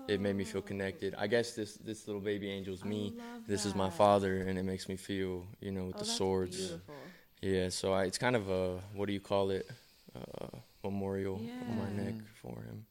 it 0.07 0.19
made 0.19 0.35
me 0.35 0.43
feel 0.43 0.61
connected. 0.61 1.15
I 1.17 1.27
guess 1.27 1.53
this 1.53 1.75
this 1.77 2.07
little 2.07 2.21
baby 2.21 2.49
angel's 2.51 2.83
me. 2.83 3.13
This 3.47 3.65
is 3.65 3.73
my 3.75 3.89
father, 3.89 4.41
and 4.47 4.57
it 4.57 4.63
makes 4.63 4.89
me 4.89 4.95
feel 4.97 5.45
you 5.61 5.71
know 5.71 5.85
with 5.85 5.95
Oh, 5.97 5.99
the 5.99 6.05
swords. 6.05 6.57
Beautiful. 6.57 6.95
Yeah, 7.41 7.67
so 7.69 7.91
I, 7.93 8.05
it's 8.05 8.17
kind 8.17 8.35
of 8.35 8.49
a 8.49 8.79
what 8.95 9.05
do 9.07 9.13
you 9.13 9.19
call 9.21 9.49
it? 9.51 9.69
Uh, 10.15 10.47
memorial 10.83 11.35
on 11.69 11.77
my 11.77 12.03
neck 12.03 12.13
for 12.41 12.61
him. 12.67 12.85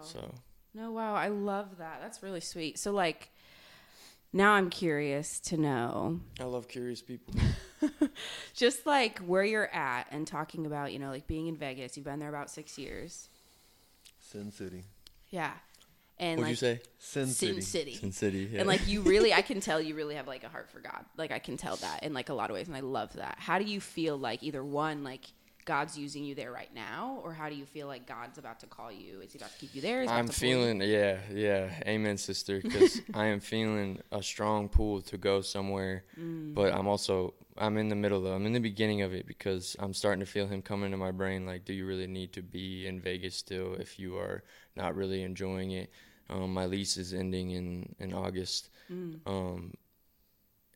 Wow. 0.00 0.06
So 0.06 0.34
No, 0.74 0.92
wow, 0.92 1.14
I 1.14 1.28
love 1.28 1.78
that. 1.78 1.98
That's 2.00 2.22
really 2.22 2.40
sweet. 2.40 2.78
So, 2.78 2.92
like, 2.92 3.30
now 4.32 4.52
I'm 4.52 4.70
curious 4.70 5.40
to 5.40 5.56
know 5.56 6.20
I 6.38 6.44
love 6.44 6.68
curious 6.68 7.02
people. 7.02 7.34
just 8.54 8.86
like 8.86 9.18
where 9.20 9.44
you're 9.44 9.72
at 9.74 10.06
and 10.10 10.26
talking 10.26 10.66
about, 10.66 10.92
you 10.92 10.98
know, 10.98 11.10
like 11.10 11.26
being 11.26 11.48
in 11.48 11.56
Vegas. 11.56 11.96
You've 11.96 12.06
been 12.06 12.18
there 12.18 12.28
about 12.28 12.50
six 12.50 12.78
years. 12.78 13.28
Sin 14.20 14.52
City. 14.52 14.84
Yeah. 15.30 15.52
And 16.18 16.38
What'd 16.38 16.42
like 16.42 16.50
you 16.50 16.56
say? 16.56 16.80
Sin, 16.98 17.26
Sin 17.28 17.48
City. 17.54 17.60
City. 17.62 17.94
Sin 17.94 18.12
City. 18.12 18.48
Yeah. 18.52 18.60
And 18.60 18.68
like 18.68 18.86
you 18.86 19.00
really, 19.00 19.32
I 19.32 19.42
can 19.50 19.60
tell 19.60 19.80
you 19.80 19.94
really 19.94 20.14
have 20.16 20.28
like 20.28 20.44
a 20.44 20.48
heart 20.48 20.70
for 20.70 20.78
God. 20.78 21.04
Like 21.16 21.32
I 21.32 21.38
can 21.38 21.56
tell 21.56 21.76
that 21.76 22.04
in 22.04 22.12
like 22.12 22.28
a 22.28 22.34
lot 22.34 22.50
of 22.50 22.54
ways, 22.54 22.68
and 22.68 22.76
I 22.76 22.80
love 22.80 23.14
that. 23.14 23.36
How 23.38 23.58
do 23.58 23.64
you 23.64 23.80
feel 23.80 24.18
like 24.18 24.42
either 24.42 24.62
one, 24.62 25.02
like 25.02 25.24
God's 25.70 25.96
using 25.96 26.24
you 26.24 26.34
there 26.34 26.50
right 26.50 26.74
now, 26.74 27.20
or 27.22 27.32
how 27.32 27.48
do 27.48 27.54
you 27.54 27.64
feel 27.64 27.86
like 27.86 28.04
God's 28.04 28.38
about 28.38 28.58
to 28.58 28.66
call 28.66 28.90
you? 28.90 29.20
Is 29.20 29.32
He 29.32 29.38
about 29.38 29.52
to 29.52 29.58
keep 29.58 29.72
you 29.72 29.80
there? 29.80 30.02
I'm 30.08 30.26
feeling, 30.26 30.80
yeah, 30.82 31.18
yeah. 31.32 31.70
Amen, 31.86 32.16
sister. 32.18 32.60
Because 32.60 33.00
I 33.14 33.26
am 33.26 33.38
feeling 33.38 34.00
a 34.10 34.20
strong 34.20 34.68
pull 34.68 35.00
to 35.02 35.16
go 35.16 35.40
somewhere, 35.42 36.02
Mm. 36.18 36.54
but 36.54 36.74
I'm 36.74 36.88
also 36.88 37.34
I'm 37.56 37.76
in 37.76 37.88
the 37.88 37.94
middle 37.94 38.26
of. 38.26 38.32
I'm 38.32 38.46
in 38.46 38.52
the 38.52 38.58
beginning 38.72 39.02
of 39.02 39.14
it 39.14 39.26
because 39.28 39.76
I'm 39.78 39.94
starting 39.94 40.18
to 40.26 40.26
feel 40.26 40.48
him 40.48 40.60
come 40.60 40.82
into 40.82 40.96
my 40.96 41.12
brain. 41.12 41.46
Like, 41.46 41.64
do 41.64 41.72
you 41.72 41.86
really 41.86 42.08
need 42.08 42.32
to 42.32 42.42
be 42.42 42.88
in 42.88 43.00
Vegas 43.00 43.36
still 43.36 43.74
if 43.74 43.96
you 43.96 44.16
are 44.16 44.42
not 44.74 44.96
really 44.96 45.22
enjoying 45.22 45.70
it? 45.70 45.88
Um, 46.30 46.52
my 46.52 46.66
lease 46.66 46.96
is 46.96 47.14
ending 47.14 47.50
in 47.52 47.94
in 48.00 48.12
August, 48.12 48.70
Mm. 48.90 49.20
um, 49.24 49.72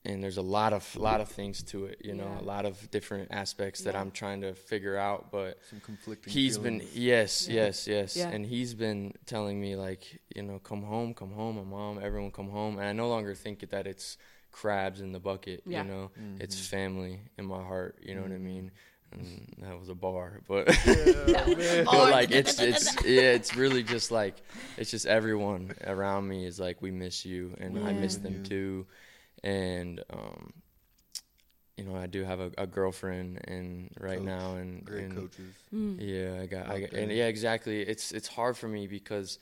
and 0.07 0.23
there's 0.23 0.37
a 0.37 0.43
lot 0.43 0.73
of 0.73 0.97
lot 0.97 1.21
of 1.21 1.29
things 1.29 1.63
to 1.63 1.87
it. 1.87 1.99
You 2.05 2.15
know, 2.15 2.25
Yeah. 2.35 2.41
a 2.41 2.47
lot 2.55 2.65
of 2.67 2.91
different 2.91 3.29
aspects 3.33 3.83
that 3.85 3.95
Yeah. 3.95 4.01
I'm 4.01 4.11
trying 4.11 4.41
to 4.43 4.55
figure 4.55 4.97
out, 4.97 5.31
but 5.31 5.59
Some 5.71 5.81
conflicting 5.81 6.33
he's 6.33 6.59
been 6.59 6.83
yes 6.93 7.49
Yeah. 7.49 7.55
yes 7.67 7.87
yes 7.87 8.17
Yeah. 8.17 8.29
and 8.31 8.45
he's 8.47 8.75
been 8.75 9.15
telling 9.27 9.61
me 9.61 9.77
like 9.77 10.21
you 10.37 10.43
know 10.43 10.59
come 10.59 10.83
home 10.83 11.15
come 11.15 11.33
home 11.33 11.57
my 11.57 11.63
mom 11.77 11.99
everyone 12.03 12.31
come 12.33 12.51
home 12.51 12.79
and 12.79 12.87
i 12.89 12.93
no 12.93 13.09
longer 13.09 13.35
think 13.35 13.69
that 13.71 13.87
it's 13.87 14.17
crabs 14.53 15.01
in 15.01 15.13
the 15.13 15.21
bucket 15.21 15.63
Yeah. 15.67 15.83
you 15.83 15.89
know 15.91 16.11
it's 16.39 16.57
Mhm. 16.61 16.69
family 16.69 17.21
in 17.39 17.45
my 17.47 17.63
heart 17.63 17.99
you 18.07 18.15
know 18.15 18.23
what 18.23 18.31
i 18.31 18.35
Mm-hmm. 18.35 18.45
mean 18.45 18.71
and 19.13 19.55
that 19.59 19.79
was 19.79 19.89
a 19.89 19.95
bar 19.95 20.41
but 20.49 20.67
Yeah, 20.87 21.45
but 21.85 22.11
like 22.11 22.31
it's 22.31 22.59
it's 22.61 22.87
yeah 23.17 23.31
it's 23.39 23.57
really 23.57 23.83
just 23.83 24.11
like 24.11 24.37
it's 24.77 24.91
just 24.91 25.07
everyone 25.07 25.73
around 25.87 26.29
me 26.29 26.45
is 26.47 26.59
like 26.61 26.83
we 26.83 26.91
miss 26.91 27.25
you 27.25 27.55
and 27.59 27.79
i 27.79 27.93
miss 27.93 28.15
Yeah. 28.17 28.23
them 28.25 28.35
Yeah. 28.35 28.49
too 28.49 28.87
and 29.45 30.03
um 30.11 30.53
you 31.77 31.85
know 31.85 31.95
i 31.97 32.07
do 32.07 32.25
have 32.25 32.41
a, 32.41 32.51
a 32.59 32.67
girlfriend 32.67 33.41
and 33.47 33.91
right 34.01 34.19
Coach. 34.19 34.27
now 34.27 34.55
and 34.57 34.85
Great 34.85 35.05
and 35.05 35.17
coaches. 35.17 35.55
Mm. 35.73 35.97
yeah, 36.01 36.43
I 36.43 36.47
got, 36.47 36.69
I 36.71 36.81
got, 36.81 36.93
and 36.93 37.11
yeah, 37.13 37.27
exactly. 37.27 37.83
It's 37.83 38.11
it's 38.13 38.27
hard 38.29 38.57
for 38.57 38.69
me 38.69 38.87
because 38.89 39.39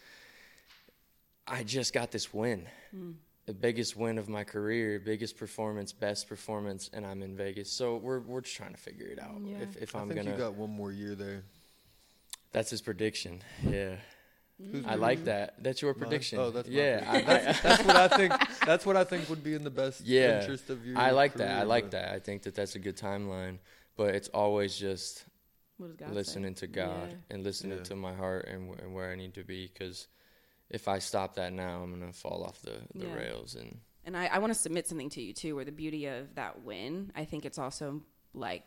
I 1.46 1.62
just 1.64 1.92
got 1.92 2.10
this 2.10 2.32
win, 2.32 2.68
Mm. 2.94 3.14
the 3.46 3.52
biggest 3.54 3.96
win 3.96 4.16
of 4.18 4.28
my 4.28 4.44
career, 4.44 4.98
biggest 5.00 5.36
performance, 5.36 5.92
best 5.92 6.28
performance, 6.28 6.88
and 6.92 7.04
I'm 7.04 7.22
in 7.22 7.36
Vegas. 7.36 7.70
So 7.70 7.96
we're 7.96 8.20
we're 8.20 8.40
just 8.42 8.56
trying 8.56 8.72
to 8.72 8.80
figure 8.80 9.06
it 9.06 9.18
out. 9.18 9.40
Yeah. 9.44 9.58
If 9.58 9.76
if 9.82 9.96
I 9.96 10.00
I'm 10.00 10.08
think 10.08 10.20
gonna, 10.20 10.30
you 10.32 10.36
got 10.42 10.54
one 10.54 10.70
more 10.70 10.92
year 10.92 11.14
there. 11.14 11.42
that's 12.52 12.70
his 12.70 12.80
prediction. 12.80 13.42
Yeah, 13.66 13.96
Who's 14.70 14.86
I 14.86 14.94
like 14.94 15.24
that. 15.24 15.54
That's 15.62 15.82
your 15.82 15.92
Mine? 15.94 16.00
prediction. 16.00 16.38
Oh, 16.38 16.50
that's 16.50 16.68
yeah. 16.68 17.04
I, 17.06 17.22
prediction. 17.22 17.48
I, 17.48 17.52
That's 17.62 17.84
what 17.84 17.96
I 17.96 18.08
think. 18.08 18.32
That's 18.66 18.86
what 18.86 18.96
I 18.96 19.04
think 19.04 19.28
would 19.28 19.42
be 19.42 19.54
in 19.54 19.64
the 19.64 19.70
best 19.70 20.02
Yeah. 20.02 20.40
interest 20.40 20.70
of 20.70 20.86
you. 20.86 20.94
I 20.96 21.10
like 21.10 21.34
that. 21.34 21.58
I 21.58 21.62
like 21.64 21.90
that. 21.90 22.12
I 22.14 22.18
think 22.18 22.42
that 22.42 22.54
that's 22.54 22.74
a 22.74 22.78
good 22.78 22.96
timeline. 22.96 23.58
But 23.96 24.14
it's 24.14 24.28
always 24.28 24.76
just 24.76 25.24
What 25.78 25.88
does 25.88 25.96
God 25.96 26.08
say? 26.10 26.14
listening 26.14 26.54
to 26.56 26.66
God 26.66 27.08
Yeah. 27.10 27.16
and 27.34 27.42
listening 27.44 27.78
Yeah. 27.78 27.84
to 27.84 27.96
my 27.96 28.14
heart 28.14 28.46
and, 28.48 28.70
wh- 28.74 28.82
and 28.82 28.94
where 28.94 29.10
I 29.10 29.16
need 29.16 29.34
to 29.34 29.44
be. 29.44 29.66
Because 29.72 30.08
if 30.70 30.88
I 30.88 30.98
stop 30.98 31.34
that 31.34 31.52
now, 31.52 31.82
I'm 31.82 31.90
gonna 31.98 32.12
fall 32.12 32.44
off 32.44 32.60
the, 32.62 32.78
the 32.94 33.06
Yeah. 33.06 33.14
rails. 33.14 33.54
And 33.54 33.80
And 34.04 34.16
I, 34.16 34.26
I 34.26 34.38
want 34.38 34.52
to 34.52 34.58
submit 34.58 34.86
something 34.88 35.10
to 35.10 35.20
you 35.22 35.32
too, 35.34 35.54
where 35.56 35.64
the 35.64 35.72
beauty 35.72 36.06
of 36.06 36.34
that 36.36 36.62
win, 36.62 37.12
I 37.14 37.24
think 37.24 37.44
it's 37.44 37.58
also 37.58 38.02
like 38.32 38.64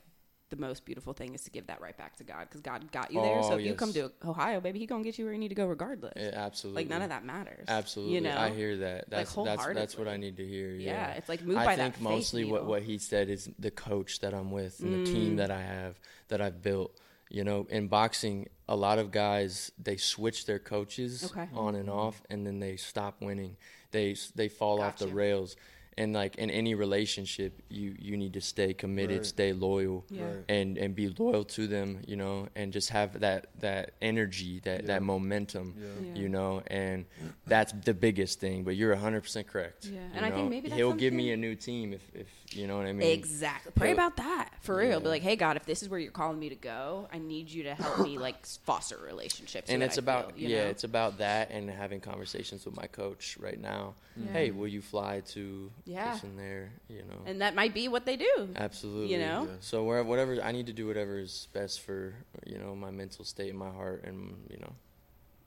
the 0.49 0.55
most 0.58 0.86
beautiful 0.86 1.13
thing 1.13 1.34
is 1.34 1.41
to 1.43 1.49
give 1.49 1.67
that 1.67 1.81
right 1.81 1.97
back 1.97 2.15
to 2.17 2.23
God 2.23 2.41
because 2.47 2.62
God 2.62 2.91
got 2.91 3.12
you 3.12 3.19
there. 3.21 3.41
so 3.43 3.53
Oh, 3.53 3.58
if 3.58 3.65
you 3.65 3.73
come 3.73 3.91
to 3.93 4.12
Ohio, 4.23 4.60
baby, 4.62 4.77
He 4.79 4.86
gonna 4.86 5.03
get 5.03 5.17
you 5.17 5.25
where 5.25 5.34
you 5.34 5.39
need 5.39 5.49
to 5.49 5.55
go 5.55 5.65
regardless. 5.65 6.13
Yeah, 6.15 6.31
absolutely. 6.36 6.84
Like 6.84 6.89
none 6.89 7.01
of 7.01 7.10
that 7.10 7.25
matters. 7.25 7.65
Absolutely. 7.67 8.15
You 8.15 8.21
know, 8.21 8.38
I 8.38 8.51
hear 8.51 8.77
that. 8.77 9.10
That's 9.10 9.34
that's 9.34 9.65
that's 9.73 9.97
what. 9.97 10.08
I 10.08 10.17
need 10.17 10.38
to 10.38 10.45
hear. 10.45 10.69
yeah. 10.71 10.91
Yeah. 10.91 11.13
it's 11.13 11.27
like 11.29 11.41
moved 11.41 11.60
I 11.60 11.65
by 11.65 11.75
think 11.75 11.95
that 11.95 12.01
mostly 12.01 12.43
what, 12.45 12.62
needle. 12.62 12.67
what 12.69 12.84
he 12.84 12.97
said 12.99 13.29
is 13.29 13.49
the 13.58 13.71
coach 13.71 14.19
that 14.19 14.34
I'm 14.36 14.51
with 14.51 14.79
and 14.81 15.05
the 15.05 15.12
team 15.12 15.34
Mm. 15.34 15.38
that 15.38 15.49
I 15.51 15.62
have 15.62 15.99
that 16.27 16.41
I've 16.41 16.62
built. 16.62 16.95
You 17.27 17.43
know, 17.43 17.65
in 17.71 17.88
boxing, 17.88 18.49
a 18.69 18.75
lot 18.75 18.99
of 18.99 19.10
guys 19.10 19.71
they 19.81 19.97
switch 19.97 20.45
their 20.45 20.60
coaches 20.60 21.23
Okay. 21.31 21.47
on 21.55 21.73
and 21.73 21.89
off, 21.89 22.21
and 22.29 22.45
then 22.45 22.60
they 22.60 22.75
stop 22.75 23.19
winning. 23.19 23.58
They 23.89 24.15
they 24.36 24.47
fall 24.47 24.79
off 24.79 24.99
the 24.99 25.08
rails. 25.08 25.55
And 25.97 26.12
like 26.12 26.36
in 26.36 26.49
any 26.49 26.75
relationship, 26.75 27.62
you 27.69 27.95
you 27.97 28.17
need 28.17 28.34
to 28.34 28.41
stay 28.41 28.73
committed, 28.73 29.17
Right. 29.19 29.25
stay 29.25 29.53
loyal, 29.53 30.03
Yeah. 30.10 30.25
Right. 30.25 30.43
and 30.49 30.77
and 30.77 30.93
be 30.93 31.08
loyal 31.08 31.45
to 31.45 31.67
them. 31.67 31.99
You 32.05 32.17
know, 32.17 32.49
and 32.53 32.73
just 32.73 32.89
have 32.89 33.21
that 33.21 33.47
that 33.62 33.93
energy, 34.01 34.60
that 34.65 34.81
Yeah. 34.81 34.88
that 34.88 35.03
momentum 35.03 35.73
Yeah. 35.77 36.08
Yeah. 36.08 36.21
you 36.21 36.27
know, 36.27 36.62
and 36.67 37.05
that's 37.47 37.71
the 37.71 37.93
biggest 37.93 38.41
thing. 38.41 38.65
But 38.65 38.75
you're 38.75 38.93
100% 38.93 39.47
correct. 39.47 39.86
Yeah, 39.86 39.91
you 40.01 40.10
and 40.15 40.25
I 40.25 40.31
think 40.31 40.49
maybe 40.49 40.67
that's 40.67 40.77
he'll 40.77 40.91
give 40.93 41.13
me 41.13 41.31
a 41.31 41.38
new 41.38 41.55
team 41.55 41.93
if, 41.93 42.01
if 42.13 42.27
you 42.51 42.67
know 42.67 42.75
what 42.77 42.88
I 42.88 42.93
mean. 42.93 43.08
Exactly. 43.12 43.71
Pray 43.73 43.88
He'll- 43.89 43.95
about 43.97 44.17
that 44.17 44.53
for 44.62 44.75
real. 44.75 44.99
Be 44.99 45.08
like, 45.08 45.21
hey 45.23 45.38
God, 45.38 45.55
if 45.55 45.65
this 45.65 45.81
is 45.81 45.88
where 45.88 45.99
you're 45.99 46.12
calling 46.12 46.39
me 46.39 46.49
to 46.49 46.55
go, 46.55 47.08
I 47.12 47.19
need 47.19 47.49
you 47.49 47.63
to 47.63 47.73
help 47.75 47.99
me 48.01 48.17
like 48.17 48.45
foster 48.45 48.97
relationships. 48.97 49.69
And 49.69 49.81
it's 49.81 49.97
I 49.97 50.01
about 50.01 50.34
feel, 50.36 50.49
yeah, 50.49 50.63
know? 50.65 50.69
it's 50.71 50.84
about 50.84 51.19
that 51.19 51.51
and 51.51 51.69
having 51.69 52.01
conversations 52.01 52.65
with 52.65 52.75
my 52.75 52.88
coach 52.88 53.38
right 53.39 53.60
now. 53.60 53.95
Yeah. 54.17 54.31
Hey, 54.31 54.51
will 54.51 54.67
you 54.67 54.81
fly 54.81 55.21
to 55.34 55.71
Yeah. 55.85 56.13
this 56.13 56.23
and 56.23 56.37
there? 56.37 56.71
You 56.89 57.03
know, 57.03 57.21
and 57.25 57.41
that 57.41 57.55
might 57.55 57.73
be 57.73 57.87
what 57.87 58.05
they 58.05 58.15
do. 58.17 58.49
absolutely. 58.55 59.13
you 59.13 59.19
know? 59.19 59.45
Yeah. 59.49 59.55
So 59.59 59.83
where, 59.83 60.03
whatever 60.03 60.41
I 60.41 60.51
need 60.51 60.65
to 60.67 60.73
do, 60.73 60.87
whatever 60.87 61.19
is 61.19 61.47
best 61.53 61.81
for 61.81 62.15
you 62.45 62.57
know 62.57 62.75
my 62.75 62.91
mental 62.91 63.23
state, 63.25 63.49
and 63.49 63.59
my 63.59 63.69
heart, 63.69 64.03
and 64.03 64.35
you 64.49 64.57
know. 64.57 64.73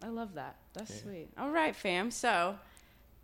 I 0.03 0.09
love 0.09 0.35
that. 0.35 0.57
That's 0.75 0.91
Yeah. 0.91 1.03
sweet. 1.03 1.29
All 1.37 1.51
right, 1.51 1.75
fam. 1.75 2.11
So 2.13 2.57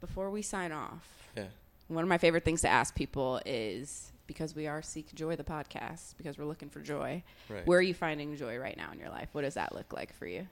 before 0.00 0.28
we 0.30 0.42
sign 0.42 0.72
off, 0.72 1.28
Yeah. 1.36 1.46
one 1.88 2.02
of 2.02 2.08
my 2.08 2.18
favorite 2.18 2.44
things 2.44 2.62
to 2.62 2.68
ask 2.68 2.94
people 2.96 3.40
is 3.46 4.10
because 4.26 4.54
we 4.56 4.66
are 4.66 4.82
Seek 4.82 5.14
Joy, 5.14 5.36
the 5.36 5.44
podcast, 5.44 6.16
because 6.16 6.36
we're 6.36 6.46
looking 6.46 6.70
for 6.70 6.80
joy. 6.80 7.22
Right. 7.48 7.64
Where 7.66 7.78
are 7.78 7.82
you 7.82 7.94
finding 7.94 8.36
joy 8.36 8.56
right 8.58 8.76
now 8.76 8.90
in 8.92 8.98
your 8.98 9.10
life? 9.10 9.28
What 9.32 9.42
does 9.42 9.54
that 9.54 9.72
look 9.74 9.92
like 9.92 10.12
for 10.14 10.26
you? 10.26 10.48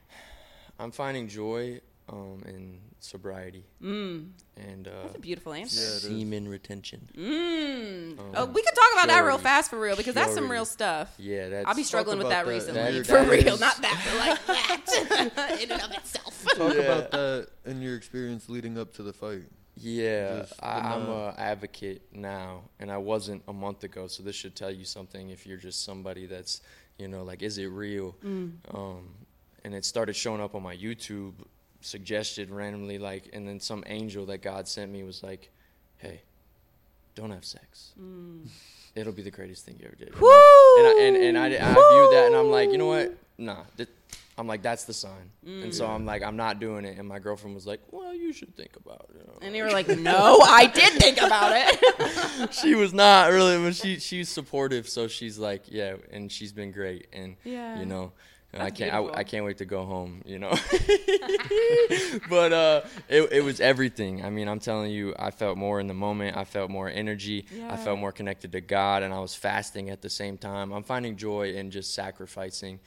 I'm 0.79 0.91
finding 0.91 1.27
joy 1.27 1.81
um, 2.09 2.41
in 2.47 2.79
sobriety 2.99 3.65
Mm, 3.81 4.29
and 4.57 4.87
uh, 4.87 4.91
that's 5.03 5.15
a 5.15 5.19
beautiful 5.19 5.53
answer. 5.53 5.81
Yeah, 5.81 6.17
semen 6.19 6.47
retention. 6.47 7.09
Mm. 7.17 8.19
Um, 8.19 8.31
oh, 8.35 8.45
we 8.45 8.61
could 8.61 8.75
talk 8.75 8.93
about 8.93 9.07
that 9.07 9.21
real 9.25 9.37
fast 9.37 9.69
for 9.69 9.79
real 9.79 9.95
because 9.95 10.13
that's 10.15 10.33
some 10.33 10.49
real 10.49 10.65
stuff. 10.65 11.13
Yeah, 11.17 11.49
that's. 11.49 11.67
I'll 11.67 11.75
be 11.75 11.83
struggling 11.83 12.17
with 12.19 12.29
that 12.29 12.45
that. 12.45 12.51
recently. 12.51 12.81
That- 12.99 13.05
for 13.07 13.13
that 13.13 13.29
real, 13.29 13.53
is- 13.55 13.59
not 13.59 13.81
that, 13.81 14.01
but 14.05 14.17
like 14.19 14.45
that 14.47 15.59
in 15.61 15.71
and 15.71 15.81
of 15.81 15.91
itself. 15.91 16.45
Talk 16.55 16.73
Yeah. 16.73 16.79
about 16.81 17.11
that 17.11 17.47
in 17.65 17.81
your 17.81 17.95
experience 17.95 18.47
leading 18.49 18.77
up 18.77 18.93
to 18.95 19.03
the 19.03 19.13
fight. 19.13 19.43
Yeah, 19.75 20.39
Just 20.39 20.53
I, 20.61 20.79
I'm 20.93 21.07
not- 21.07 21.35
a 21.35 21.39
advocate 21.41 22.03
now, 22.13 22.61
and 22.79 22.91
I 22.91 22.97
wasn't 22.97 23.43
a 23.47 23.53
month 23.53 23.83
ago. 23.83 24.07
So 24.07 24.23
this 24.23 24.35
should 24.35 24.55
tell 24.55 24.71
you 24.71 24.85
something. 24.85 25.29
If 25.29 25.45
you're 25.47 25.57
just 25.57 25.83
somebody 25.83 26.25
that's, 26.25 26.61
you 26.99 27.07
know, 27.07 27.23
like, 27.23 27.41
is 27.41 27.57
it 27.57 27.65
real? 27.67 28.15
Mm. 28.23 28.51
Um, 28.73 29.09
and 29.65 29.73
it 29.73 29.83
started 29.83 30.13
showing 30.15 30.41
up 30.41 30.53
on 30.55 30.61
my 30.61 30.75
YouTube, 30.75 31.33
suggested 31.85 32.49
randomly, 32.49 32.97
like, 32.97 33.29
and 33.33 33.47
then 33.47 33.59
some 33.59 33.83
angel 33.87 34.25
that 34.27 34.41
God 34.41 34.67
sent 34.67 34.91
me 34.91 35.03
was 35.03 35.21
like, 35.23 35.51
"Hey, 35.97 36.21
don't 37.15 37.31
have 37.31 37.45
sex. 37.45 37.91
Mm. 37.99 38.47
It'll 38.95 39.13
be 39.13 39.23
the 39.23 39.31
greatest 39.31 39.65
thing 39.65 39.77
you 39.79 39.85
ever 39.87 39.95
did." 39.95 40.09
And! 40.09 40.23
I- 40.23 40.73
And 40.77 40.87
I, 40.87 41.01
and, 41.03 41.17
and 41.17 41.37
I, 41.37 41.45
I 41.45 41.73
viewed 41.73 42.13
that, 42.13 42.23
and 42.27 42.35
I'm 42.35 42.49
like, 42.49 42.71
you 42.71 42.77
know 42.77 42.87
what? 42.87 43.15
Nah. 43.37 43.63
That, 43.77 43.87
I'm 44.35 44.47
like, 44.47 44.63
that's 44.63 44.85
the 44.85 44.93
sign. 44.93 45.29
And 45.45 45.73
so 45.73 45.85
mm. 45.85 45.89
I'm 45.91 46.05
like, 46.07 46.23
I'm 46.23 46.35
not 46.35 46.59
doing 46.59 46.85
it. 46.85 46.97
And 46.97 47.07
my 47.07 47.19
girlfriend 47.19 47.53
was 47.53 47.67
like, 47.67 47.79
well, 47.91 48.15
you 48.15 48.33
should 48.33 48.55
think 48.55 48.75
about 48.75 49.07
it. 49.13 49.29
And 49.43 49.55
you 49.55 49.63
were 49.63 49.69
like, 49.71 49.87
no, 49.99 50.39
I 50.41 50.65
did 50.65 50.93
think 50.93 51.17
about 51.21 51.51
it. 51.55 52.51
she 52.59 52.73
was 52.73 52.93
not 52.93 53.31
really, 53.31 53.57
but 53.63 53.75
she 53.75 53.99
she's 53.99 54.29
supportive. 54.29 54.89
So 54.89 55.07
she's 55.07 55.37
like, 55.37 55.63
yeah, 55.67 55.97
and 56.11 56.31
she's 56.31 56.51
been 56.51 56.71
great. 56.71 57.07
And 57.13 57.35
Yeah. 57.43 57.79
you 57.79 57.85
know, 57.85 58.11
I 58.61 58.69
can't. 58.69 58.93
I, 58.93 59.19
I 59.19 59.23
can't 59.23 59.45
wait 59.45 59.57
to 59.59 59.65
go 59.65 59.85
home. 59.85 60.21
You 60.25 60.39
know, 60.39 60.49
but 62.29 62.53
uh, 62.53 62.81
it 63.09 63.31
it 63.31 63.43
was 63.43 63.59
everything. 63.59 64.23
I 64.23 64.29
mean, 64.29 64.47
I'm 64.47 64.59
telling 64.59 64.91
you, 64.91 65.15
I 65.17 65.31
felt 65.31 65.57
more 65.57 65.79
in 65.79 65.87
the 65.87 65.93
moment. 65.93 66.37
I 66.37 66.43
felt 66.43 66.69
more 66.69 66.89
energy. 66.89 67.45
I 67.69 67.77
felt 67.77 67.99
more 67.99 68.11
connected 68.11 68.51
to 68.51 68.61
God, 68.61 69.03
and 69.03 69.13
I 69.13 69.19
was 69.19 69.35
fasting 69.35 69.89
at 69.89 70.01
the 70.01 70.09
same 70.09 70.37
time. 70.37 70.71
I'm 70.71 70.83
finding 70.83 71.15
joy 71.17 71.53
in 71.53 71.71
just 71.71 71.93
sacrificing. 71.93 72.79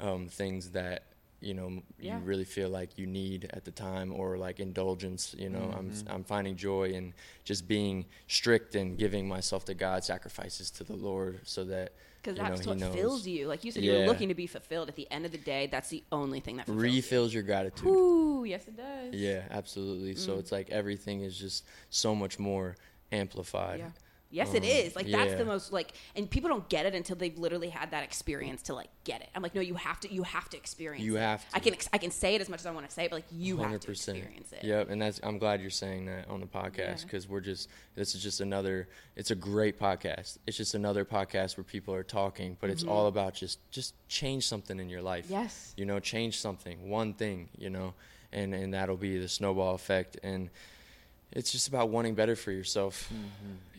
um, 0.00 0.28
things 0.28 0.70
that 0.70 1.04
you 1.44 1.54
know 1.54 1.82
Yeah. 1.98 2.18
you 2.18 2.24
really 2.24 2.44
feel 2.44 2.68
like 2.68 2.98
you 2.98 3.06
need 3.06 3.50
at 3.52 3.64
the 3.64 3.70
time 3.70 4.12
or 4.12 4.36
like 4.38 4.60
indulgence 4.60 5.34
you 5.38 5.48
know 5.50 5.72
i'm 5.78 5.92
i'm 6.08 6.24
finding 6.24 6.56
joy 6.56 6.84
in 6.98 7.12
just 7.44 7.68
being 7.68 8.06
strict 8.28 8.74
and 8.74 8.96
giving 8.98 9.28
myself 9.28 9.64
to 9.66 9.74
god 9.74 10.02
sacrifices 10.04 10.70
to 10.70 10.84
the 10.84 10.96
lord 10.96 11.40
so 11.44 11.64
that 11.64 11.92
Because 12.22 12.36
you 12.38 12.42
know, 12.42 12.48
that's 12.48 12.66
what 12.66 12.78
knows. 12.78 12.94
fills 12.94 13.26
you. 13.26 13.46
Like 13.52 13.64
you 13.64 13.70
said, 13.72 13.82
you're 13.84 14.06
looking 14.06 14.28
to 14.30 14.34
be 14.44 14.46
fulfilled. 14.46 14.88
At 14.88 14.96
the 14.96 15.06
end 15.10 15.26
of 15.26 15.32
the 15.36 15.42
day, 15.54 15.62
that's 15.74 15.90
the 15.90 16.02
only 16.10 16.40
thing 16.40 16.56
that 16.56 16.64
fulfills 16.66 16.94
refills 16.94 17.34
your 17.36 17.42
gratitude 17.42 17.84
you. 17.84 17.94
Ooh, 17.94 18.44
yes, 18.46 18.62
it 18.66 18.76
does. 18.76 19.12
yeah 19.26 19.42
absolutely 19.50 20.14
Mm. 20.14 20.18
so 20.26 20.30
it's 20.40 20.50
like 20.58 20.70
everything 20.70 21.20
is 21.28 21.34
just 21.46 21.64
so 21.90 22.14
much 22.14 22.38
more 22.38 22.76
amplified 23.12 23.80
Yeah. 23.80 23.90
Yes, 24.34 24.52
it 24.52 24.62
Um, 24.62 24.68
is. 24.68 24.96
Like 24.96 25.06
that's 25.10 25.30
yeah. 25.30 25.36
the 25.36 25.44
most 25.44 25.72
like, 25.72 25.92
and 26.16 26.28
people 26.28 26.50
don't 26.50 26.68
get 26.68 26.86
it 26.86 26.94
until 26.94 27.16
they've 27.16 27.38
literally 27.38 27.68
had 27.68 27.92
that 27.92 28.02
experience 28.02 28.62
to 28.62 28.74
like 28.74 28.88
get 29.04 29.20
it. 29.22 29.28
I'm 29.34 29.42
like, 29.42 29.54
no, 29.54 29.60
you 29.60 29.74
have 29.74 30.00
to. 30.00 30.12
You 30.12 30.24
have 30.24 30.48
to 30.50 30.56
experience. 30.56 31.04
You 31.04 31.16
it. 31.16 31.20
have 31.20 31.44
I 31.54 31.60
can. 31.60 31.72
ex- 31.74 31.88
I 31.92 31.98
can 31.98 32.10
say 32.10 32.34
it 32.34 32.40
as 32.40 32.48
much 32.48 32.60
as 32.60 32.66
I 32.66 32.72
want 32.72 32.86
to 32.88 32.92
say, 32.92 33.04
it, 33.04 33.10
but 33.10 33.16
like 33.16 33.24
you 33.30 33.58
have 33.58 33.70
to 33.80 33.86
100%. 33.88 33.90
experience 33.90 34.52
it. 34.52 34.64
Yep, 34.64 34.90
and 34.90 35.00
that's 35.00 35.20
I'm 35.22 35.38
glad 35.38 35.60
you're 35.60 35.70
saying 35.70 36.06
that 36.06 36.28
on 36.28 36.40
the 36.40 36.46
podcast 36.46 37.02
because 37.04 37.28
we're 37.28 37.40
just 37.40 37.68
this 37.94 38.14
is 38.14 38.22
just 38.22 38.40
another. 38.40 38.88
It's 39.16 39.30
a 39.30 39.36
great 39.36 39.78
podcast. 39.78 40.38
It's 40.46 40.56
just 40.56 40.74
another 40.74 41.04
podcast 41.04 41.56
where 41.56 41.64
people 41.64 41.94
are 41.94 42.02
talking, 42.02 42.56
but 42.60 42.70
it's 42.70 42.82
all 42.84 43.06
about 43.06 43.34
just 43.34 43.58
just 43.70 43.94
change 44.08 44.46
something 44.48 44.80
in 44.80 44.88
your 44.88 45.02
life. 45.02 45.26
Mm-hmm. 45.26 45.34
Yes. 45.34 45.74
you 45.76 45.84
know, 45.84 46.00
change 46.00 46.38
something, 46.40 46.88
one 46.90 47.14
thing, 47.14 47.48
you 47.56 47.70
know, 47.70 47.94
and 48.32 48.52
and 48.54 48.74
that'll 48.74 48.96
be 48.96 49.18
the 49.18 49.28
snowball 49.28 49.74
effect. 49.74 50.18
And 50.24 50.50
it's 51.30 51.52
just 51.52 51.68
about 51.68 51.88
wanting 51.90 52.14
better 52.14 52.36
for 52.36 52.50
yourself, 52.52 53.12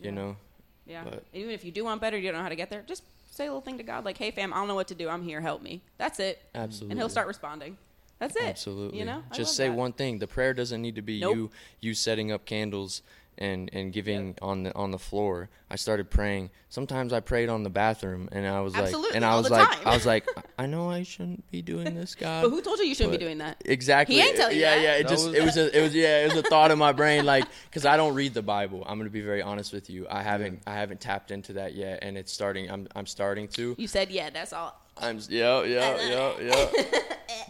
you 0.02 0.12
know. 0.12 0.38
Yeah. 0.86 1.04
But- 1.04 1.24
Even 1.34 1.52
if 1.52 1.64
you 1.66 1.72
do 1.72 1.84
want 1.84 2.02
better, 2.02 2.18
you 2.18 2.30
don't 2.30 2.38
know 2.38 2.44
how 2.44 2.50
to 2.50 2.56
get 2.56 2.70
there. 2.70 2.84
Just 2.88 3.04
say 3.32 3.46
a 3.46 3.50
little 3.50 3.62
thing 3.62 3.78
to 3.78 3.84
God, 3.84 4.06
like, 4.06 4.18
"Hey, 4.18 4.32
fam, 4.32 4.54
I 4.54 4.58
don't 4.58 4.68
know 4.68 4.76
what 4.76 4.88
to 4.90 4.96
do. 4.96 5.10
I'm 5.10 5.24
here. 5.24 5.42
Help 5.42 5.62
me." 5.62 5.82
That's 5.98 6.20
it. 6.20 6.42
Absolutely. 6.54 6.92
And 6.92 7.00
He'll 7.00 7.10
start 7.10 7.28
responding. 7.28 7.78
That's 8.20 8.36
it. 8.38 8.44
Absolutely. 8.44 9.00
You 9.00 9.06
know. 9.06 9.24
I 9.30 9.36
just 9.36 9.56
say 9.58 9.68
that. 9.68 9.74
one 9.76 9.92
thing. 9.92 10.20
The 10.20 10.28
prayer 10.28 10.54
doesn't 10.54 10.82
need 10.82 10.96
to 10.96 11.02
be 11.02 11.20
Nope. 11.20 11.36
you 11.36 11.52
you 11.82 11.94
setting 11.94 12.32
up 12.32 12.46
candles 12.46 13.02
and 13.38 13.70
and 13.74 13.92
giving 13.94 14.36
on 14.42 14.64
the 14.64 14.76
on 14.76 14.92
the 14.92 15.00
floor. 15.00 15.50
I 15.70 15.76
started 15.78 16.10
praying. 16.10 16.52
Sometimes 16.70 17.12
I 17.12 17.20
prayed 17.22 17.50
on 17.50 17.64
the 17.64 17.70
bathroom 17.70 18.30
and 18.32 18.46
I 18.48 18.62
was 18.62 18.76
Absolutely, 18.76 19.10
like 19.10 19.16
and 19.16 19.26
I 19.26 19.36
was 19.38 19.50
like 19.50 19.70
time. 19.70 19.88
I 19.88 19.94
was 19.94 20.06
like 20.06 20.28
I 20.58 20.66
know 20.68 20.90
I 20.90 21.04
shouldn't 21.04 21.50
be 21.52 21.62
doing 21.62 21.96
this, 21.96 22.16
God. 22.20 22.44
But 22.44 22.50
who 22.50 22.62
told 22.62 22.80
you 22.80 22.86
you 22.86 22.96
shouldn't 22.96 23.14
be 23.14 23.18
doing 23.18 23.40
that? 23.40 23.62
Exactly. 23.66 24.16
He 24.16 24.22
ain't 24.22 24.36
telling 24.38 24.56
you 24.56 24.62
yeah, 24.62 24.76
yeah. 24.76 24.94
It 24.96 25.04
That 25.04 25.10
just 25.10 25.26
was- 25.28 25.36
it 25.36 25.44
was 25.44 25.58
a, 25.58 25.78
it 25.78 25.82
was 25.82 25.96
yeah 25.96 26.24
it 26.26 26.30
was 26.34 26.38
a 26.38 26.44
thought 26.44 26.72
in 26.72 26.78
my 26.78 26.92
brain 26.92 27.26
like 27.26 27.46
because 27.70 27.86
I 27.86 27.98
don't 27.98 28.14
read 28.14 28.34
the 28.34 28.42
Bible. 28.44 28.84
I'm 28.88 28.98
gonna 28.98 29.10
be 29.10 29.22
very 29.22 29.42
honest 29.42 29.74
with 29.74 29.90
you. 29.90 30.08
I 30.10 30.22
haven't 30.22 30.62
I 30.68 30.74
haven't 30.76 31.02
tapped 31.02 31.32
into 31.32 31.54
that 31.54 31.74
yet, 31.76 32.00
and 32.02 32.18
it's 32.18 32.32
starting. 32.32 32.70
I'm 32.70 32.88
I'm 32.96 33.06
starting 33.08 33.48
to. 33.50 33.76
You 33.78 33.88
said, 33.88 34.12
"Yeah, 34.12 34.30
that's 34.30 34.54
all." 34.54 34.80
I'm 34.98 35.20
yeah 35.30 35.64
yeah 35.64 35.80
uh, 35.80 35.98
yeah 36.08 36.16
uh, 36.16 36.34
yeah. 36.42 36.70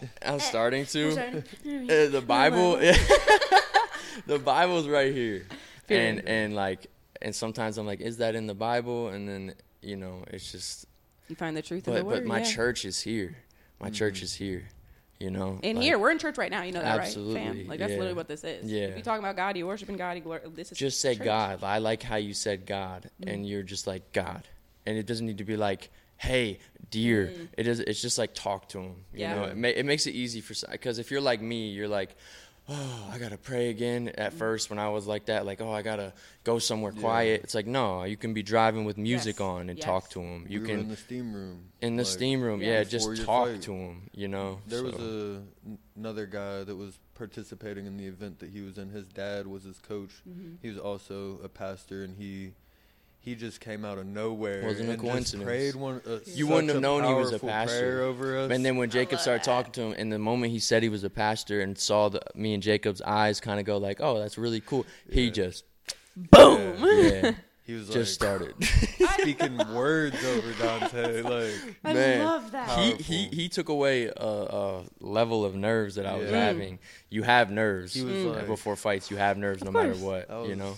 Uh, 0.02 0.06
I'm 0.32 0.40
starting 0.40 0.84
to. 0.86 1.12
Sorry. 1.12 1.28
Uh, 1.64 2.08
the 2.10 2.20
Bible, 2.26 2.76
the 4.26 4.38
Bible's 4.38 4.88
right 4.88 5.12
here, 5.14 5.46
and 5.90 6.26
and 6.28 6.54
like, 6.54 6.86
and 7.22 7.34
sometimes 7.34 7.78
I'm 7.78 7.86
like, 7.86 8.00
is 8.00 8.18
that 8.18 8.34
in 8.34 8.46
the 8.46 8.54
Bible? 8.54 9.08
And 9.08 9.28
then 9.28 9.54
you 9.82 9.96
know, 9.96 10.24
it's 10.28 10.50
just, 10.50 10.86
You 11.28 11.36
find 11.36 11.56
the 11.56 11.62
truth 11.62 11.86
in 11.86 11.94
the 11.94 12.00
but 12.00 12.06
word. 12.06 12.14
but 12.20 12.24
my 12.26 12.38
yeah. 12.38 12.44
church 12.44 12.84
is 12.84 13.00
here, 13.00 13.36
my 13.80 13.90
church 13.90 14.22
is 14.22 14.34
here, 14.34 14.64
you 15.20 15.30
know. 15.30 15.60
In 15.62 15.76
like- 15.76 15.84
here, 15.84 15.98
we're 15.98 16.10
in 16.10 16.18
church 16.18 16.38
right 16.38 16.50
now. 16.50 16.62
You 16.62 16.72
know 16.72 16.80
that, 16.82 16.98
Absolutely, 17.00 17.34
right, 17.36 17.46
fam? 17.56 17.66
Like 17.68 17.78
that's 17.78 17.90
yeah. 17.92 17.98
literally 17.98 18.14
what 18.16 18.26
this 18.28 18.42
is. 18.42 18.70
Yeah. 18.70 18.84
If 18.86 18.96
you 18.96 19.02
talking 19.02 19.22
about 19.22 19.36
God, 19.36 19.56
you're 19.56 19.66
worshiping 19.66 19.96
God. 19.96 20.16
You 20.16 20.22
glor- 20.22 20.54
this 20.56 20.72
is 20.72 20.78
just 20.78 21.00
say 21.00 21.14
church. 21.14 21.24
God. 21.24 21.62
I 21.62 21.78
like 21.78 22.02
how 22.02 22.16
you 22.16 22.34
said 22.34 22.66
God, 22.66 23.10
Mm. 23.22 23.32
and 23.32 23.46
you're 23.48 23.62
just 23.62 23.86
like 23.86 24.12
God, 24.12 24.42
and 24.86 24.96
it 24.98 25.06
doesn't 25.06 25.26
need 25.26 25.38
to 25.38 25.44
be 25.44 25.56
like, 25.56 25.90
hey, 26.16 26.58
dear. 26.90 27.32
It 27.56 27.66
is. 27.68 27.78
It's 27.80 28.00
just 28.02 28.18
like 28.18 28.34
talk 28.34 28.68
to 28.70 28.78
him. 28.80 29.04
You 29.12 29.18
Mm. 29.18 29.20
Yeah. 29.20 29.34
know, 29.34 29.44
it, 29.44 29.56
ma- 29.56 29.68
it 29.68 29.86
makes 29.86 30.06
it 30.06 30.12
easy 30.14 30.40
for 30.40 30.54
because 30.72 30.98
if 30.98 31.10
you're 31.12 31.20
like 31.20 31.40
me, 31.40 31.68
you're 31.70 31.88
like. 31.88 32.16
Oh, 32.68 33.08
I 33.12 33.18
gotta 33.18 33.36
pray 33.38 33.68
again. 33.70 34.08
At 34.16 34.32
Mm. 34.32 34.38
first, 34.38 34.70
when 34.70 34.78
I 34.78 34.88
was 34.88 35.06
like 35.06 35.26
that, 35.26 35.46
like, 35.46 35.60
oh, 35.60 35.70
I 35.72 35.82
gotta 35.82 36.12
go 36.44 36.58
somewhere 36.58 36.92
quiet. 36.92 37.42
It's 37.44 37.54
like, 37.54 37.66
no, 37.66 38.04
you 38.04 38.16
can 38.16 38.34
be 38.34 38.42
driving 38.42 38.84
with 38.84 38.98
music 38.98 39.36
Yes. 39.36 39.40
on 39.40 39.70
and 39.70 39.78
Yes. 39.78 39.84
talk 39.86 40.10
to 40.10 40.20
him. 40.20 40.46
You 40.48 40.60
we 40.60 40.66
can 40.66 40.76
were 40.76 40.82
in 40.82 40.88
the 40.88 40.96
steam 40.96 41.32
room. 41.34 41.68
in 41.80 41.96
the 41.96 42.02
like, 42.02 42.12
steam 42.12 42.40
room, 42.40 42.60
Yeah. 42.60 42.78
yeah, 42.78 42.84
just 42.84 43.24
talk 43.24 43.48
fight. 43.48 43.62
to 43.62 43.72
him. 43.72 44.10
You 44.12 44.28
know, 44.28 44.60
There 44.66 44.82
was 44.82 44.94
so- 44.96 45.00
a 45.00 45.68
n- 45.68 45.78
another 45.96 46.26
guy 46.26 46.64
that 46.64 46.76
was 46.76 46.98
participating 47.14 47.86
in 47.86 47.96
the 47.96 48.06
event 48.06 48.40
that 48.40 48.50
he 48.50 48.60
was 48.60 48.76
in. 48.78 48.90
His 48.90 49.06
dad 49.08 49.46
was 49.46 49.62
his 49.64 49.78
coach. 49.78 50.22
Mm-hmm. 50.28 50.56
He 50.60 50.68
was 50.68 50.78
also 50.78 51.38
a 51.42 51.48
pastor, 51.48 52.02
and 52.04 52.16
he 52.16 52.52
he 53.26 53.34
just 53.34 53.60
came 53.60 53.84
out 53.84 53.98
of 53.98 54.06
nowhere. 54.06 54.64
Wasn't 54.64 54.88
a 54.88 54.96
coincidence. 54.96 55.32
Just 55.32 55.44
prayed 55.44 55.74
one. 55.74 56.00
Uh, 56.08 56.18
You 56.26 56.46
wouldn't 56.46 56.68
have 56.70 56.80
known 56.80 57.04
he 57.04 57.12
was 57.12 57.32
a 57.32 57.38
pastor. 57.40 58.02
over 58.04 58.38
us. 58.38 58.50
And 58.52 58.64
then 58.64 58.76
when 58.76 58.88
Jacob 58.88 59.18
started 59.18 59.40
that. 59.40 59.44
talking 59.44 59.72
to 59.72 59.82
him, 59.82 59.94
and 59.98 60.12
the 60.12 60.18
moment 60.18 60.52
he 60.52 60.60
said 60.60 60.82
he 60.84 60.88
was 60.88 61.02
a 61.04 61.10
pastor 61.10 61.60
and 61.60 61.76
saw 61.76 62.08
the, 62.08 62.22
me 62.36 62.54
and 62.54 62.62
Jacob's 62.62 63.02
eyes 63.02 63.40
kind 63.40 63.58
of 63.60 63.66
go 63.66 63.78
like, 63.78 64.00
"Oh, 64.00 64.18
that's 64.20 64.38
really 64.38 64.60
cool," 64.60 64.86
he 65.10 65.30
just 65.32 65.64
Boom. 66.16 66.76
yeah, 66.82 67.32
he 67.64 67.74
was 67.74 67.88
just 67.90 68.20
like 68.22 68.28
started. 68.30 68.54
speaking 69.18 69.56
words 69.74 70.24
over 70.24 70.52
Dante. 70.52 71.22
Like 71.22 71.76
I 71.84 71.92
Man, 71.94 72.24
love 72.24 72.52
that. 72.52 72.68
he, 72.78 72.90
Powerful. 72.92 73.04
he 73.04 73.26
he 73.28 73.48
took 73.48 73.68
away 73.68 74.04
a, 74.04 74.12
a 74.24 74.82
level 75.00 75.44
of 75.44 75.56
nerves 75.56 75.96
that 75.96 76.06
I 76.06 76.16
was 76.16 76.30
Yeah. 76.30 76.44
having. 76.46 76.78
You 77.10 77.24
have 77.24 77.50
nerves 77.50 77.92
He 77.92 78.02
was 78.04 78.24
uh, 78.24 78.28
like- 78.30 78.46
before 78.46 78.76
fights. 78.76 79.10
You 79.10 79.16
have 79.16 79.36
nerves 79.36 79.62
Of 79.62 79.72
no 79.72 79.72
matter 79.72 79.94
what. 79.96 80.28
That 80.28 80.46
you 80.48 80.54
know. 80.54 80.76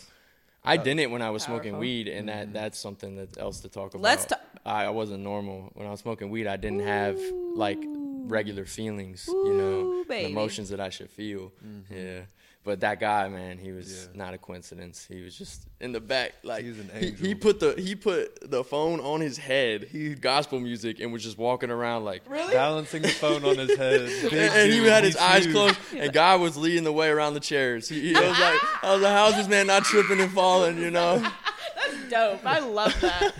I 0.65 0.77
that- 0.77 0.85
didn't 0.85 1.11
when 1.11 1.23
I 1.23 1.31
was 1.31 1.43
smoking 1.43 1.79
weed, 1.79 2.09
and 2.09 2.29
that 2.29 2.47
mm-hmm. 2.47 2.53
that's 2.53 2.79
something 2.79 3.17
that 3.17 3.39
else 3.39 3.61
to 3.61 3.69
talk 3.69 3.95
about. 3.95 4.03
Let's 4.03 4.25
ta- 4.27 4.41
I, 4.67 4.85
I 4.85 4.91
wasn't 4.91 5.23
normal 5.23 5.71
when 5.75 5.87
I 5.87 5.91
was 5.91 6.01
smoking 6.01 6.31
weed. 6.31 6.47
I 6.47 6.57
didn't 6.57 6.81
have 6.81 7.19
like 7.55 7.83
regular 8.29 8.65
feelings, 8.65 9.25
you 9.29 9.53
know, 9.55 9.81
Ooh, 9.81 10.05
the 10.05 10.09
baby. 10.09 10.31
emotions 10.33 10.69
that 10.71 10.81
I 10.81 10.91
should 10.91 11.11
feel. 11.11 11.53
Mm-hmm. 11.67 11.95
Yeah. 11.97 12.21
But 12.65 12.81
that 12.81 13.01
guy, 13.01 13.29
man, 13.29 13.57
he 13.57 13.73
was 13.73 14.09
Yeah. 14.13 14.19
not 14.19 14.35
a 14.35 14.39
coincidence. 14.39 15.07
He 15.11 15.23
was 15.23 15.39
just 15.39 15.63
in 15.81 15.93
the 15.93 16.01
back, 16.01 16.35
like 16.43 16.65
He's 16.65 16.79
an 16.79 16.91
he, 16.99 17.13
he 17.13 17.35
put 17.35 17.61
the 17.61 17.73
he 17.79 17.95
put 17.95 18.51
the 18.51 18.63
phone 18.63 19.01
on 19.01 19.21
his 19.23 19.39
head, 19.39 19.85
he 19.91 20.15
gospel 20.15 20.61
music, 20.61 21.01
and 21.01 21.11
was 21.11 21.23
just 21.23 21.39
walking 21.39 21.71
around 21.71 22.05
like, 22.05 22.23
really? 22.29 22.53
balancing 22.53 23.01
the 23.03 23.09
phone 23.09 23.43
on 23.45 23.57
his 23.57 23.75
head. 23.77 24.01
Big 24.23 24.33
and, 24.35 24.35
and 24.55 24.73
he 24.73 24.85
had 24.87 25.05
his 25.05 25.15
he's 25.15 25.23
eyes 25.23 25.45
huge. 25.45 25.55
closed, 25.55 25.79
and 25.97 26.13
God 26.13 26.41
was 26.43 26.59
leading 26.59 26.85
the 26.85 26.93
way 26.93 27.09
around 27.09 27.35
the 27.35 27.41
chairs. 27.41 27.89
He, 27.89 28.01
he 28.09 28.13
was 28.13 28.39
like, 28.39 28.61
I 28.85 28.93
was 28.93 29.03
like, 29.03 29.13
how's 29.15 29.37
this 29.37 29.49
man 29.49 29.67
not 29.69 29.85
tripping 29.85 30.21
and 30.21 30.31
falling? 30.33 30.77
You 30.79 30.91
know, 30.91 31.19
That's 31.77 32.11
dope. 32.11 32.45
I 32.45 32.59
love 32.59 33.01
that. 33.01 33.33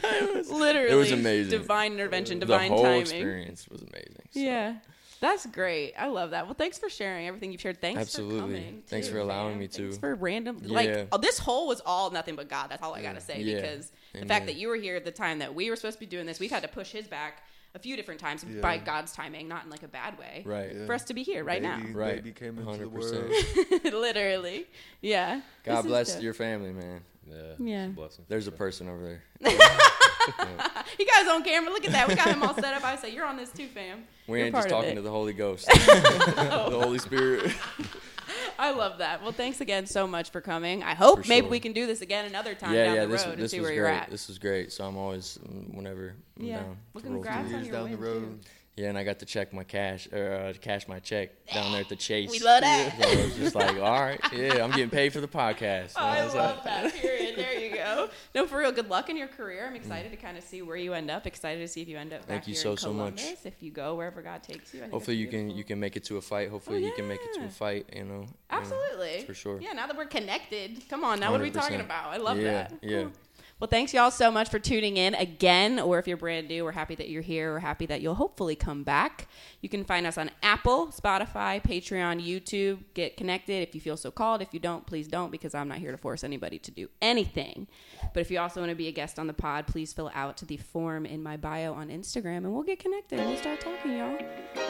Literally, 0.49 0.91
it 0.91 0.95
was 0.95 1.13
amazing. 1.13 1.51
Divine 1.51 1.93
intervention, 1.93 2.39
divine 2.39 2.71
the 2.71 2.77
divine 2.77 2.79
whole 2.79 2.83
timing. 2.85 3.01
experience 3.03 3.67
was 3.69 3.83
amazing. 3.83 4.18
So, 4.31 4.41
Yeah. 4.41 4.77
That's 5.21 5.47
great. 5.47 5.95
I 5.99 6.07
love 6.07 6.31
that. 6.31 6.45
Well, 6.47 6.55
thanks 6.55 6.79
for 6.79 6.89
sharing 6.89 7.27
everything 7.27 7.51
you've 7.51 7.61
shared. 7.61 7.81
Thanks 7.81 8.01
Absolutely. 8.01 8.37
for 8.37 8.41
coming. 8.43 8.83
Thanks 8.87 9.09
too, 9.09 9.15
for 9.15 9.19
allowing 9.19 9.55
fam. 9.55 9.59
me 9.59 9.67
to. 9.67 9.83
Thanks 9.83 9.99
for 9.99 10.15
random. 10.15 10.61
Yeah. 10.65 10.73
Like 10.77 11.09
oh, 11.11 11.19
this 11.19 11.39
whole 11.41 11.67
was 11.67 11.83
all 11.85 12.13
nothing 12.13 12.37
but 12.37 12.49
God. 12.49 12.69
That's 12.71 12.85
all 12.85 12.95
I 12.95 13.03
gotta 13.03 13.21
say 13.21 13.41
Yeah. 13.43 13.57
because 13.57 13.91
the 14.15 14.27
fact 14.27 14.47
that 14.47 14.55
you 14.55 14.69
were 14.69 14.77
here 14.77 14.95
at 14.95 15.05
the 15.05 15.11
time 15.11 15.41
that 15.41 15.53
we 15.57 15.71
were 15.71 15.77
supposed 15.77 15.97
to 15.97 16.01
be 16.01 16.07
doing 16.07 16.25
this, 16.25 16.39
we've 16.39 16.53
had 16.53 16.63
to 16.63 16.69
push 16.69 16.93
his 16.93 17.09
back 17.09 17.43
a 17.75 17.81
few 17.81 17.97
different 17.97 18.21
times 18.21 18.45
Yeah. 18.49 18.61
by 18.61 18.79
God's 18.79 19.11
timing, 19.13 19.49
not 19.49 19.65
in 19.65 19.71
like 19.71 19.83
a 19.83 19.89
bad 19.89 20.17
way. 20.21 20.45
Right. 20.47 20.73
Yeah. 20.73 20.87
For 20.87 20.95
us 20.95 21.03
to 21.07 21.15
be 21.15 21.25
here 21.25 21.43
right 21.43 21.61
Baby, 21.63 21.93
Right. 21.95 22.15
Baby 22.23 22.31
came 22.33 22.57
into 22.57 22.87
100%. 22.87 22.93
world. 22.93 23.85
Literally. 23.93 24.67
Yeah. 25.01 25.41
God 25.65 25.79
This 25.83 25.87
bless 25.87 26.23
your 26.23 26.33
family, 26.33 26.71
man. 26.73 27.01
Yeah. 27.29 27.37
Yeah. 27.59 27.83
It's 27.87 27.93
a 27.93 27.95
blessing. 27.97 28.25
There's 28.29 28.47
a 28.47 28.53
person 28.53 28.89
over 28.89 29.03
there. 29.41 29.53
He 30.99 31.05
got 31.05 31.21
his 31.23 31.29
own 31.29 31.43
camera. 31.45 31.71
Look 31.73 31.85
at 31.85 31.93
that. 31.93 32.09
We 32.09 32.15
got 32.15 32.29
him 32.29 32.43
all 32.43 32.55
set 32.55 32.75
up. 32.75 32.85
I 32.85 32.97
say, 32.97 33.13
You're 33.15 33.27
on 33.27 33.37
this 33.37 33.51
too, 33.51 33.69
fam. 33.69 34.05
We 34.27 34.39
You're 34.39 34.47
ain't 34.47 34.55
just 34.57 34.69
talking 34.69 34.95
to 34.97 35.03
the 35.03 35.11
Holy 35.11 35.33
Ghost, 35.33 35.67
the 35.69 36.79
Holy 36.83 36.99
Spirit. 36.99 37.53
I 38.59 38.73
love 38.73 38.99
that. 38.99 39.23
Well, 39.23 39.31
thanks 39.33 39.61
again 39.61 39.87
so 39.87 40.07
much 40.07 40.31
for 40.31 40.41
coming. 40.41 40.83
I 40.83 40.95
hope 40.95 41.23
For 41.23 41.29
maybe 41.29 41.47
we 41.47 41.61
can 41.61 41.73
do 41.73 41.87
this 41.87 42.01
again 42.01 42.25
another 42.25 42.55
time 42.55 42.75
yeah, 42.75 42.87
down 42.87 42.95
yeah. 42.97 43.01
the 43.03 43.07
This 43.13 43.25
road 43.25 43.33
and 43.35 43.43
this 43.43 43.51
see 43.53 43.61
was 43.61 43.65
where 43.67 43.71
great. 43.71 43.77
you're 43.77 43.87
at. 44.01 44.11
This 44.11 44.27
was 44.29 44.39
great. 44.39 44.73
So 44.73 44.85
I'm 44.85 44.97
always 44.97 45.39
mm, 45.49 45.75
whenever 45.75 46.15
I'm 46.39 46.45
Yeah. 46.45 46.57
down. 46.59 46.77
Well, 46.93 47.03
to 47.03 47.09
congrats 47.09 47.55
on 47.55 47.65
your 47.65 47.73
down 47.73 47.91
the 47.93 47.97
road. 47.97 48.23
too. 48.43 48.51
Yeah, 48.79 48.91
and 48.91 48.97
I 48.99 49.03
got 49.03 49.19
to 49.19 49.27
check 49.27 49.53
my 49.53 49.65
cash 49.65 50.07
or 50.13 50.33
uh, 50.35 50.53
cash 50.61 50.87
my 50.87 51.01
check 51.01 51.31
down 51.53 51.73
there 51.73 51.81
at 51.81 51.89
the 51.89 51.97
Chase. 51.97 52.31
We 52.31 52.39
love 52.39 52.61
that. 52.61 52.95
So 53.03 53.09
I 53.09 53.25
was 53.25 53.37
just 53.37 53.55
like, 53.57 53.77
all 53.77 54.01
right, 54.01 54.21
yeah, 54.33 54.63
I'm 54.63 54.71
getting 54.71 54.89
paid 54.89 55.13
for 55.13 55.21
the 55.21 55.27
podcast. 55.27 55.95
Oh, 55.97 56.05
I 56.05 56.25
was 56.25 56.33
love 56.35 56.57
like- 56.57 56.65
that. 56.65 56.95
Period. 56.95 57.37
There 57.37 57.55
you 57.59 57.75
go. 57.75 58.09
No, 58.35 58.47
for 58.47 58.59
real. 58.59 58.71
Good 58.73 58.89
luck 58.89 59.11
in 59.11 59.17
your 59.17 59.27
career. 59.29 59.67
I'm 59.67 59.75
excited 59.77 60.11
to 60.13 60.17
kind 60.17 60.39
of 60.39 60.45
see 60.45 60.63
where 60.63 60.77
you 60.77 60.93
end 60.93 61.11
up. 61.11 61.27
Excited 61.27 61.61
to 61.61 61.69
see 61.69 61.83
if 61.83 61.89
you 61.89 61.97
end 61.97 62.13
up 62.13 62.21
back 62.21 62.29
Thank 62.45 62.49
you 62.49 62.55
here 62.55 62.63
so, 62.63 62.71
in 62.73 62.77
so 62.77 62.93
much. 62.93 63.23
If 63.45 63.55
you 63.61 63.71
go 63.73 63.95
wherever 63.97 64.23
God 64.23 64.43
takes 64.45 64.73
you. 64.75 64.85
I 64.85 64.89
Hopefully 64.89 65.17
you 65.17 65.27
can 65.29 65.51
you 65.51 65.65
can 65.65 65.79
make 65.81 65.97
it 65.97 66.05
to 66.05 66.17
a 66.17 66.21
fight. 66.21 66.49
Hopefully 66.51 66.83
Oh, 66.85 66.87
you 66.87 66.93
can 66.95 67.09
make 67.09 67.21
it 67.21 67.35
to 67.41 67.47
a 67.47 67.49
fight. 67.49 67.87
You 67.95 68.05
know. 68.05 68.21
Yeah, 68.23 68.59
Absolutely. 68.59 69.23
for 69.27 69.35
sure. 69.35 69.61
Yeah. 69.61 69.73
Now 69.73 69.87
that 69.89 69.97
we're 69.97 70.07
connected, 70.07 70.83
come 70.89 71.03
on. 71.05 71.19
Now 71.21 71.33
what 71.33 71.41
are 71.41 71.45
we 71.45 71.51
talking 71.51 71.81
about? 71.81 72.11
I 72.13 72.17
love 72.19 72.39
Yeah, 72.39 72.53
that. 72.69 72.75
yeah. 72.83 73.03
Cool. 73.03 73.13
Well, 73.61 73.67
thanks 73.67 73.93
y'all 73.93 74.13
so 74.13 74.31
much 74.31 74.51
for 74.51 74.61
tuning 74.61 74.97
in 74.97 75.17
again. 75.17 75.81
Or 75.81 75.99
if 75.99 76.07
you're 76.07 76.17
brand 76.17 76.47
new, 76.47 76.63
we're 76.63 76.71
happy 76.71 76.95
that 76.95 77.09
you're 77.09 77.23
here. 77.23 77.53
We're 77.53 77.59
happy 77.59 77.87
that 77.87 78.01
you'll 78.01 78.15
hopefully 78.15 78.55
come 78.55 78.85
back. 78.85 79.27
You 79.63 79.69
can 79.69 79.85
find 79.85 80.07
us 80.07 80.17
on 80.17 80.31
Apple, 80.45 80.89
Spotify, 80.89 81.61
Patreon, 81.61 82.25
YouTube. 82.25 82.85
Get 82.95 83.17
connected 83.17 83.67
if 83.67 83.75
you 83.75 83.81
feel 83.81 83.97
so 83.97 84.13
called. 84.13 84.43
If 84.43 84.55
you 84.55 84.61
don't, 84.61 84.87
please 84.87 85.09
don't 85.09 85.33
because 85.33 85.57
I'm 85.57 85.67
not 85.67 85.79
here 85.79 85.91
to 85.91 85.99
force 85.99 86.23
anybody 86.23 86.61
to 86.61 86.71
do 86.71 86.89
anything. 87.03 87.67
But 88.15 88.21
if 88.21 88.31
you 88.31 88.39
also 88.39 88.61
want 88.61 88.71
to 88.71 88.77
be 88.77 88.87
a 88.87 88.93
guest 88.93 89.19
on 89.19 89.27
the 89.27 89.35
pod, 89.35 89.67
please 89.67 89.93
fill 89.93 90.13
out 90.15 90.37
the 90.37 90.57
form 90.57 91.05
in 91.05 91.21
my 91.21 91.37
bio 91.37 91.75
on 91.75 91.89
Instagram 91.89 92.39
and 92.39 92.55
we'll 92.55 92.63
get 92.63 92.79
connected 92.79 93.19
and 93.19 93.29
we'll 93.29 93.39
start 93.39 93.61
talking, 93.61 93.97
y'all. 93.97 94.17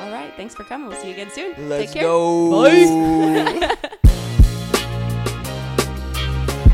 All 0.00 0.10
right. 0.10 0.32
Thanks 0.34 0.54
for 0.54 0.64
coming. 0.64 0.88
We'll 0.88 0.98
see 0.98 1.08
you 1.08 1.12
again 1.12 1.30
soon. 1.30 1.68
Let's 1.68 1.92
Take 1.92 2.00
care. 2.00 2.04
go. 2.04 2.62
Bye. 2.62 3.76